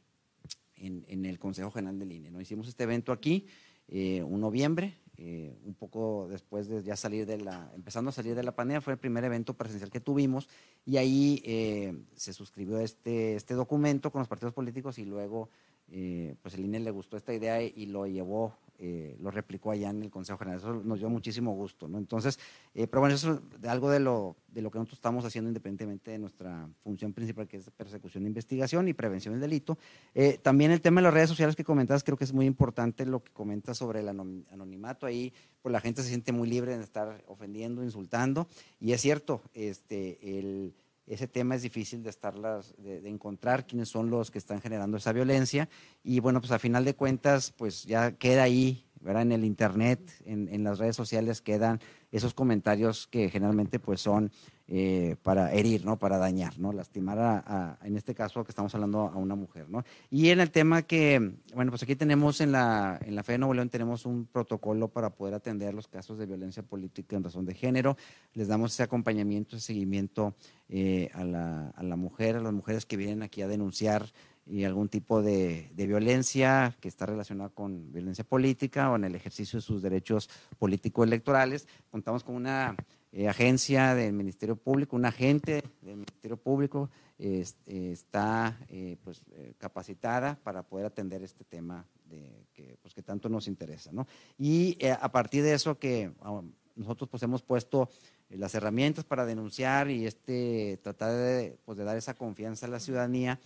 en, 0.77 1.25
el 1.25 1.39
Consejo 1.41 1.73
General 1.73 1.99
del 1.99 2.13
INE. 2.13 2.31
¿no? 2.31 2.41
Hicimos 2.41 2.69
este 2.69 2.85
evento 2.85 3.11
aquí, 3.11 3.47
un 3.89 4.41
noviembre, 4.41 4.95
eh, 5.25 5.57
un 5.65 5.75
poco 5.75 6.27
después 6.29 6.67
de 6.67 6.83
ya 6.83 6.97
salir 6.97 7.27
de 7.27 7.39
la, 7.39 7.71
empezando 7.77 8.09
a 8.09 8.13
salir 8.13 8.35
de 8.35 8.43
la 8.43 8.57
pandemia, 8.57 8.81
fue 8.81 8.95
el 8.95 8.99
primer 8.99 9.23
evento 9.23 9.55
presencial 9.55 9.89
que 9.89 10.01
tuvimos 10.01 10.49
y 10.85 10.97
ahí 10.97 11.41
eh, 11.45 11.95
se 12.17 12.33
suscribió 12.33 12.81
este, 12.81 13.37
este 13.37 13.55
documento 13.55 14.11
con 14.11 14.19
los 14.19 14.27
partidos 14.27 14.53
políticos 14.53 14.99
y 14.99 15.05
luego 15.05 15.49
eh, 15.93 16.35
pues 16.43 16.55
el 16.55 16.65
INE 16.65 16.81
le 16.81 16.91
gustó 16.91 17.17
esta 17.17 17.33
idea 17.33 17.63
y 17.63 17.87
lo 17.87 18.05
llevó 18.09 18.57
eh, 18.85 19.17
lo 19.21 19.31
replicó 19.31 19.71
allá 19.71 19.91
en 19.91 20.03
el 20.03 20.11
Consejo 20.11 20.41
General. 20.41 20.59
Eso 20.59 20.75
nos 20.75 20.99
dio 20.99 21.09
muchísimo 21.09 21.55
gusto, 21.55 21.87
¿no? 21.87 21.99
Entonces, 21.99 22.41
eh, 22.75 22.89
pero 22.89 22.99
bueno, 22.99 23.15
eso 23.15 23.41
es 23.63 23.69
algo 23.69 23.89
de 23.89 24.01
lo, 24.01 24.35
de 24.49 24.61
lo 24.61 24.73
que 24.73 24.79
nosotros 24.79 24.99
estamos 24.99 25.25
haciendo 25.25 25.49
independientemente 25.49 26.11
de 26.11 26.19
nuestra 26.19 26.69
función 26.83 27.13
principal, 27.13 27.47
que 27.47 27.59
es 27.59 27.71
persecución, 27.71 28.27
investigación 28.27 28.89
y 28.89 28.93
prevención 28.93 29.35
del 29.35 29.41
delito. 29.41 29.79
Eh, 30.17 30.37
también 30.43 30.73
el 30.73 30.81
tema 30.81 31.01
de 31.01 31.05
las 31.05 31.15
redes 31.15 31.29
sociales 31.29 31.55
que 31.55 31.63
comentabas, 31.63 32.03
creo 32.03 32.17
que 32.17 32.25
es 32.25 32.33
muy 32.33 32.45
importante 32.45 33.07
lo 33.07 33.23
que 33.23 33.31
comentas 33.31 33.79
sobre 33.79 34.01
el 34.01 34.09
anonimato. 34.09 35.07
Ahí, 35.07 35.33
pues 35.63 35.73
la 35.73 35.81
gente 35.81 36.03
se 36.03 36.09
siente 36.09 36.33
muy 36.33 36.49
libre 36.49 36.77
de 36.77 36.83
estar 36.83 37.23
ofendiendo, 37.29 37.85
insultando, 37.85 38.49
y 38.81 38.95
es 38.95 39.01
cierto, 39.01 39.43
este, 39.55 40.41
el 40.41 40.75
ese 41.07 41.27
tema 41.27 41.55
es 41.55 41.63
difícil 41.63 42.03
de 42.03 42.11
estarlas, 42.11 42.75
de, 42.79 43.09
encontrar 43.09 43.67
quiénes 43.67 43.89
son 43.89 44.11
los 44.11 44.31
que 44.31 44.39
están 44.39 44.61
generando 44.61 44.97
esa 44.97 45.13
violencia. 45.13 45.69
Y 46.03 46.21
bueno, 46.21 46.41
pues 46.41 46.53
a 46.53 46.59
final 46.59 46.85
de 46.85 46.95
cuentas, 46.95 47.53
pues 47.53 47.85
ya 47.85 48.13
queda 48.13 48.45
ahí, 48.45 48.87
¿verdad? 49.03 49.23
En 49.23 49.33
el 49.33 49.45
internet, 49.45 50.01
en, 50.25 50.49
en 50.49 50.65
las 50.65 50.79
redes 50.79 50.97
sociales 50.97 51.41
quedan 51.43 51.81
esos 52.11 52.35
comentarios 52.35 53.07
que 53.07 53.31
generalmente 53.31 53.79
pues 53.79 54.01
son 54.01 54.31
eh, 54.69 55.17
para 55.23 55.53
herir, 55.53 55.85
¿no? 55.85 55.99
Para 55.99 56.19
dañar, 56.19 56.59
¿no? 56.59 56.73
Lastimar 56.73 57.19
a, 57.19 57.79
en 57.83 57.97
este 57.97 58.15
caso 58.15 58.45
que 58.45 58.53
estamos 58.53 58.75
hablando 58.75 59.01
a 59.01 59.17
una 59.17 59.35
mujer, 59.35 59.69
¿no? 59.69 59.85
Y 60.11 60.29
en 60.29 60.41
el 60.41 60.51
tema 60.51 60.83
que, 60.83 61.35
bueno, 61.55 61.71
pues 61.71 61.83
aquí 61.83 61.97
tenemos 61.97 62.41
en 62.41 62.53
la, 62.53 62.99
en 63.05 63.15
la 63.15 63.23
Fe 63.23 63.33
de 63.33 63.39
Nuevo 63.39 63.55
León 63.55 63.71
tenemos 63.71 64.07
un 64.07 64.27
protocolo 64.27 64.89
para 64.89 65.11
poder 65.11 65.35
atender 65.35 65.75
los 65.75 65.89
casos 65.89 66.19
de 66.19 66.27
violencia 66.27 66.63
política 66.63 67.17
en 67.17 67.25
razón 67.25 67.45
de 67.45 67.55
género. 67.55 67.97
Les 68.35 68.49
damos 68.49 68.73
ese 68.73 68.83
acompañamiento, 68.83 69.57
ese 69.57 69.67
seguimiento 69.67 70.35
eh, 70.69 71.11
a, 71.13 71.25
la, 71.25 71.69
a 71.71 71.83
la 71.83 71.97
mujer, 71.97 72.37
a 72.37 72.41
las 72.41 72.53
mujeres 72.53 72.87
que 72.87 72.97
vienen 72.97 73.23
aquí 73.23 73.43
a 73.43 73.49
denunciar 73.49 74.07
y 74.47 74.65
algún 74.65 74.89
tipo 74.89 75.23
de, 75.23 75.71
violencia 75.75 76.77
que 76.81 76.89
está 76.89 77.07
relacionada 77.07 77.51
con 77.51 77.93
violencia 77.93 78.25
política 78.25 78.91
o 78.91 78.97
en 78.97 79.05
el 79.05 79.15
ejercicio 79.15 79.59
de 79.59 79.63
sus 79.63 79.83
derechos 79.83 80.29
político-electorales. 80.59 81.69
Contamos 81.91 82.25
con 82.25 82.35
una 82.35 82.77
eh, 83.13 83.29
agencia 83.29 83.95
del 83.95 84.13
Ministerio 84.13 84.57
Público, 84.57 84.97
un 84.97 85.05
agente 85.05 85.63
del 85.81 85.97
Ministerio 85.97 86.37
Público 86.37 86.91
está 87.19 88.59
eh, 88.69 88.97
pues, 89.05 89.23
eh, 89.37 89.55
capacitada 89.57 90.37
para 90.43 90.65
poder 90.65 90.87
atender 90.87 91.23
este 91.23 91.45
tema 91.45 91.87
de, 92.07 92.47
que, 92.53 92.77
pues, 92.83 92.95
que 92.95 93.03
tanto 93.03 93.29
nos 93.29 93.47
interesa. 93.47 93.93
¿no? 93.93 94.09
Y 94.39 94.77
a 94.87 95.13
partir 95.13 95.45
de 95.45 95.55
eso 95.55 95.79
que 95.79 96.11
ah, 96.21 96.43
nosotros 96.75 97.09
pues, 97.09 97.23
hemos 97.23 97.43
puesto 97.43 97.89
las 98.29 98.55
herramientas 98.57 99.05
para 99.05 99.25
denunciar 99.25 99.89
y 99.89 100.05
este, 100.05 100.81
tratar 100.83 101.13
de, 101.13 101.59
pues, 101.65 101.79
de 101.79 101.85
dar 101.85 101.97
esa 101.97 102.15
confianza 102.15 102.67
a 102.67 102.71
la 102.71 102.81
ciudadanía 102.81 103.39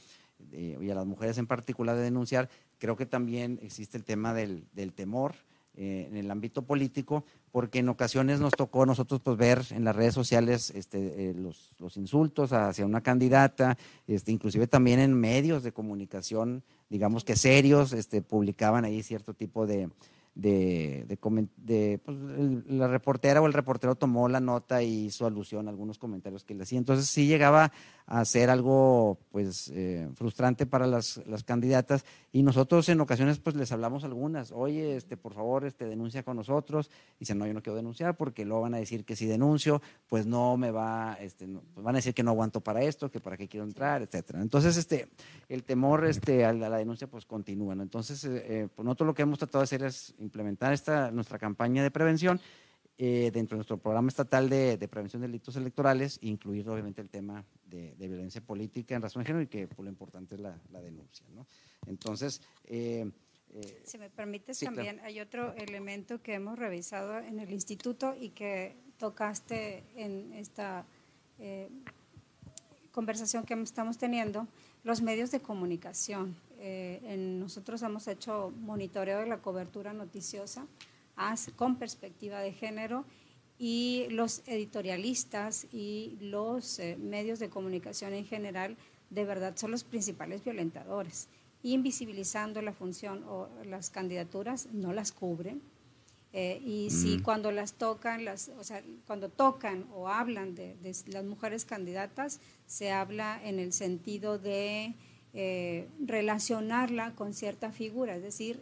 y 0.52 0.90
a 0.90 0.94
las 0.94 1.06
mujeres 1.06 1.38
en 1.38 1.46
particular 1.46 1.96
de 1.96 2.02
denunciar, 2.02 2.48
creo 2.78 2.96
que 2.96 3.06
también 3.06 3.58
existe 3.62 3.96
el 3.96 4.04
tema 4.04 4.34
del, 4.34 4.66
del 4.72 4.92
temor 4.92 5.34
eh, 5.78 6.06
en 6.08 6.16
el 6.16 6.30
ámbito 6.30 6.62
político, 6.62 7.24
porque 7.52 7.80
en 7.80 7.90
ocasiones 7.90 8.40
nos 8.40 8.52
tocó 8.52 8.86
nosotros 8.86 9.20
pues, 9.22 9.36
ver 9.36 9.62
en 9.70 9.84
las 9.84 9.94
redes 9.94 10.14
sociales 10.14 10.70
este, 10.70 11.30
eh, 11.30 11.34
los, 11.34 11.76
los, 11.78 11.98
insultos 11.98 12.54
hacia 12.54 12.86
una 12.86 13.02
candidata, 13.02 13.76
este, 14.06 14.32
inclusive 14.32 14.66
también 14.68 15.00
en 15.00 15.12
medios 15.12 15.62
de 15.62 15.72
comunicación, 15.72 16.62
digamos 16.88 17.24
que 17.24 17.36
serios, 17.36 17.92
este, 17.92 18.22
publicaban 18.22 18.86
ahí 18.86 19.02
cierto 19.02 19.34
tipo 19.34 19.66
de, 19.66 19.90
de, 20.36 21.06
de, 21.08 22.00
pues, 22.02 22.16
la 22.68 22.88
reportera 22.88 23.40
o 23.40 23.46
el 23.46 23.52
reportero 23.52 23.96
tomó 23.96 24.28
la 24.28 24.40
nota 24.40 24.82
y 24.82 25.06
hizo 25.06 25.26
alusión 25.26 25.66
a 25.66 25.70
algunos 25.70 25.98
comentarios 25.98 26.44
que 26.44 26.54
le 26.54 26.62
hacía. 26.62 26.78
Entonces 26.78 27.06
sí 27.08 27.26
llegaba 27.26 27.72
a 28.06 28.24
ser 28.24 28.50
algo 28.50 29.18
pues 29.32 29.70
eh, 29.74 30.08
frustrante 30.14 30.64
para 30.64 30.86
las, 30.86 31.20
las, 31.26 31.42
candidatas 31.42 32.04
y 32.32 32.44
nosotros 32.44 32.88
en 32.88 33.00
ocasiones 33.00 33.38
pues 33.38 33.56
les 33.56 33.72
hablamos 33.72 34.04
algunas, 34.04 34.52
oye, 34.52 34.96
este, 34.96 35.16
por 35.16 35.34
favor, 35.34 35.64
este, 35.64 35.86
denuncia 35.86 36.22
con 36.22 36.36
nosotros. 36.36 36.88
Y 37.16 37.20
dicen, 37.20 37.38
no, 37.38 37.46
yo 37.46 37.54
no 37.54 37.62
quiero 37.62 37.76
denunciar 37.76 38.16
porque 38.16 38.44
luego 38.44 38.62
van 38.62 38.74
a 38.74 38.78
decir 38.78 39.04
que 39.04 39.16
si 39.16 39.26
denuncio, 39.26 39.82
pues 40.08 40.24
no 40.26 40.56
me 40.56 40.70
va, 40.70 41.18
este, 41.20 41.46
pues 41.46 41.84
van 41.84 41.96
a 41.96 41.98
decir 41.98 42.14
que 42.14 42.22
no 42.22 42.30
aguanto 42.30 42.60
para 42.60 42.82
esto, 42.82 43.10
que 43.10 43.20
para 43.20 43.36
qué 43.36 43.48
quiero 43.48 43.66
entrar, 43.66 44.02
etcétera. 44.02 44.40
Entonces, 44.40 44.76
este, 44.76 45.08
el 45.48 45.64
temor 45.64 46.06
este, 46.06 46.44
a 46.44 46.52
la, 46.52 46.70
denuncia 46.76 47.08
pues 47.08 47.26
continúa. 47.26 47.74
Entonces, 47.74 48.24
eh, 48.24 48.44
eh, 48.46 48.68
pues 48.74 48.84
nosotros 48.84 49.08
lo 49.08 49.14
que 49.14 49.22
hemos 49.22 49.38
tratado 49.38 49.60
de 49.60 49.64
hacer 49.64 49.82
es 49.82 50.14
implementar 50.18 50.72
esta, 50.72 51.10
nuestra 51.10 51.38
campaña 51.38 51.82
de 51.82 51.90
prevención 51.90 52.40
eh, 52.98 53.30
dentro 53.30 53.56
de 53.56 53.58
nuestro 53.58 53.76
programa 53.76 54.08
estatal 54.08 54.48
de, 54.48 54.78
prevención 54.88 55.20
de 55.20 55.28
delitos 55.28 55.54
electorales, 55.56 56.18
incluir 56.22 56.66
obviamente 56.70 57.02
el 57.02 57.10
tema 57.10 57.44
de, 57.66 57.94
violencia 57.98 58.40
política 58.40 58.94
en 58.94 59.02
razón 59.02 59.22
de 59.22 59.26
género 59.26 59.42
y 59.42 59.48
que 59.48 59.68
por 59.68 59.84
lo 59.84 59.90
importante 59.90 60.34
es 60.34 60.40
la, 60.40 60.58
denuncia. 60.80 61.26
¿no? 61.34 61.46
Entonces, 61.86 62.40
eh, 62.64 63.10
eh, 63.52 63.82
si 63.84 63.98
me 63.98 64.08
permites 64.08 64.60
también, 64.60 64.98
hay 65.00 65.20
otro 65.20 65.52
elemento 65.56 66.22
que 66.22 66.32
hemos 66.32 66.58
revisado 66.58 67.18
en 67.18 67.38
el 67.38 67.52
instituto 67.52 68.16
y 68.18 68.30
que 68.30 68.74
tocaste 68.96 69.84
en 69.94 70.32
esta 70.32 70.86
conversación 72.92 73.44
que 73.44 73.52
estamos 73.60 73.98
teniendo, 73.98 74.48
los 74.84 75.02
medios 75.02 75.30
de 75.30 75.40
comunicación. 75.40 76.34
en, 76.58 77.40
nosotros 77.40 77.82
hemos 77.82 78.08
hecho 78.08 78.54
monitoreo 78.56 79.18
de 79.18 79.26
la 79.26 79.42
cobertura 79.42 79.92
noticiosa 79.92 80.66
con 81.56 81.76
perspectiva 81.76 82.40
de 82.40 82.52
género 82.52 83.04
y 83.58 84.06
los 84.10 84.42
editorialistas 84.46 85.66
y 85.72 86.18
los 86.20 86.78
eh, 86.78 86.96
medios 87.00 87.38
de 87.38 87.48
comunicación 87.48 88.12
en 88.12 88.26
general 88.26 88.76
de 89.10 89.24
verdad 89.24 89.56
son 89.56 89.70
los 89.70 89.84
principales 89.84 90.44
violentadores. 90.44 91.28
Invisibilizando 91.62 92.60
la 92.60 92.72
función 92.72 93.24
o 93.24 93.48
las 93.64 93.90
candidaturas 93.90 94.68
no 94.72 94.92
las 94.92 95.12
cubren. 95.12 95.62
Eh, 96.32 96.60
y 96.62 96.90
si 96.90 97.20
cuando 97.20 97.50
las 97.50 97.74
tocan, 97.74 98.26
las, 98.26 98.50
o 98.58 98.64
sea, 98.64 98.82
cuando 99.06 99.30
tocan 99.30 99.86
o 99.94 100.08
hablan 100.08 100.54
de, 100.54 100.76
las 101.06 101.24
mujeres 101.24 101.64
candidatas, 101.64 102.40
se 102.66 102.90
habla 102.92 103.40
en 103.42 103.58
el 103.58 103.72
sentido 103.72 104.38
de 104.38 104.94
eh, 105.32 105.88
relacionarla 106.04 107.14
con 107.14 107.32
cierta 107.32 107.72
figura, 107.72 108.16
es 108.16 108.22
decir, 108.22 108.60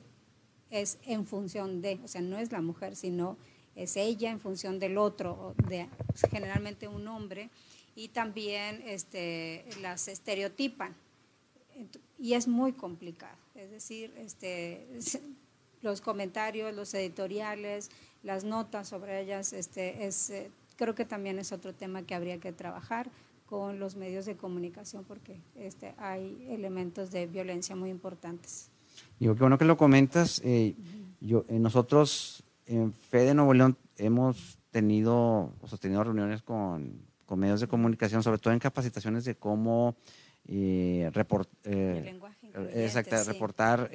es 0.70 0.98
en 1.04 1.26
función 1.26 1.80
de, 1.82 2.00
o 2.04 2.08
sea, 2.08 2.20
no 2.20 2.38
es 2.38 2.52
la 2.52 2.60
mujer, 2.60 2.96
sino 2.96 3.36
es 3.76 3.96
ella 3.96 4.30
en 4.30 4.40
función 4.40 4.78
del 4.78 4.98
otro, 4.98 5.54
de, 5.68 5.88
generalmente 6.30 6.88
un 6.88 7.06
hombre, 7.08 7.50
y 7.96 8.08
también 8.08 8.82
este, 8.86 9.64
las 9.80 10.08
estereotipan. 10.08 10.94
Y 12.18 12.34
es 12.34 12.46
muy 12.46 12.72
complicado, 12.72 13.36
es 13.54 13.70
decir, 13.70 14.12
este, 14.16 14.86
los 15.82 16.00
comentarios, 16.00 16.74
los 16.74 16.94
editoriales, 16.94 17.90
las 18.22 18.44
notas 18.44 18.88
sobre 18.88 19.20
ellas, 19.20 19.52
este, 19.52 20.06
es, 20.06 20.30
eh, 20.30 20.50
creo 20.76 20.94
que 20.94 21.04
también 21.04 21.38
es 21.38 21.52
otro 21.52 21.74
tema 21.74 22.02
que 22.02 22.14
habría 22.14 22.38
que 22.38 22.52
trabajar 22.52 23.10
con 23.46 23.78
los 23.78 23.94
medios 23.94 24.24
de 24.24 24.36
comunicación 24.36 25.04
porque 25.04 25.40
este, 25.56 25.94
hay 25.98 26.46
elementos 26.48 27.10
de 27.10 27.26
violencia 27.26 27.76
muy 27.76 27.90
importantes. 27.90 28.70
Digo, 29.18 29.34
qué 29.34 29.40
bueno 29.40 29.58
que 29.58 29.64
lo 29.64 29.76
comentas. 29.76 30.40
Eh, 30.44 30.74
yo, 31.24 31.44
eh, 31.48 31.58
nosotros 31.58 32.44
en 32.66 32.92
FEDE 32.92 33.34
Nuevo 33.34 33.54
León 33.54 33.78
hemos 33.96 34.58
tenido 34.70 35.54
o 35.60 35.66
sostenido 35.66 36.04
reuniones 36.04 36.42
con, 36.42 37.00
con, 37.24 37.38
medios 37.38 37.60
de 37.60 37.68
comunicación, 37.68 38.22
sobre 38.22 38.38
todo 38.38 38.52
en 38.52 38.58
capacitaciones 38.58 39.24
de 39.24 39.34
cómo 39.36 39.96
eh, 40.46 41.10
report, 41.14 41.48
eh, 41.64 42.18
reportar, 43.26 43.90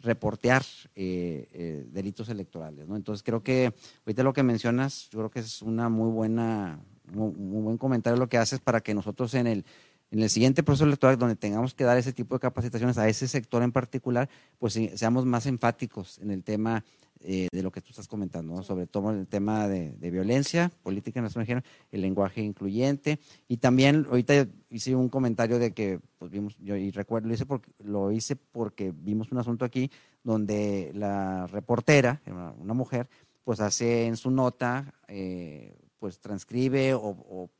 reportear 0.00 0.62
delitos 0.94 2.28
electorales. 2.28 2.88
¿no? 2.88 2.96
Entonces 2.96 3.22
creo 3.22 3.42
que 3.42 3.72
ahorita 4.04 4.22
lo 4.24 4.32
que 4.32 4.42
mencionas, 4.42 5.08
yo 5.10 5.18
creo 5.20 5.30
que 5.30 5.40
es 5.40 5.62
una 5.62 5.88
muy 5.88 6.10
buena, 6.10 6.80
muy 7.12 7.62
buen 7.62 7.78
comentario 7.78 8.18
lo 8.18 8.28
que 8.28 8.38
haces 8.38 8.58
para 8.58 8.80
que 8.80 8.94
nosotros 8.94 9.34
en 9.34 9.46
el 9.46 9.64
en 10.10 10.22
el 10.22 10.30
siguiente 10.30 10.62
proceso 10.62 10.84
electoral 10.84 11.18
donde 11.18 11.36
tengamos 11.36 11.74
que 11.74 11.84
dar 11.84 11.98
ese 11.98 12.12
tipo 12.12 12.34
de 12.34 12.40
capacitaciones 12.40 12.98
a 12.98 13.08
ese 13.08 13.28
sector 13.28 13.62
en 13.62 13.72
particular, 13.72 14.28
pues 14.58 14.78
seamos 14.94 15.26
más 15.26 15.46
enfáticos 15.46 16.18
en 16.18 16.30
el 16.30 16.42
tema 16.42 16.84
eh, 17.20 17.48
de 17.50 17.62
lo 17.64 17.72
que 17.72 17.80
tú 17.80 17.88
estás 17.90 18.06
comentando, 18.06 18.62
sobre 18.62 18.86
todo 18.86 19.10
el 19.10 19.26
tema 19.26 19.66
de, 19.66 19.90
violencia 20.10 20.70
política 20.82 21.18
en 21.18 21.24
nuestro 21.24 21.44
género, 21.44 21.66
el 21.90 22.00
lenguaje 22.00 22.40
incluyente. 22.42 23.18
Y 23.48 23.56
también 23.56 24.06
ahorita 24.08 24.46
hice 24.70 24.94
un 24.94 25.08
comentario 25.08 25.58
de 25.58 25.72
que 25.72 25.98
pues 26.18 26.30
vimos 26.30 26.56
yo 26.58 26.76
y 26.76 26.90
recuerdo 26.92 27.28
lo 27.28 27.34
hice 27.34 27.44
porque 27.44 27.70
lo 27.82 28.12
hice 28.12 28.36
porque 28.36 28.92
vimos 28.96 29.32
un 29.32 29.38
asunto 29.38 29.64
aquí 29.64 29.90
donde 30.22 30.92
la 30.94 31.46
reportera, 31.48 32.22
una 32.58 32.74
mujer, 32.74 33.08
pues 33.42 33.60
hace 33.60 34.06
en 34.06 34.16
su 34.16 34.30
nota, 34.30 34.94
eh, 35.08 35.76
pues 35.98 36.20
transcribe 36.20 36.94
o 36.94 37.50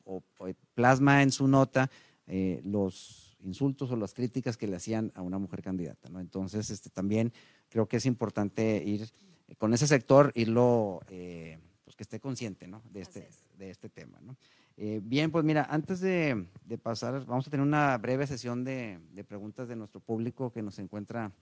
plasma 0.75 1.23
en 1.23 1.33
su 1.33 1.49
nota 1.49 1.91
eh, 2.31 2.61
los 2.63 3.39
insultos 3.41 3.91
o 3.91 3.97
las 3.97 4.13
críticas 4.13 4.59
que 4.59 4.67
le 4.67 4.77
hacían 4.77 5.11
a 5.15 5.23
una 5.23 5.39
mujer 5.39 5.63
candidata. 5.63 6.11
¿no? 6.11 6.21
Entonces, 6.21 6.69
este, 6.69 6.91
también 6.91 7.33
creo 7.71 7.89
que 7.89 7.97
es 7.97 8.05
importante 8.05 8.83
ir 8.85 9.09
con 9.57 9.73
ese 9.73 9.87
sector, 9.87 10.31
irlo, 10.35 11.01
eh, 11.09 11.59
pues 11.85 11.97
que 11.97 12.03
esté 12.03 12.21
consciente 12.21 12.69
¿no? 12.69 12.83
de, 12.91 13.01
este, 13.01 13.31
de 13.57 13.71
este 13.71 13.89
tema. 13.89 14.19
¿no? 14.21 14.37
Eh, 14.77 15.01
bien, 15.03 15.31
pues 15.31 15.43
mira, 15.43 15.67
antes 15.71 16.01
de, 16.01 16.47
pasar, 16.83 17.25
vamos 17.25 17.47
a 17.47 17.51
tener 17.51 17.65
una 17.67 17.97
breve 17.97 18.27
sesión 18.27 18.63
de, 18.63 19.01
preguntas 19.27 19.67
de 19.67 19.77
nuestro 19.77 20.01
público 20.01 20.53
que 20.53 20.61
nos 20.61 20.79
encuentra 20.79 21.33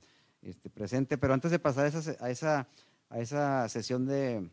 este, 0.40 0.70
presente, 0.70 1.18
pero 1.18 1.34
antes 1.34 1.50
de 1.50 1.58
pasar 1.58 1.86
a 1.86 1.88
esa, 1.88 2.24
a 2.24 2.30
esa, 2.30 2.68
a 3.10 3.18
esa 3.18 3.68
sesión 3.68 4.06
de, 4.06 4.48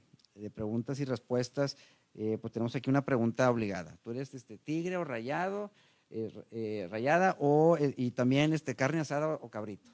preguntas 0.56 1.00
y 1.00 1.06
respuestas, 1.06 1.78
pues 2.14 2.52
tenemos 2.52 2.76
aquí 2.76 2.90
una 2.90 3.06
pregunta 3.06 3.50
obligada. 3.52 3.98
¿Tú 4.04 4.12
eres 4.12 4.34
este, 4.34 4.58
tigre 4.58 4.98
o 4.98 5.04
rayado? 5.04 5.72
Eh, 6.10 6.32
eh, 6.52 6.88
rayada 6.92 7.36
o, 7.40 7.76
eh, 7.78 7.94
y 7.98 8.12
también 8.12 8.54
este, 8.54 8.76
carne 8.76 9.00
asada 9.00 9.36
o 9.42 9.50
cabrito. 9.50 9.90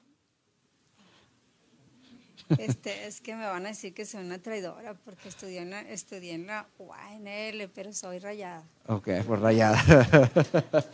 Este, 2.58 3.06
es 3.06 3.20
que 3.20 3.34
me 3.34 3.44
van 3.46 3.64
a 3.64 3.68
decir 3.68 3.94
que 3.94 4.04
soy 4.04 4.24
una 4.24 4.38
traidora 4.38 4.94
porque 4.94 5.28
estudié 5.28 5.60
en 5.60 5.70
la, 5.70 5.80
estudié 5.82 6.34
en 6.34 6.46
la 6.46 6.66
UANL, 6.78 7.70
pero 7.74 7.92
soy 7.92 8.18
rayada. 8.18 8.64
Ok, 8.86 9.08
pues 9.26 9.40
rayada. 9.40 9.80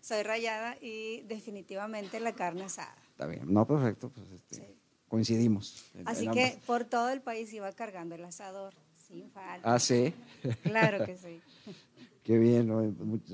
soy 0.00 0.22
rayada 0.22 0.76
y 0.80 1.22
definitivamente 1.22 2.18
la 2.20 2.32
carne 2.32 2.64
asada. 2.64 2.96
Está 3.10 3.26
bien, 3.26 3.52
no, 3.52 3.66
perfecto, 3.66 4.10
pues 4.10 4.30
este, 4.30 4.76
coincidimos. 5.06 5.84
Así 6.06 6.28
que 6.28 6.58
por 6.66 6.84
todo 6.84 7.10
el 7.10 7.20
país 7.20 7.52
iba 7.52 7.70
cargando 7.72 8.14
el 8.14 8.24
asador, 8.24 8.74
sin 9.06 9.30
falta. 9.30 9.74
Ah, 9.74 9.78
sí. 9.78 10.14
Claro 10.62 11.04
que 11.04 11.16
sí. 11.16 11.40
Qué 12.28 12.36
bien, 12.36 12.68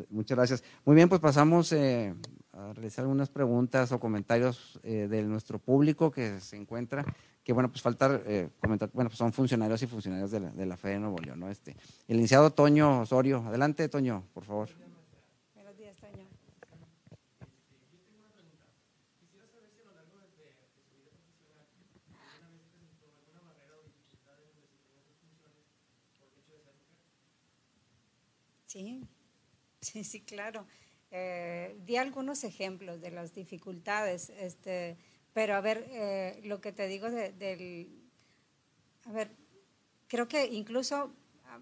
muchas 0.09 0.37
gracias. 0.37 0.63
Muy 0.85 0.95
bien, 0.95 1.09
pues 1.09 1.21
pasamos 1.21 1.73
eh, 1.73 2.15
a 2.53 2.73
realizar 2.75 3.03
algunas 3.03 3.29
preguntas 3.29 3.91
o 3.91 3.99
comentarios 3.99 4.79
eh, 4.85 5.09
de 5.11 5.25
nuestro 5.25 5.59
público 5.59 6.13
que 6.13 6.39
se 6.39 6.55
encuentra, 6.55 7.05
que 7.43 7.53
bueno, 7.53 7.69
pues 7.73 7.83
faltar 7.83 8.23
eh, 8.25 8.51
comentar, 8.61 8.91
bueno, 8.95 9.11
pues 9.11 9.19
son 9.19 9.33
funcionarios 9.33 9.83
y 9.83 9.89
funcionarios 9.89 10.31
de 10.31 10.39
la, 10.39 10.51
de 10.51 10.67
la 10.67 10.77
Fe 10.77 10.91
de 10.91 11.01
Nuevo 11.01 11.19
León, 11.19 11.41
¿no? 11.41 11.51
Este, 11.51 11.77
el 12.07 12.19
iniciado 12.19 12.53
Toño 12.53 13.01
Osorio, 13.01 13.43
adelante 13.45 13.89
Toño, 13.89 14.23
por 14.33 14.45
favor. 14.45 14.69
Sí, 28.75 29.07
sí, 29.81 30.03
sí, 30.03 30.21
claro. 30.23 30.67
Eh, 31.13 31.79
di 31.87 31.97
algunos 31.97 32.43
ejemplos 32.43 33.01
de 33.01 33.13
las 33.13 33.33
dificultades, 33.33 34.31
este, 34.31 34.97
pero 35.33 35.55
a 35.55 35.61
ver, 35.61 35.87
eh, 35.91 36.41
lo 36.43 36.61
que 36.61 36.73
te 36.73 36.89
digo 36.89 37.09
del... 37.09 37.89
A 39.05 39.13
ver, 39.13 39.31
creo 40.09 40.27
que 40.27 40.47
incluso, 40.47 41.13
ah, 41.45 41.61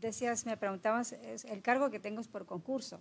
decías, 0.00 0.44
me 0.44 0.56
preguntabas, 0.56 1.12
el 1.12 1.62
cargo 1.62 1.88
que 1.88 2.00
tengo 2.00 2.20
es 2.20 2.26
por 2.26 2.46
concurso 2.46 2.98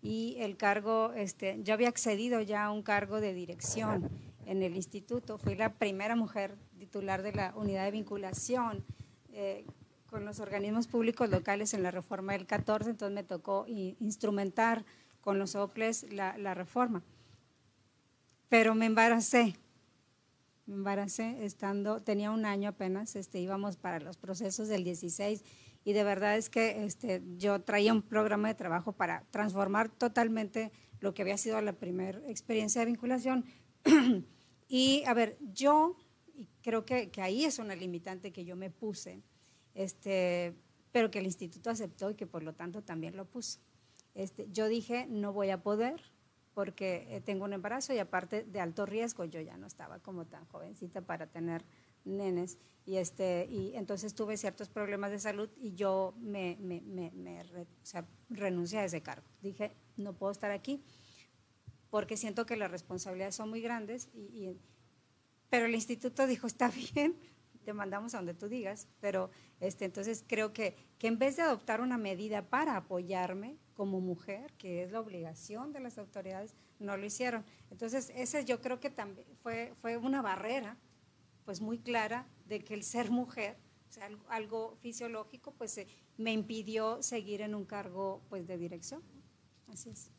y 0.00 0.36
el 0.38 0.56
cargo, 0.56 1.12
este, 1.12 1.62
yo 1.64 1.74
había 1.74 1.90
accedido 1.90 2.40
ya 2.40 2.64
a 2.64 2.70
un 2.70 2.82
cargo 2.82 3.20
de 3.20 3.34
dirección 3.34 4.08
en 4.46 4.62
el 4.62 4.74
instituto, 4.74 5.36
fui 5.36 5.54
la 5.54 5.74
primera 5.74 6.16
mujer 6.16 6.56
titular 6.78 7.20
de 7.20 7.32
la 7.32 7.52
unidad 7.56 7.84
de 7.84 7.90
vinculación. 7.90 8.86
Eh, 9.34 9.66
con 10.16 10.24
los 10.24 10.40
organismos 10.40 10.86
públicos 10.86 11.28
locales 11.28 11.74
en 11.74 11.82
la 11.82 11.90
reforma 11.90 12.32
del 12.32 12.46
14, 12.46 12.88
entonces 12.88 13.14
me 13.14 13.22
tocó 13.22 13.66
instrumentar 13.68 14.82
con 15.20 15.38
los 15.38 15.54
OPLES 15.54 16.10
la, 16.10 16.54
reforma. 16.54 17.02
Pero 18.48 18.74
me 18.74 18.86
embaracé, 18.86 19.56
me 20.64 20.76
embaracé 20.76 21.44
estando, 21.44 22.00
tenía 22.00 22.30
un 22.30 22.46
año 22.46 22.70
apenas, 22.70 23.14
este, 23.14 23.40
íbamos 23.40 23.76
para 23.76 24.00
los 24.00 24.16
procesos 24.16 24.68
del 24.68 24.84
16 24.84 25.44
y 25.84 25.92
de 25.92 26.02
verdad 26.02 26.38
es 26.38 26.48
que 26.48 26.86
este, 26.86 27.22
yo 27.36 27.60
traía 27.60 27.92
un 27.92 28.00
programa 28.00 28.48
de 28.48 28.54
trabajo 28.54 28.92
para 28.92 29.22
transformar 29.30 29.90
totalmente 29.90 30.72
lo 31.00 31.12
que 31.12 31.20
había 31.20 31.36
sido 31.36 31.60
la 31.60 31.74
primera 31.74 32.18
experiencia 32.26 32.80
de 32.80 32.86
vinculación. 32.86 33.44
y 34.66 35.04
a 35.04 35.12
ver, 35.12 35.36
yo, 35.52 35.94
creo 36.62 36.86
que, 36.86 37.10
que 37.10 37.20
ahí 37.20 37.44
es 37.44 37.58
una 37.58 37.76
limitante 37.76 38.32
que 38.32 38.46
yo 38.46 38.56
me 38.56 38.70
puse, 38.70 39.20
este, 39.76 40.54
pero 40.90 41.10
que 41.10 41.20
el 41.20 41.26
instituto 41.26 41.70
aceptó 41.70 42.10
y 42.10 42.14
que 42.14 42.26
por 42.26 42.42
lo 42.42 42.54
tanto 42.54 42.82
también 42.82 43.16
lo 43.16 43.26
puso. 43.26 43.60
Este, 44.14 44.48
yo 44.50 44.66
dije, 44.66 45.06
no 45.08 45.32
voy 45.32 45.50
a 45.50 45.62
poder 45.62 46.02
porque 46.54 47.06
eh, 47.10 47.20
tengo 47.20 47.44
un 47.44 47.52
embarazo 47.52 47.92
y 47.92 47.98
aparte 47.98 48.42
de 48.44 48.60
alto 48.60 48.86
riesgo, 48.86 49.26
yo 49.26 49.42
ya 49.42 49.58
no 49.58 49.66
estaba 49.66 49.98
como 49.98 50.24
tan 50.24 50.46
jovencita 50.46 51.02
para 51.02 51.26
tener 51.26 51.66
nenes. 52.06 52.56
Y, 52.86 52.96
este, 52.96 53.46
y 53.50 53.74
entonces 53.74 54.14
tuve 54.14 54.38
ciertos 54.38 54.70
problemas 54.70 55.10
de 55.10 55.18
salud 55.18 55.50
y 55.58 55.74
yo 55.74 56.14
me, 56.18 56.56
me, 56.60 56.80
me, 56.80 57.44
renuncié 58.30 58.78
a 58.78 58.84
ese 58.86 59.02
cargo. 59.02 59.28
Dije, 59.42 59.72
no 59.98 60.14
puedo 60.14 60.32
estar 60.32 60.50
aquí 60.50 60.82
porque 61.90 62.16
siento 62.16 62.46
que 62.46 62.56
las 62.56 62.70
responsabilidades 62.70 63.34
son 63.34 63.50
muy 63.50 63.60
grandes. 63.60 64.08
Y, 64.14 64.56
pero 65.50 65.66
el 65.66 65.74
instituto 65.74 66.26
dijo, 66.26 66.46
está 66.46 66.70
bien, 66.94 67.16
te 67.66 67.72
mandamos 67.72 68.14
a 68.14 68.18
donde 68.18 68.32
tú 68.32 68.48
digas, 68.48 68.86
pero 69.00 69.28
este, 69.58 69.84
entonces 69.84 70.24
creo 70.24 70.52
que, 70.52 70.76
que 71.00 71.08
en 71.08 71.18
vez 71.18 71.36
de 71.36 71.42
adoptar 71.42 71.80
una 71.80 71.98
medida 71.98 72.48
para 72.48 72.76
apoyarme 72.76 73.58
como 73.74 74.00
mujer, 74.00 74.52
que 74.56 74.84
es 74.84 74.92
la 74.92 75.00
obligación 75.00 75.72
de 75.72 75.80
las 75.80 75.98
autoridades, 75.98 76.54
no 76.78 76.96
lo 76.96 77.04
hicieron. 77.04 77.44
Entonces, 77.72 78.12
ese 78.14 78.44
yo 78.44 78.60
creo 78.60 78.78
que 78.78 78.88
también 78.88 79.26
fue, 79.42 79.74
fue 79.82 79.96
una 79.96 80.22
barrera 80.22 80.76
pues 81.44 81.60
muy 81.60 81.78
clara 81.78 82.28
de 82.46 82.60
que 82.60 82.74
el 82.74 82.84
ser 82.84 83.10
mujer, 83.10 83.56
algo, 84.28 84.76
fisiológico, 84.80 85.52
pues 85.52 85.76
eh, 85.78 85.88
me 86.18 86.32
impidió 86.32 87.02
seguir 87.02 87.40
en 87.40 87.56
un 87.56 87.64
cargo 87.64 88.22
pues 88.28 88.46
de 88.46 88.58
dirección. 88.58 89.02
Así 89.66 89.90
es. 89.90 90.12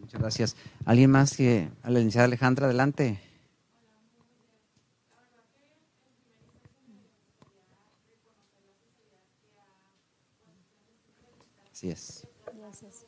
Muchas 0.00 0.20
gracias. 0.20 0.56
¿Alguien 0.86 1.10
más 1.10 1.36
que 1.36 1.68
a 1.82 1.90
la 1.90 1.98
licenciada 1.98 2.24
Alejandra? 2.24 2.66
Adelante. 2.66 3.29
Así 11.80 11.88
es. 11.88 12.26
Gracias. 12.58 13.06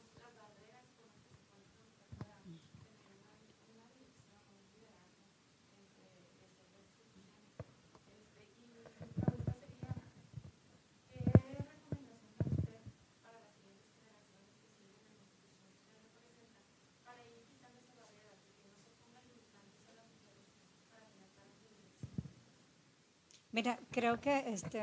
Mira, 23.50 23.78
creo 23.90 24.18
que 24.18 24.50
este, 24.50 24.80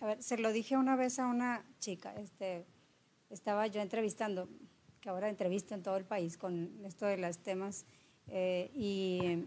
a 0.00 0.06
ver, 0.06 0.22
se 0.22 0.38
lo 0.38 0.52
dije 0.52 0.76
una 0.76 0.94
vez 0.94 1.18
a 1.18 1.26
una 1.26 1.66
chica, 1.80 2.14
este, 2.14 2.68
estaba 3.34 3.66
yo 3.66 3.80
entrevistando, 3.80 4.48
que 5.00 5.08
ahora 5.08 5.28
entrevisto 5.28 5.74
en 5.74 5.82
todo 5.82 5.96
el 5.96 6.04
país 6.04 6.38
con 6.38 6.70
esto 6.84 7.06
de 7.06 7.18
los 7.18 7.38
temas, 7.38 7.84
eh, 8.28 8.70
y 8.74 9.44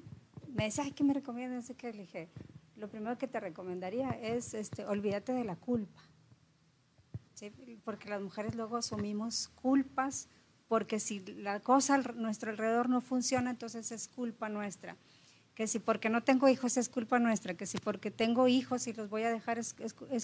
me 0.53 0.65
dice, 0.65 0.81
ay, 0.83 0.91
¿qué 0.91 1.03
me 1.03 1.13
recomiendas? 1.13 1.71
que 1.77 1.91
le 1.93 2.01
dije, 2.01 2.29
lo 2.75 2.89
primero 2.89 3.17
que 3.17 3.27
te 3.27 3.39
recomendaría 3.39 4.11
es, 4.11 4.53
este, 4.53 4.85
olvídate 4.85 5.33
de 5.33 5.43
la 5.43 5.55
culpa, 5.55 6.01
¿sí? 7.33 7.51
porque 7.83 8.09
las 8.09 8.21
mujeres 8.21 8.55
luego 8.55 8.77
asumimos 8.77 9.49
culpas, 9.61 10.29
porque 10.67 10.99
si 10.99 11.19
la 11.19 11.61
cosa 11.61 11.95
a 11.95 11.97
nuestro 11.99 12.51
alrededor 12.51 12.89
no 12.89 13.01
funciona, 13.01 13.49
entonces 13.49 13.91
es 13.91 14.07
culpa 14.07 14.49
nuestra 14.49 14.97
que 15.57 15.65
si 15.65 15.79
porque 15.79 16.11
no 16.11 16.21
tengo 16.21 16.47
hijos 16.49 16.77
es 16.77 16.87
culpa 16.87 17.17
nuestra, 17.17 17.55
que 17.55 17.65
si 17.65 17.79
porque 17.79 18.11
tengo 18.11 18.47
hijos 18.47 18.85
y 18.85 18.93
los 18.93 19.09
voy 19.09 19.23
a 19.23 19.31
dejar 19.31 19.57
es, 19.57 19.73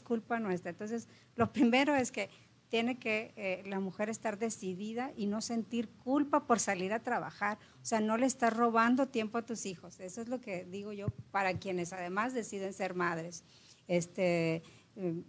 culpa 0.04 0.40
nuestra. 0.40 0.70
Entonces, 0.70 1.08
lo 1.36 1.52
primero 1.52 1.96
es 1.96 2.12
que 2.12 2.30
tiene 2.74 2.98
que 2.98 3.36
eh, 3.36 3.62
la 3.68 3.80
mujer 3.80 4.10
estar 4.10 4.40
decidida 4.40 5.12
y 5.16 5.28
no 5.28 5.42
sentir 5.42 5.90
culpa 5.90 6.48
por 6.48 6.60
salir 6.60 6.92
a 6.92 7.04
trabajar. 7.04 7.60
O 7.84 7.86
sea, 7.86 8.00
no 8.00 8.18
le 8.18 8.26
estás 8.26 8.52
robando 8.52 9.08
tiempo 9.10 9.38
a 9.38 9.44
tus 9.44 9.68
hijos. 9.68 10.00
Eso 10.00 10.22
es 10.24 10.28
lo 10.28 10.42
que 10.42 10.66
digo 10.66 10.92
yo 10.92 11.10
para 11.30 11.60
quienes 11.60 11.94
además 11.94 12.34
deciden 12.34 12.74
ser 12.74 12.96
madres. 12.96 13.44
Este, 13.88 14.64
eh, 14.96 15.22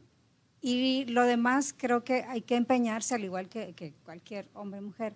y 0.63 1.05
lo 1.05 1.25
demás 1.25 1.75
creo 1.77 2.03
que 2.03 2.23
hay 2.23 2.41
que 2.41 2.57
empeñarse 2.57 3.15
al 3.15 3.25
igual 3.25 3.51
que, 3.51 3.75
que 3.75 3.93
cualquier 3.93 4.49
hombre 4.55 4.81
o 4.81 4.83
mujer 4.83 5.15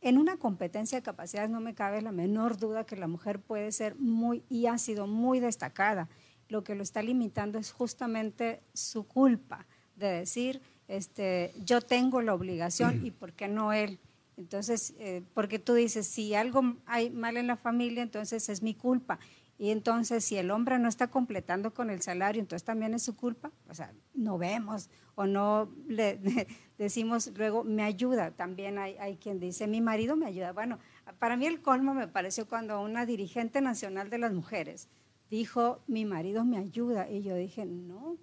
en 0.00 0.18
una 0.18 0.36
competencia 0.36 0.96
de 0.96 1.02
capacidades 1.02 1.50
no 1.50 1.58
me 1.58 1.74
cabe 1.74 2.02
la 2.02 2.12
menor 2.12 2.56
duda 2.56 2.86
que 2.86 2.94
la 2.94 3.08
mujer 3.08 3.40
puede 3.40 3.72
ser 3.72 3.96
muy 3.96 4.44
y 4.48 4.66
ha 4.66 4.78
sido 4.78 5.08
muy 5.08 5.40
destacada. 5.40 6.08
Lo 6.46 6.62
que 6.62 6.76
lo 6.76 6.84
está 6.84 7.02
limitando 7.02 7.58
es 7.58 7.72
justamente 7.72 8.62
su 8.74 9.08
culpa 9.08 9.66
de 9.96 10.06
decir, 10.06 10.62
este, 10.92 11.54
yo 11.64 11.80
tengo 11.80 12.20
la 12.20 12.34
obligación 12.34 13.04
y 13.04 13.10
por 13.10 13.32
qué 13.32 13.48
no 13.48 13.72
él. 13.72 13.98
Entonces, 14.36 14.94
eh, 14.98 15.22
porque 15.34 15.58
tú 15.58 15.74
dices, 15.74 16.06
si 16.06 16.34
algo 16.34 16.76
hay 16.86 17.10
mal 17.10 17.36
en 17.36 17.46
la 17.46 17.56
familia, 17.56 18.02
entonces 18.02 18.48
es 18.48 18.62
mi 18.62 18.74
culpa. 18.74 19.18
Y 19.58 19.70
entonces, 19.70 20.24
si 20.24 20.36
el 20.36 20.50
hombre 20.50 20.78
no 20.78 20.88
está 20.88 21.08
completando 21.08 21.72
con 21.72 21.88
el 21.88 22.02
salario, 22.02 22.40
entonces 22.40 22.64
también 22.64 22.92
es 22.94 23.02
su 23.02 23.16
culpa. 23.16 23.52
O 23.68 23.74
sea, 23.74 23.92
no 24.14 24.36
vemos 24.36 24.90
o 25.14 25.26
no 25.26 25.70
le 25.86 26.18
decimos 26.78 27.30
luego, 27.36 27.64
me 27.64 27.84
ayuda. 27.84 28.32
También 28.32 28.78
hay, 28.78 28.96
hay 28.98 29.16
quien 29.16 29.40
dice, 29.40 29.66
mi 29.66 29.80
marido 29.80 30.16
me 30.16 30.26
ayuda. 30.26 30.52
Bueno, 30.52 30.78
para 31.18 31.36
mí 31.36 31.46
el 31.46 31.62
colmo 31.62 31.94
me 31.94 32.08
pareció 32.08 32.46
cuando 32.46 32.82
una 32.82 33.06
dirigente 33.06 33.60
nacional 33.60 34.10
de 34.10 34.18
las 34.18 34.32
mujeres 34.32 34.88
dijo, 35.30 35.82
mi 35.86 36.04
marido 36.04 36.44
me 36.44 36.58
ayuda. 36.58 37.08
Y 37.10 37.22
yo 37.22 37.34
dije, 37.34 37.64
no, 37.64 38.18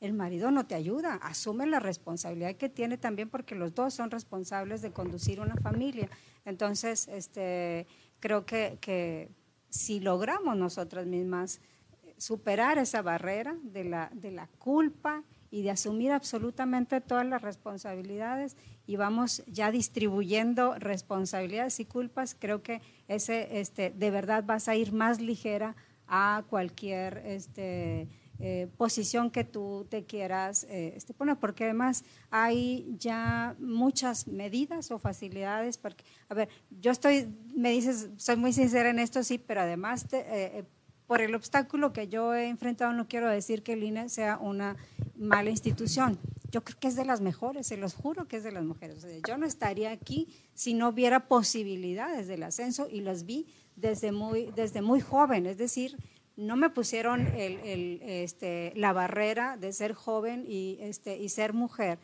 el 0.00 0.12
marido 0.12 0.50
no 0.50 0.66
te 0.66 0.74
ayuda, 0.74 1.14
asume 1.14 1.66
la 1.66 1.80
responsabilidad 1.80 2.56
que 2.56 2.68
tiene 2.68 2.98
también 2.98 3.30
porque 3.30 3.54
los 3.54 3.74
dos 3.74 3.94
son 3.94 4.10
responsables 4.10 4.82
de 4.82 4.92
conducir 4.92 5.40
una 5.40 5.56
familia. 5.56 6.08
Entonces, 6.44 7.08
este, 7.08 7.86
creo 8.20 8.44
que, 8.44 8.78
que 8.80 9.30
si 9.70 10.00
logramos 10.00 10.56
nosotras 10.56 11.06
mismas 11.06 11.60
eh, 12.02 12.14
superar 12.18 12.78
esa 12.78 13.02
barrera 13.02 13.56
de 13.62 13.84
la, 13.84 14.10
de 14.12 14.32
la 14.32 14.48
culpa 14.58 15.22
y 15.50 15.62
de 15.62 15.70
asumir 15.70 16.12
absolutamente 16.12 17.00
todas 17.00 17.26
las 17.26 17.40
responsabilidades 17.40 18.56
y 18.86 18.96
vamos 18.96 19.42
ya 19.46 19.70
distribuyendo 19.70 20.74
responsabilidades 20.74 21.80
y 21.80 21.86
culpas, 21.86 22.36
creo 22.38 22.62
que 22.62 22.82
ese, 23.08 23.60
este, 23.60 23.90
de 23.90 24.10
verdad 24.10 24.44
vas 24.44 24.68
a 24.68 24.76
ir 24.76 24.92
más 24.92 25.20
ligera 25.20 25.74
a 26.06 26.44
cualquier 26.48 27.22
este, 27.24 28.08
eh, 28.38 28.68
posición 28.76 29.30
que 29.30 29.44
tú 29.44 29.86
te 29.88 30.04
quieras 30.04 30.64
eh, 30.64 30.92
este, 30.94 31.14
poner, 31.14 31.36
porque 31.36 31.64
además 31.64 32.04
hay 32.30 32.94
ya 32.98 33.56
muchas 33.58 34.26
medidas 34.28 34.90
o 34.90 34.98
facilidades. 34.98 35.78
Porque, 35.78 36.04
a 36.28 36.34
ver, 36.34 36.48
yo 36.80 36.90
estoy, 36.90 37.28
me 37.54 37.70
dices, 37.70 38.10
soy 38.16 38.36
muy 38.36 38.52
sincera 38.52 38.90
en 38.90 38.98
esto, 38.98 39.22
sí, 39.22 39.38
pero 39.38 39.62
además 39.62 40.06
eh, 40.12 40.64
por 41.06 41.22
el 41.22 41.34
obstáculo 41.34 41.92
que 41.92 42.08
yo 42.08 42.34
he 42.34 42.48
enfrentado, 42.48 42.92
no 42.92 43.08
quiero 43.08 43.28
decir 43.30 43.62
que 43.62 43.74
el 43.74 43.84
INE 43.84 44.08
sea 44.08 44.38
una 44.38 44.76
mala 45.16 45.50
institución. 45.50 46.18
Yo 46.50 46.62
creo 46.62 46.78
que 46.78 46.88
es 46.88 46.96
de 46.96 47.04
las 47.04 47.20
mejores, 47.20 47.66
se 47.66 47.76
los 47.76 47.94
juro 47.94 48.28
que 48.28 48.36
es 48.36 48.44
de 48.44 48.52
las 48.52 48.64
mujeres. 48.64 49.06
yo 49.26 49.36
no 49.36 49.46
estaría 49.46 49.90
aquí 49.90 50.28
si 50.54 50.74
no 50.74 50.88
hubiera 50.88 51.28
posibilidades 51.28 52.28
del 52.28 52.42
ascenso 52.42 52.88
y 52.90 53.00
las 53.00 53.24
vi 53.24 53.46
desde 53.76 54.10
muy, 54.10 54.50
desde 54.56 54.80
muy 54.82 55.00
joven, 55.00 55.46
es 55.46 55.58
decir, 55.58 55.96
no 56.36 56.56
me 56.56 56.70
pusieron 56.70 57.26
este, 57.36 58.72
la 58.76 58.92
barrera 58.92 59.56
de 59.56 59.72
ser 59.72 59.94
joven 59.94 60.44
y, 60.46 60.78
este, 60.80 61.16
y 61.16 61.30
ser 61.30 61.54
mujer, 61.54 61.98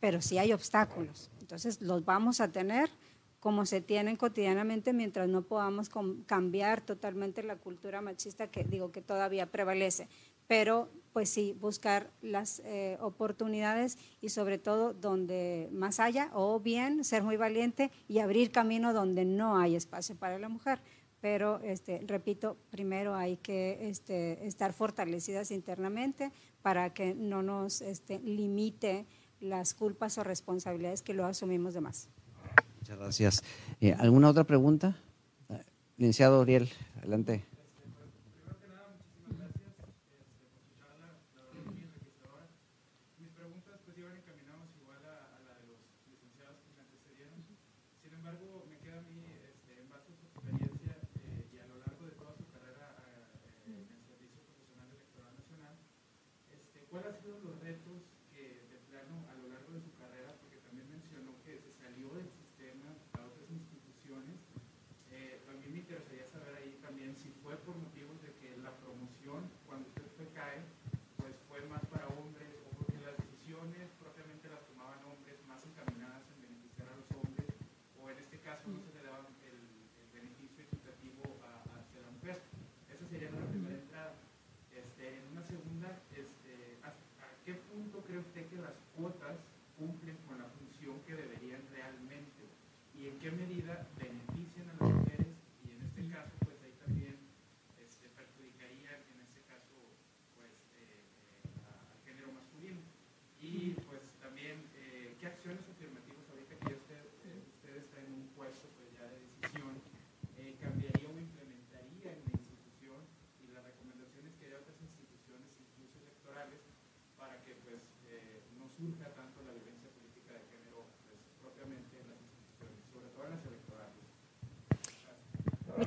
pero 0.00 0.22
sí 0.22 0.38
hay 0.38 0.52
obstáculos. 0.52 1.30
Entonces 1.40 1.80
los 1.80 2.04
vamos 2.04 2.40
a 2.40 2.50
tener 2.50 2.88
como 3.40 3.66
se 3.66 3.80
tienen 3.80 4.16
cotidianamente 4.16 4.92
mientras 4.92 5.28
no 5.28 5.42
podamos 5.42 5.90
cambiar 6.26 6.80
totalmente 6.80 7.42
la 7.42 7.56
cultura 7.56 8.00
machista 8.00 8.46
que 8.46 8.62
digo 8.62 8.92
que 8.92 9.02
todavía 9.02 9.50
prevalece. 9.50 10.08
Pero 10.46 10.88
pues 11.12 11.28
sí, 11.28 11.56
buscar 11.58 12.10
las 12.20 12.60
eh, 12.64 12.98
oportunidades 13.00 13.98
y 14.20 14.28
sobre 14.28 14.58
todo 14.58 14.94
donde 14.94 15.68
más 15.72 15.98
haya, 15.98 16.30
o 16.34 16.60
bien 16.60 17.02
ser 17.02 17.24
muy 17.24 17.36
valiente 17.36 17.90
y 18.06 18.20
abrir 18.20 18.52
camino 18.52 18.92
donde 18.92 19.24
no 19.24 19.58
hay 19.58 19.74
espacio 19.74 20.14
para 20.14 20.38
la 20.38 20.48
mujer 20.48 20.80
pero 21.22 21.60
este, 21.62 22.02
repito, 22.04 22.58
primero 22.70 23.14
hay 23.14 23.36
que 23.36 23.88
este, 23.88 24.44
estar 24.44 24.72
fortalecidas 24.72 25.52
internamente 25.52 26.32
para 26.62 26.92
que 26.92 27.14
no 27.14 27.42
nos 27.42 27.80
este, 27.80 28.18
limite 28.18 29.06
las 29.40 29.72
culpas 29.72 30.18
o 30.18 30.24
responsabilidades 30.24 31.00
que 31.00 31.14
lo 31.14 31.24
asumimos 31.24 31.74
de 31.74 31.80
más. 31.80 32.08
Muchas 32.80 32.98
gracias. 32.98 33.44
Eh, 33.80 33.94
¿Alguna 33.98 34.28
otra 34.28 34.44
pregunta? 34.44 34.96
Licenciado 35.96 36.40
Uriel, 36.40 36.68
adelante. 36.98 37.44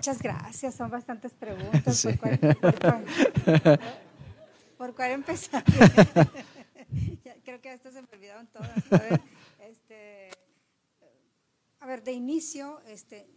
Muchas 0.05 0.21
gracias, 0.21 0.75
son 0.75 0.91
bastantes 0.91 1.33
preguntas. 1.39 2.05
¿Por, 4.77 4.93
cuál, 4.93 5.11
empezar? 5.13 5.63
Creo 7.43 7.59
que 7.59 7.73
esto 7.73 7.91
se 7.91 8.03
me 8.03 8.07
olvidaron 8.13 8.45
todas. 8.45 8.69
A 8.91 8.97
ver, 8.99 9.19
este, 9.61 10.29
a 11.79 11.87
ver 11.87 12.03
de 12.03 12.11
inicio, 12.11 12.81
este, 12.85 13.27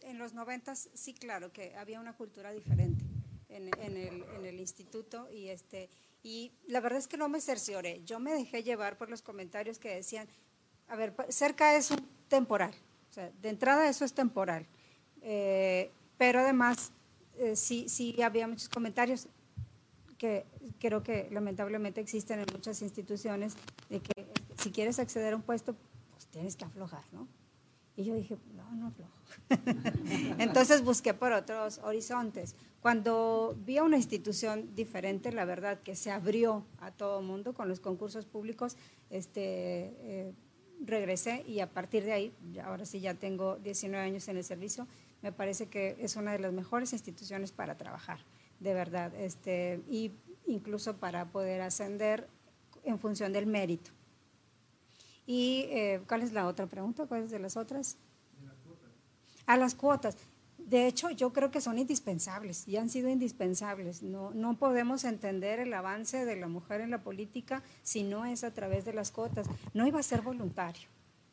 en 0.00 0.18
los 0.18 0.34
noventas 0.34 0.88
sí, 0.92 1.14
claro, 1.14 1.52
que 1.52 1.76
había 1.76 2.00
una 2.00 2.16
cultura 2.16 2.50
diferente 2.50 3.04
en, 3.48 3.68
el, 3.68 4.24
en 4.36 4.44
el 4.44 4.58
instituto 4.58 5.30
y 5.30 5.50
este 5.50 5.88
y 6.24 6.50
la 6.66 6.80
verdad 6.80 6.98
es 6.98 7.06
que 7.06 7.16
no 7.16 7.28
me 7.28 7.40
cercioré. 7.40 8.02
Yo 8.04 8.18
me 8.18 8.32
dejé 8.32 8.64
llevar 8.64 8.98
por 8.98 9.08
los 9.08 9.22
comentarios 9.22 9.78
que 9.78 9.94
decían, 9.94 10.26
a 10.88 10.96
ver, 10.96 11.14
cerca 11.28 11.76
es 11.76 11.92
un 11.92 12.04
temporal. 12.26 12.74
O 13.08 13.12
sea, 13.12 13.30
de 13.40 13.48
entrada 13.50 13.88
eso 13.88 14.04
es 14.04 14.14
temporal. 14.14 14.66
Eh, 15.22 15.92
pero 16.18 16.40
además, 16.40 16.92
eh, 17.38 17.56
sí, 17.56 17.88
sí 17.88 18.20
había 18.22 18.46
muchos 18.46 18.68
comentarios 18.68 19.28
que 20.18 20.44
creo 20.80 21.02
que 21.02 21.28
lamentablemente 21.30 22.00
existen 22.00 22.40
en 22.40 22.46
muchas 22.52 22.82
instituciones 22.82 23.54
de 23.88 24.00
que 24.00 24.26
si 24.58 24.70
quieres 24.70 24.98
acceder 24.98 25.32
a 25.32 25.36
un 25.36 25.42
puesto, 25.42 25.76
pues 26.10 26.26
tienes 26.26 26.56
que 26.56 26.64
aflojar, 26.64 27.04
¿no? 27.12 27.28
Y 27.96 28.04
yo 28.04 28.14
dije, 28.14 28.36
no, 28.54 28.70
no 28.72 28.86
aflojo. 28.88 29.12
Entonces 30.38 30.84
busqué 30.84 31.14
por 31.14 31.32
otros 31.32 31.78
horizontes. 31.78 32.54
Cuando 32.80 33.56
vi 33.66 33.78
a 33.78 33.82
una 33.82 33.96
institución 33.96 34.74
diferente, 34.76 35.32
la 35.32 35.44
verdad 35.44 35.80
que 35.80 35.96
se 35.96 36.12
abrió 36.12 36.64
a 36.80 36.92
todo 36.92 37.22
mundo 37.22 37.54
con 37.54 37.68
los 37.68 37.80
concursos 37.80 38.24
públicos, 38.24 38.76
este, 39.10 39.40
eh, 39.42 40.32
regresé 40.80 41.42
y 41.46 41.58
a 41.58 41.70
partir 41.70 42.04
de 42.04 42.12
ahí, 42.12 42.34
ahora 42.64 42.84
sí 42.84 43.00
ya 43.00 43.14
tengo 43.14 43.56
19 43.56 44.04
años 44.04 44.28
en 44.28 44.36
el 44.36 44.44
servicio, 44.44 44.86
me 45.22 45.32
parece 45.32 45.66
que 45.66 45.96
es 46.00 46.16
una 46.16 46.32
de 46.32 46.38
las 46.38 46.52
mejores 46.52 46.92
instituciones 46.92 47.52
para 47.52 47.76
trabajar, 47.76 48.20
de 48.60 48.74
verdad, 48.74 49.14
este, 49.14 49.82
y 49.88 50.12
incluso 50.46 50.96
para 50.96 51.26
poder 51.26 51.60
ascender 51.60 52.28
en 52.84 52.98
función 52.98 53.32
del 53.32 53.46
mérito. 53.46 53.90
¿Y 55.26 55.66
eh, 55.68 56.00
cuál 56.08 56.22
es 56.22 56.32
la 56.32 56.46
otra 56.46 56.66
pregunta? 56.66 57.06
¿Cuáles 57.06 57.30
de 57.30 57.38
las 57.38 57.56
otras? 57.56 57.96
A 59.46 59.56
las 59.56 59.74
cuotas. 59.74 60.16
De 60.56 60.86
hecho, 60.86 61.10
yo 61.10 61.32
creo 61.32 61.50
que 61.50 61.60
son 61.60 61.78
indispensables 61.78 62.66
y 62.68 62.76
han 62.76 62.90
sido 62.90 63.08
indispensables. 63.08 64.02
No, 64.02 64.30
no 64.30 64.58
podemos 64.58 65.04
entender 65.04 65.60
el 65.60 65.72
avance 65.72 66.24
de 66.24 66.36
la 66.36 66.48
mujer 66.48 66.80
en 66.80 66.90
la 66.90 67.02
política 67.02 67.62
si 67.82 68.02
no 68.02 68.26
es 68.26 68.44
a 68.44 68.52
través 68.52 68.84
de 68.84 68.92
las 68.92 69.10
cuotas. 69.10 69.46
No 69.74 69.86
iba 69.86 70.00
a 70.00 70.02
ser 70.02 70.22
voluntario. 70.22 70.88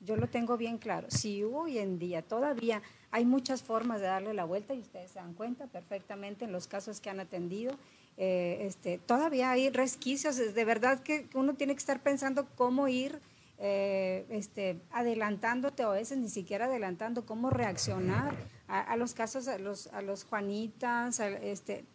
Yo 0.05 0.15
lo 0.15 0.27
tengo 0.27 0.55
bien 0.57 0.77
claro. 0.77 1.07
Si 1.09 1.43
hoy 1.43 1.79
en 1.79 1.97
día 1.97 2.21
todavía 2.21 2.81
hay 3.11 3.25
muchas 3.25 3.63
formas 3.63 3.99
de 4.01 4.07
darle 4.07 4.33
la 4.33 4.45
vuelta 4.45 4.73
y 4.73 4.79
ustedes 4.79 5.11
se 5.11 5.19
dan 5.19 5.33
cuenta 5.33 5.67
perfectamente 5.67 6.45
en 6.45 6.51
los 6.51 6.67
casos 6.67 7.01
que 7.01 7.09
han 7.09 7.19
atendido, 7.19 7.75
eh, 8.17 8.59
este, 8.61 8.99
todavía 8.99 9.51
hay 9.51 9.69
resquicios. 9.69 10.37
De 10.37 10.65
verdad 10.65 11.01
que 11.01 11.27
uno 11.33 11.55
tiene 11.55 11.73
que 11.73 11.79
estar 11.79 12.01
pensando 12.01 12.47
cómo 12.55 12.87
ir 12.87 13.19
eh, 13.57 14.25
este, 14.29 14.79
adelantándote 14.91 15.85
o 15.85 15.91
a 15.91 15.93
veces 15.93 16.17
ni 16.17 16.29
siquiera 16.29 16.65
adelantando, 16.65 17.25
cómo 17.25 17.49
reaccionar 17.49 18.35
a, 18.67 18.95
los 18.97 19.13
casos, 19.13 19.47
a 19.47 19.57
los, 19.59 19.87
a 19.87 20.01
los 20.01 20.23
Juanitas, 20.23 21.19
este, 21.19 21.85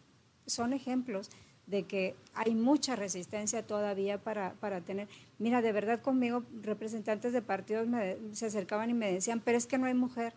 son 0.47 0.73
ejemplos 0.73 1.31
de 1.67 1.85
que 1.85 2.17
hay 2.35 2.55
mucha 2.55 2.97
resistencia 2.97 3.67
todavía 3.67 4.19
para, 4.19 4.55
para, 4.55 4.81
tener. 4.81 5.09
Mira, 5.39 5.63
de 5.63 5.73
verdad 5.73 6.01
conmigo 6.01 6.45
representantes 6.63 7.33
de 7.33 7.43
partidos 7.43 7.89
se 8.33 8.47
acercaban 8.47 8.91
y 8.91 8.95
me 8.95 9.13
decían, 9.13 9.41
pero 9.45 9.57
es 9.57 9.67
que 9.67 9.79
no 9.79 9.87
hay 9.87 9.95
mujer. 9.95 10.35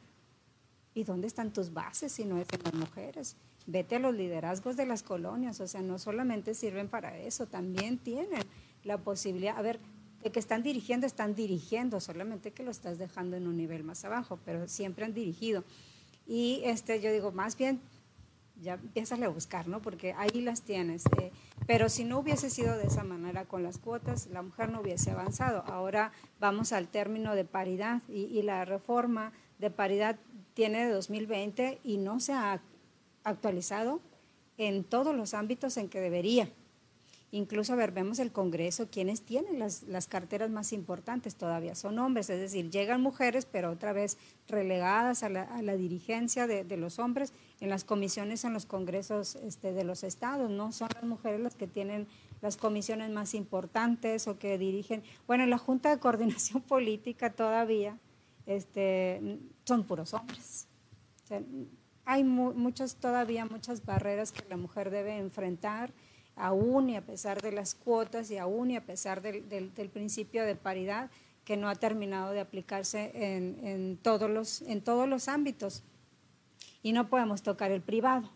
¿Y 0.93 1.05
dónde 1.05 1.25
están 1.25 1.51
tus 1.51 1.73
bases 1.73 2.11
si 2.11 2.23
no 2.23 2.37
es 2.37 2.47
en 2.53 2.63
las 2.63 2.73
mujeres? 2.75 3.35
Vete 3.65 3.95
a 3.95 3.99
los 3.99 4.13
liderazgos 4.13 4.75
de 4.75 4.85
las 4.85 5.01
colonias, 5.01 5.59
o 5.59 5.67
sea, 5.67 5.81
no 5.81 5.97
solamente 5.97 6.53
sirven 6.53 6.87
para 6.87 7.17
eso, 7.17 7.47
también 7.47 7.97
tienen 7.97 8.43
la 8.83 8.99
posibilidad. 8.99 9.57
A 9.57 9.61
ver, 9.63 9.79
de 10.23 10.31
que 10.31 10.39
están 10.39 10.63
dirigiendo, 10.63 11.07
están 11.07 11.35
dirigiendo, 11.35 11.99
solamente 11.99 12.51
que 12.51 12.63
lo 12.63 12.71
estás 12.71 12.97
dejando 12.97 13.35
en 13.35 13.47
un 13.47 13.57
nivel 13.57 13.83
más 13.83 14.05
abajo, 14.05 14.39
pero 14.45 14.67
siempre 14.67 15.05
han 15.05 15.13
dirigido. 15.13 15.63
Y 16.27 16.61
este, 16.63 17.01
yo 17.01 17.11
digo, 17.11 17.31
más 17.31 17.57
bien, 17.57 17.81
ya 18.61 18.73
empiezas 18.75 19.21
a 19.21 19.27
buscar, 19.27 19.67
¿no? 19.67 19.81
Porque 19.81 20.13
ahí 20.17 20.41
las 20.41 20.61
tienes. 20.61 21.03
Eh, 21.19 21.31
pero 21.65 21.89
si 21.89 22.03
no 22.03 22.19
hubiese 22.19 22.49
sido 22.49 22.77
de 22.77 22.87
esa 22.87 23.03
manera 23.03 23.45
con 23.45 23.63
las 23.63 23.77
cuotas, 23.77 24.27
la 24.27 24.41
mujer 24.41 24.69
no 24.69 24.81
hubiese 24.81 25.11
avanzado. 25.11 25.63
Ahora 25.67 26.11
vamos 26.39 26.73
al 26.73 26.87
término 26.87 27.35
de 27.35 27.45
paridad 27.45 28.01
y, 28.07 28.25
y 28.25 28.41
la 28.41 28.65
reforma 28.65 29.31
de 29.59 29.69
paridad 29.69 30.17
tiene 30.53 30.85
de 30.85 30.91
2020 30.91 31.79
y 31.83 31.97
no 31.97 32.19
se 32.19 32.33
ha 32.33 32.61
actualizado 33.23 34.01
en 34.57 34.83
todos 34.83 35.15
los 35.15 35.33
ámbitos 35.33 35.77
en 35.77 35.89
que 35.89 35.99
debería. 35.99 36.49
Incluso, 37.35 37.73
a 37.73 37.75
ver, 37.75 37.91
vemos 37.91 38.19
el 38.19 38.31
Congreso, 38.31 38.91
quienes 38.91 39.23
tienen 39.23 39.57
las, 39.57 39.81
las, 39.87 40.05
carteras 40.05 40.51
más 40.51 40.71
importantes 40.71 41.33
todavía 41.33 41.73
son 41.73 41.97
hombres, 41.97 42.29
es 42.29 42.39
decir, 42.39 42.69
llegan 42.69 43.01
mujeres, 43.01 43.47
pero 43.51 43.71
otra 43.71 43.91
vez 43.91 44.19
relegadas 44.47 45.23
a 45.23 45.29
la, 45.29 45.41
a 45.41 45.63
la 45.63 45.75
dirigencia 45.75 46.45
de, 46.45 46.63
de, 46.63 46.77
los 46.77 46.99
hombres 46.99 47.33
en 47.59 47.71
las 47.71 47.85
comisiones, 47.85 48.43
en 48.45 48.53
los 48.53 48.67
congresos 48.67 49.35
este, 49.37 49.73
de 49.73 49.83
los 49.83 50.03
estados, 50.03 50.51
no 50.51 50.71
son 50.71 50.89
las 50.93 51.05
mujeres 51.05 51.39
las 51.39 51.55
que 51.55 51.65
tienen 51.65 52.05
las 52.43 52.55
comisiones 52.55 53.09
más 53.09 53.33
importantes 53.33 54.27
o 54.27 54.37
que 54.37 54.59
dirigen. 54.59 55.01
Bueno, 55.25 55.43
en 55.43 55.49
la 55.49 55.57
Junta 55.57 55.89
de 55.89 55.99
Coordinación 55.99 56.61
Política 56.67 57.31
todavía 57.31 57.97
este, 58.45 59.39
son 59.63 59.85
puros 59.85 60.13
hombres. 60.13 60.67
Hay 62.05 62.23
mu 62.23 62.53
muchas, 62.53 62.97
todavía 62.97 63.47
muchas 63.47 63.83
barreras 63.83 64.31
que 64.31 64.47
la 64.47 64.57
mujer 64.57 64.91
debe 64.91 65.17
enfrentar 65.17 65.91
aún 66.35 66.89
y 66.89 66.95
a 66.95 67.05
pesar 67.05 67.41
de 67.41 67.51
las 67.51 67.75
cuotas 67.75 68.31
y 68.31 68.37
aún 68.37 68.71
y 68.71 68.75
a 68.75 68.85
pesar 68.85 69.21
del, 69.21 69.89
principio 69.89 70.45
de 70.45 70.55
paridad 70.55 71.11
que 71.45 71.57
no 71.57 71.69
ha 71.69 71.75
terminado 71.75 72.31
de 72.31 72.39
aplicarse 72.39 73.11
en, 73.13 73.97
todos 74.01 74.29
los, 74.29 74.61
en 74.63 74.81
todos 74.81 75.07
los 75.07 75.27
ámbitos. 75.27 75.83
Y 76.81 76.93
no 76.93 77.07
podemos 77.07 77.43
tocar 77.43 77.71
el 77.71 77.81
privado. 77.81 78.29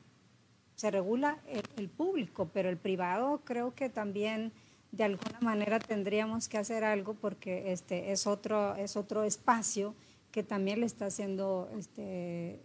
Se 0.75 0.91
regula 0.91 1.39
el, 1.47 1.63
el 1.77 1.89
público, 1.89 2.49
pero 2.53 2.69
el 2.69 2.77
privado 2.77 3.41
creo 3.43 3.73
que 3.73 3.89
también 3.89 4.51
de 4.91 5.03
alguna 5.03 5.39
manera 5.41 5.79
tendríamos 5.79 6.47
que 6.47 6.57
hacer 6.57 6.83
algo 6.83 7.13
porque 7.15 7.71
este 7.71 8.11
es 8.11 8.27
otro, 8.27 8.75
es 8.75 8.95
otro 8.95 9.23
espacio 9.23 9.95
que 10.31 10.43
también 10.43 10.81
le 10.81 10.85
está 10.85 11.09
siendo 11.09 11.69
este, 11.77 12.59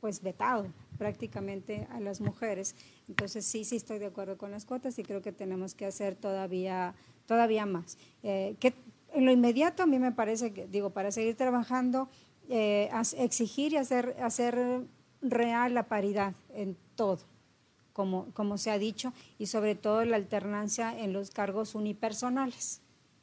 pues 0.00 0.22
vetado 0.22 0.66
prácticamente 0.98 1.86
a 1.90 2.00
las 2.00 2.20
mujeres. 2.20 2.74
Entonces 3.08 3.46
sí, 3.46 3.64
sí 3.64 3.76
estoy 3.76 3.98
de 3.98 4.06
acuerdo 4.06 4.36
con 4.36 4.50
las 4.50 4.64
cuotas 4.64 4.98
y 4.98 5.04
creo 5.04 5.22
que 5.22 5.32
tenemos 5.32 5.74
que 5.74 5.86
hacer 5.86 6.16
todavía, 6.16 6.94
todavía 7.26 7.64
más. 7.64 7.96
Eh, 8.22 8.56
en 9.14 9.24
lo 9.24 9.32
inmediato 9.32 9.82
a 9.82 9.86
mí 9.86 9.98
me 9.98 10.12
parece 10.12 10.52
que, 10.52 10.66
digo, 10.66 10.90
para 10.90 11.10
seguir 11.10 11.36
trabajando, 11.36 12.08
eh, 12.50 12.90
exigir 13.16 13.72
y 13.72 13.76
hacer, 13.76 14.16
hacer 14.20 14.84
real 15.22 15.74
la 15.74 15.84
paridad 15.84 16.34
en 16.54 16.76
todo, 16.96 17.20
como, 17.92 18.26
como 18.34 18.58
se 18.58 18.70
ha 18.70 18.78
dicho, 18.78 19.12
y 19.38 19.46
sobre 19.46 19.74
todo 19.74 20.04
la 20.04 20.16
alternancia 20.16 20.98
en 20.98 21.12
los 21.12 21.30
cargos 21.30 21.74
unipersonales 21.74 22.80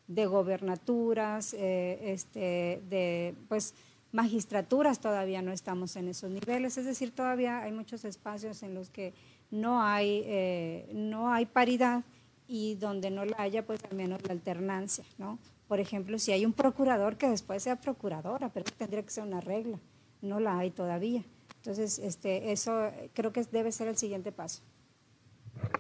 de 0.08 0.26
gobernaturas, 0.26 1.54
eh, 1.54 2.00
este, 2.14 2.82
de 2.90 3.36
pues 3.48 3.74
magistraturas 4.16 5.00
todavía 5.00 5.42
no 5.42 5.52
estamos 5.52 5.96
en 5.98 6.08
esos 6.08 6.32
niveles, 6.32 6.78
es 6.78 6.86
decir, 6.86 7.12
todavía 7.12 7.62
hay 7.62 7.74
muchos 7.74 8.06
espacios 8.06 8.64
en 8.64 8.74
los 8.74 8.90
que 8.90 9.14
no 9.52 9.84
hay, 9.84 10.24
eh, 10.26 10.90
no 10.94 11.32
hay 11.32 11.46
paridad 11.46 12.04
y 12.48 12.76
donde 12.76 13.12
no 13.12 13.26
la 13.26 13.36
haya, 13.38 13.66
pues 13.66 13.84
al 13.84 13.96
menos 13.96 14.26
la 14.26 14.32
alternancia, 14.32 15.04
¿no? 15.18 15.38
Por 15.68 15.80
ejemplo, 15.80 16.18
si 16.18 16.32
hay 16.32 16.46
un 16.46 16.54
procurador 16.54 17.18
que 17.18 17.28
después 17.28 17.62
sea 17.62 17.76
procuradora, 17.76 18.50
pero 18.50 18.66
tendría 18.78 19.04
que 19.04 19.10
ser 19.10 19.26
una 19.26 19.42
regla, 19.42 19.80
no 20.22 20.40
la 20.40 20.60
hay 20.60 20.72
todavía. 20.72 21.24
Entonces, 21.58 22.00
este, 22.00 22.52
eso 22.52 22.92
creo 23.14 23.34
que 23.34 23.44
debe 23.52 23.72
ser 23.72 23.88
el 23.88 23.98
siguiente 23.98 24.32
paso. 24.32 24.62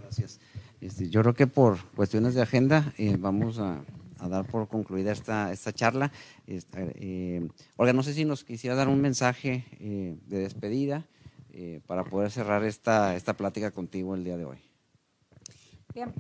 Gracias. 0.02 0.40
Este, 0.82 1.10
yo 1.10 1.22
creo 1.22 1.34
que 1.36 1.48
por 1.48 1.78
cuestiones 1.92 2.34
de 2.34 2.42
agenda 2.42 2.94
eh, 2.98 3.16
vamos 3.18 3.60
a 3.60 3.82
a 4.20 4.28
dar 4.28 4.46
por 4.46 4.68
concluida 4.68 5.12
esta, 5.12 5.52
esta 5.52 5.74
charla. 5.74 6.12
Eh, 6.48 7.48
Olga, 7.78 7.94
no 7.94 8.04
sé 8.04 8.14
si 8.14 8.26
nos 8.26 8.44
quisiera 8.44 8.76
dar 8.76 8.88
un 8.88 9.02
mensaje 9.02 9.66
eh, 9.80 10.18
de 10.26 10.40
despedida 10.40 11.06
eh, 11.52 11.82
para 11.88 12.04
poder 12.04 12.32
cerrar 12.32 12.64
esta, 12.64 13.16
esta 13.16 13.36
plática 13.36 13.72
contigo 13.72 14.16
el 14.16 14.24
día 14.24 14.38
de 14.38 14.46
hoy. 14.46 14.58
Bien, 15.94 16.14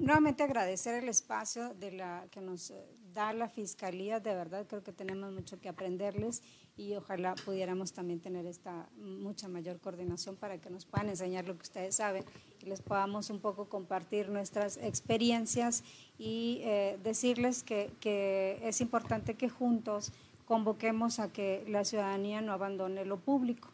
nuevamente 0.00 0.42
agradecer 0.42 1.02
el 1.02 1.08
espacio 1.08 1.74
de 1.74 1.92
la, 1.92 2.26
que 2.30 2.40
nos 2.40 2.72
da 3.12 3.32
la 3.32 3.48
Fiscalía, 3.48 4.20
de 4.20 4.34
verdad 4.34 4.66
creo 4.66 4.82
que 4.82 4.92
tenemos 4.92 5.32
mucho 5.32 5.60
que 5.60 5.68
aprenderles 5.68 6.42
y 6.76 6.94
ojalá 6.94 7.34
pudiéramos 7.34 7.92
también 7.92 8.20
tener 8.20 8.46
esta 8.46 8.88
mucha 8.96 9.48
mayor 9.48 9.78
coordinación 9.80 10.36
para 10.36 10.58
que 10.58 10.70
nos 10.70 10.86
puedan 10.86 11.08
enseñar 11.08 11.46
lo 11.46 11.54
que 11.56 11.62
ustedes 11.62 11.96
saben 11.96 12.24
y 12.62 12.66
les 12.66 12.80
podamos 12.80 13.30
un 13.30 13.40
poco 13.40 13.68
compartir 13.68 14.28
nuestras 14.28 14.76
experiencias 14.78 15.84
y 16.18 16.60
eh, 16.62 16.98
decirles 17.02 17.62
que, 17.62 17.90
que 18.00 18.58
es 18.62 18.80
importante 18.80 19.34
que 19.34 19.48
juntos 19.48 20.12
convoquemos 20.46 21.18
a 21.20 21.32
que 21.32 21.64
la 21.68 21.84
ciudadanía 21.84 22.40
no 22.40 22.52
abandone 22.52 23.04
lo 23.04 23.18
público. 23.18 23.68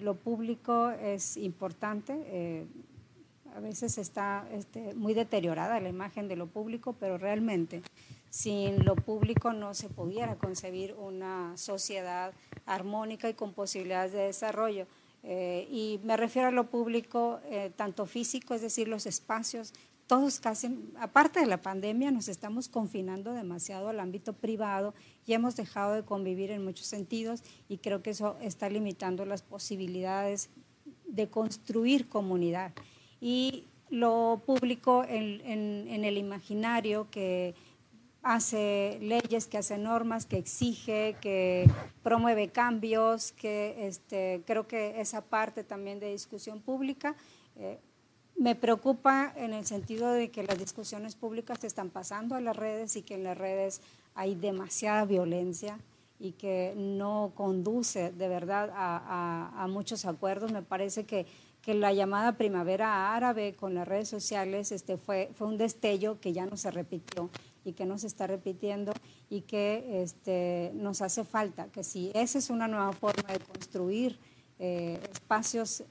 lo 0.00 0.14
público 0.14 0.90
es 0.90 1.36
importante. 1.36 2.66
A 3.54 3.60
veces 3.60 3.98
está 3.98 4.46
este, 4.52 4.94
muy 4.94 5.14
deteriorada 5.14 5.80
la 5.80 5.88
imagen 5.88 6.28
de 6.28 6.36
lo 6.36 6.46
público, 6.46 6.94
pero 6.98 7.18
realmente 7.18 7.82
sin 8.28 8.84
lo 8.84 8.96
público 8.96 9.52
no 9.52 9.74
se 9.74 9.88
pudiera 9.88 10.34
concebir 10.36 10.94
una 10.94 11.56
sociedad 11.56 12.32
armónica 12.66 13.28
y 13.28 13.34
con 13.34 13.52
posibilidades 13.52 14.12
de 14.12 14.22
desarrollo. 14.22 14.86
Eh, 15.22 15.68
y 15.70 16.00
me 16.02 16.16
refiero 16.16 16.48
a 16.48 16.50
lo 16.50 16.68
público, 16.68 17.38
eh, 17.44 17.70
tanto 17.76 18.06
físico, 18.06 18.54
es 18.54 18.60
decir, 18.60 18.88
los 18.88 19.06
espacios, 19.06 19.72
todos 20.08 20.40
casi, 20.40 20.90
aparte 20.98 21.40
de 21.40 21.46
la 21.46 21.62
pandemia, 21.62 22.10
nos 22.10 22.28
estamos 22.28 22.68
confinando 22.68 23.32
demasiado 23.32 23.88
al 23.88 24.00
ámbito 24.00 24.32
privado 24.32 24.94
y 25.26 25.32
hemos 25.32 25.54
dejado 25.54 25.94
de 25.94 26.02
convivir 26.02 26.50
en 26.50 26.64
muchos 26.64 26.86
sentidos 26.86 27.42
y 27.68 27.78
creo 27.78 28.02
que 28.02 28.10
eso 28.10 28.36
está 28.42 28.68
limitando 28.68 29.24
las 29.24 29.42
posibilidades 29.42 30.50
de 31.06 31.28
construir 31.30 32.08
comunidad. 32.08 32.72
Y 33.24 33.64
lo 33.88 34.42
público 34.44 35.02
en 35.08 36.04
el 36.04 36.18
imaginario 36.18 37.08
que 37.10 37.54
hace 38.24 38.98
leyes, 39.02 39.46
que 39.46 39.58
hace 39.58 39.78
normas, 39.78 40.24
que 40.24 40.38
exige, 40.38 41.14
que 41.20 41.70
promueve 42.02 42.48
cambios, 42.48 43.32
que 43.32 43.86
este, 43.86 44.42
creo 44.46 44.66
que 44.66 45.00
esa 45.00 45.20
parte 45.20 45.62
también 45.62 46.00
de 46.00 46.10
discusión 46.10 46.60
pública 46.60 47.14
eh, 47.56 47.78
me 48.36 48.54
preocupa 48.54 49.32
en 49.36 49.52
el 49.52 49.66
sentido 49.66 50.10
de 50.10 50.30
que 50.30 50.42
las 50.42 50.58
discusiones 50.58 51.14
públicas 51.14 51.60
se 51.60 51.66
están 51.66 51.90
pasando 51.90 52.34
a 52.34 52.40
las 52.40 52.56
redes 52.56 52.96
y 52.96 53.02
que 53.02 53.14
en 53.14 53.24
las 53.24 53.36
redes 53.38 53.82
hay 54.14 54.34
demasiada 54.34 55.04
violencia 55.04 55.78
y 56.18 56.32
que 56.32 56.72
no 56.76 57.32
conduce 57.34 58.10
de 58.10 58.28
verdad 58.28 58.70
a, 58.74 59.66
muchos 59.68 60.06
acuerdos. 60.06 60.50
Me 60.50 60.62
parece 60.62 61.04
que, 61.04 61.26
que, 61.64 61.74
la 61.74 61.92
llamada 61.92 62.36
primavera 62.36 63.14
árabe 63.14 63.54
con 63.54 63.74
las 63.74 63.86
redes 63.86 64.08
sociales 64.08 64.72
este, 64.72 64.96
fue, 64.96 65.30
fue 65.34 65.48
un 65.48 65.56
destello 65.56 66.20
que 66.20 66.32
ya 66.32 66.46
no 66.46 66.56
se 66.56 66.70
repitió 66.70 67.30
y 67.64 67.72
que 67.72 67.86
nos 67.86 68.04
está 68.04 68.26
repitiendo 68.26 68.92
y 69.30 69.42
que 69.42 70.02
este, 70.02 70.72
nos 70.74 71.00
hace 71.02 71.24
falta, 71.24 71.66
que 71.68 71.82
si 71.82 72.10
esa 72.14 72.38
es 72.38 72.50
una 72.50 72.68
nueva 72.68 72.92
forma 72.92 73.32
de 73.32 73.40
construir 73.40 74.18
eh, 74.58 75.00
espacios 75.10 75.84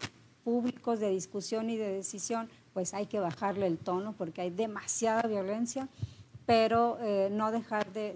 públicos 0.43 0.99
de 0.99 1.09
discusión 1.09 1.69
y 1.69 1.77
de 1.77 1.91
decisión, 1.91 2.49
pues 2.73 2.93
hay 2.93 3.07
que 3.07 3.19
bajarle 3.19 3.67
el 3.67 3.77
tono 3.77 4.13
porque 4.13 4.41
hay 4.41 4.49
demasiada 4.49 5.23
violencia, 5.23 5.89
pero 6.45 6.97
eh, 7.01 7.29
no 7.31 7.51
dejar 7.51 7.91
de, 7.93 8.13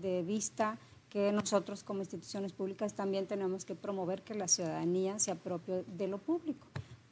de 0.00 0.22
vista 0.22 0.78
que 1.16 1.32
nosotros 1.32 1.82
como 1.82 2.00
instituciones 2.00 2.52
públicas 2.52 2.94
también 2.94 3.26
tenemos 3.26 3.64
que 3.64 3.74
promover 3.74 4.22
que 4.22 4.34
la 4.34 4.48
ciudadanía 4.48 5.18
se 5.18 5.30
apropie 5.30 5.84
de 5.86 6.08
lo 6.08 6.18
público, 6.18 6.66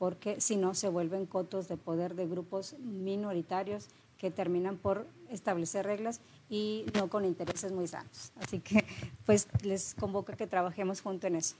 porque 0.04 0.38
si 0.38 0.56
no 0.56 0.74
se 0.74 0.90
vuelven 0.90 1.24
cotos 1.24 1.66
de 1.66 1.78
poder 1.78 2.14
de 2.14 2.26
grupos 2.26 2.76
minoritarios 2.78 3.88
que 4.18 4.30
terminan 4.30 4.76
por 4.76 5.06
establecer 5.30 5.86
reglas 5.86 6.20
y 6.50 6.84
no 6.92 7.08
con 7.08 7.24
intereses 7.24 7.72
muy 7.72 7.86
sanos. 7.86 8.30
Así 8.36 8.60
que 8.60 8.84
pues 9.24 9.48
les 9.62 9.94
convoco 9.94 10.32
a 10.32 10.36
que 10.36 10.46
trabajemos 10.46 11.00
junto 11.00 11.26
en 11.26 11.36
eso. 11.36 11.56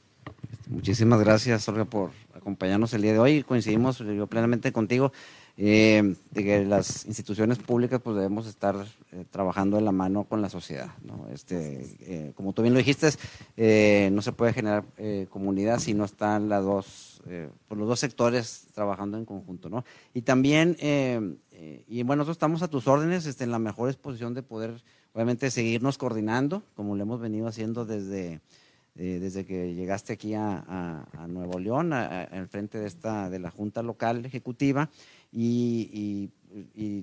Muchísimas 0.75 1.21
gracias, 1.21 1.69
Olga, 1.69 1.85
por 1.85 2.11
acompañarnos 2.35 2.93
el 2.95 3.03
día 3.03 3.13
de 3.13 3.21
hoy. 3.21 3.45
Coincidimos 3.45 4.03
plenamente 4.29 4.73
contigo 4.73 5.13
eh, 5.57 6.17
de 6.33 6.45
que 6.45 6.65
las 6.65 7.07
instituciones 7.07 7.59
públicas 7.59 8.01
pues 8.03 8.17
debemos 8.17 8.49
estar 8.49 8.75
eh, 9.13 9.25
trabajando 9.31 9.77
de 9.77 9.85
la 9.85 9.93
mano 9.93 10.25
con 10.25 10.43
la 10.43 10.49
sociedad. 10.49 10.91
¿no? 11.05 11.29
Este, 11.33 11.97
eh, 12.01 12.33
como 12.35 12.53
tú 12.55 12.63
bien 12.63 12.75
lo 12.75 12.79
dijiste, 12.79 13.07
no 14.11 14.21
se 14.21 14.33
puede 14.33 14.53
generar 14.53 14.85
comunidad 15.31 15.79
si 15.79 15.95
no 15.95 16.05
están 16.05 16.49
las 16.49 16.65
dos, 16.65 17.23
pues, 17.69 17.79
los 17.79 17.89
dos 17.89 18.01
sectores 18.01 18.67
trabajando 18.75 19.17
en 19.17 19.25
conjunto. 19.25 19.69
¿no? 19.69 19.85
Y 20.13 20.23
también, 20.23 20.77
y 20.81 22.03
bueno, 22.03 22.23
nosotros 22.23 22.35
estamos 22.35 22.63
a 22.63 22.69
tus 22.69 22.89
órdenes 22.89 23.27
este, 23.27 23.45
en 23.45 23.53
la 23.53 23.61
mejor 23.61 23.91
exposición 23.91 24.35
de 24.35 24.43
poder, 24.43 24.83
obviamente, 25.13 25.53
seguirnos 25.53 25.99
coordinando, 25.99 26.65
como 26.75 26.97
lo 26.97 27.03
hemos 27.03 27.21
venido 27.21 27.47
haciendo 27.47 27.87
desde 27.87 28.41
desde 28.95 29.45
que 29.45 29.75
llegaste 29.75 30.13
aquí 30.13 30.35
a, 30.35 31.07
Nuevo 31.29 31.59
León, 31.59 31.93
al 31.93 32.49
frente 32.49 32.79
de 32.79 32.87
esta 32.87 33.29
de 33.29 33.41
la 33.41 33.51
Junta 33.51 33.83
Local 33.83 34.25
Ejecutiva, 34.25 34.89
y, 35.33 36.31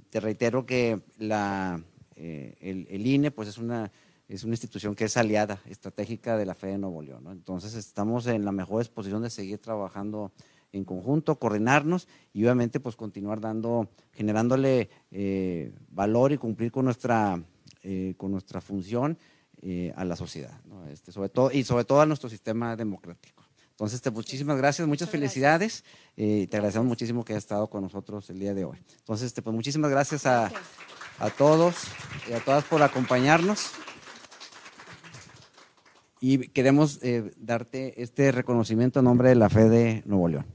te 0.09 0.19
reitero 0.19 0.65
que 0.65 1.01
la, 1.17 1.81
eh, 2.15 2.85
el, 2.89 3.07
INE 3.07 3.31
pues 3.31 3.49
es 3.49 3.57
una, 3.57 3.91
es 4.27 4.43
una 4.43 4.53
institución 4.53 4.95
que 4.95 5.05
es 5.05 5.17
aliada 5.17 5.59
estratégica 5.65 6.37
de 6.37 6.45
la 6.45 6.55
fe 6.55 6.67
de 6.67 6.77
Nuevo 6.77 7.01
León. 7.01 7.27
Entonces 7.29 7.73
estamos 7.73 8.27
en 8.27 8.45
la 8.45 8.51
mejor 8.51 8.79
disposición 8.79 9.21
de 9.23 9.29
seguir 9.29 9.59
trabajando 9.59 10.31
en 10.71 10.85
conjunto, 10.85 11.37
coordinarnos 11.37 12.07
y 12.31 12.43
obviamente 12.43 12.79
pues 12.79 12.95
continuar 12.95 13.41
dando, 13.41 13.89
generándole 14.13 14.89
eh, 15.11 15.73
valor 15.89 16.31
y 16.31 16.37
cumplir 16.37 16.71
con 16.71 16.85
nuestra, 16.85 17.43
eh, 17.83 18.13
con 18.17 18.31
nuestra 18.31 18.61
función 18.61 19.17
a 19.95 20.05
la 20.05 20.15
sociedad, 20.15 20.59
este, 20.89 21.11
sobre 21.11 21.29
todo, 21.29 21.51
y 21.51 21.63
sobre 21.63 21.85
todo 21.85 22.01
a 22.01 22.05
nuestro 22.05 22.29
sistema 22.29 22.75
democrático. 22.75 23.43
Entonces, 23.71 24.01
te, 24.01 24.11
muchísimas 24.11 24.57
gracias, 24.57 24.87
muchas, 24.87 25.09
felicidades. 25.09 25.83
y 26.15 26.45
te 26.47 26.57
agradecemos 26.57 26.87
muchísimo 26.87 27.25
que 27.25 27.33
hayas 27.33 27.45
estado 27.45 27.67
con 27.67 27.81
nosotros 27.81 28.29
el 28.29 28.39
día 28.39 28.53
de 28.53 28.63
hoy. 28.63 28.77
Entonces, 28.99 29.33
pues 29.33 29.55
muchísimas 29.55 29.89
gracias 29.89 30.25
a, 30.25 30.51
todos 31.37 31.75
y 32.29 32.33
a 32.33 32.39
todas 32.39 32.63
por 32.65 32.83
acompañarnos. 32.83 33.71
Y 36.19 36.49
queremos 36.49 36.99
eh, 37.01 37.31
darte 37.37 38.01
este 38.03 38.31
reconocimiento 38.31 38.99
en 38.99 39.05
nombre 39.05 39.29
de 39.29 39.35
la 39.35 39.49
fe 39.49 39.67
de 39.67 40.03
Nuevo 40.05 40.27
León. 40.27 40.45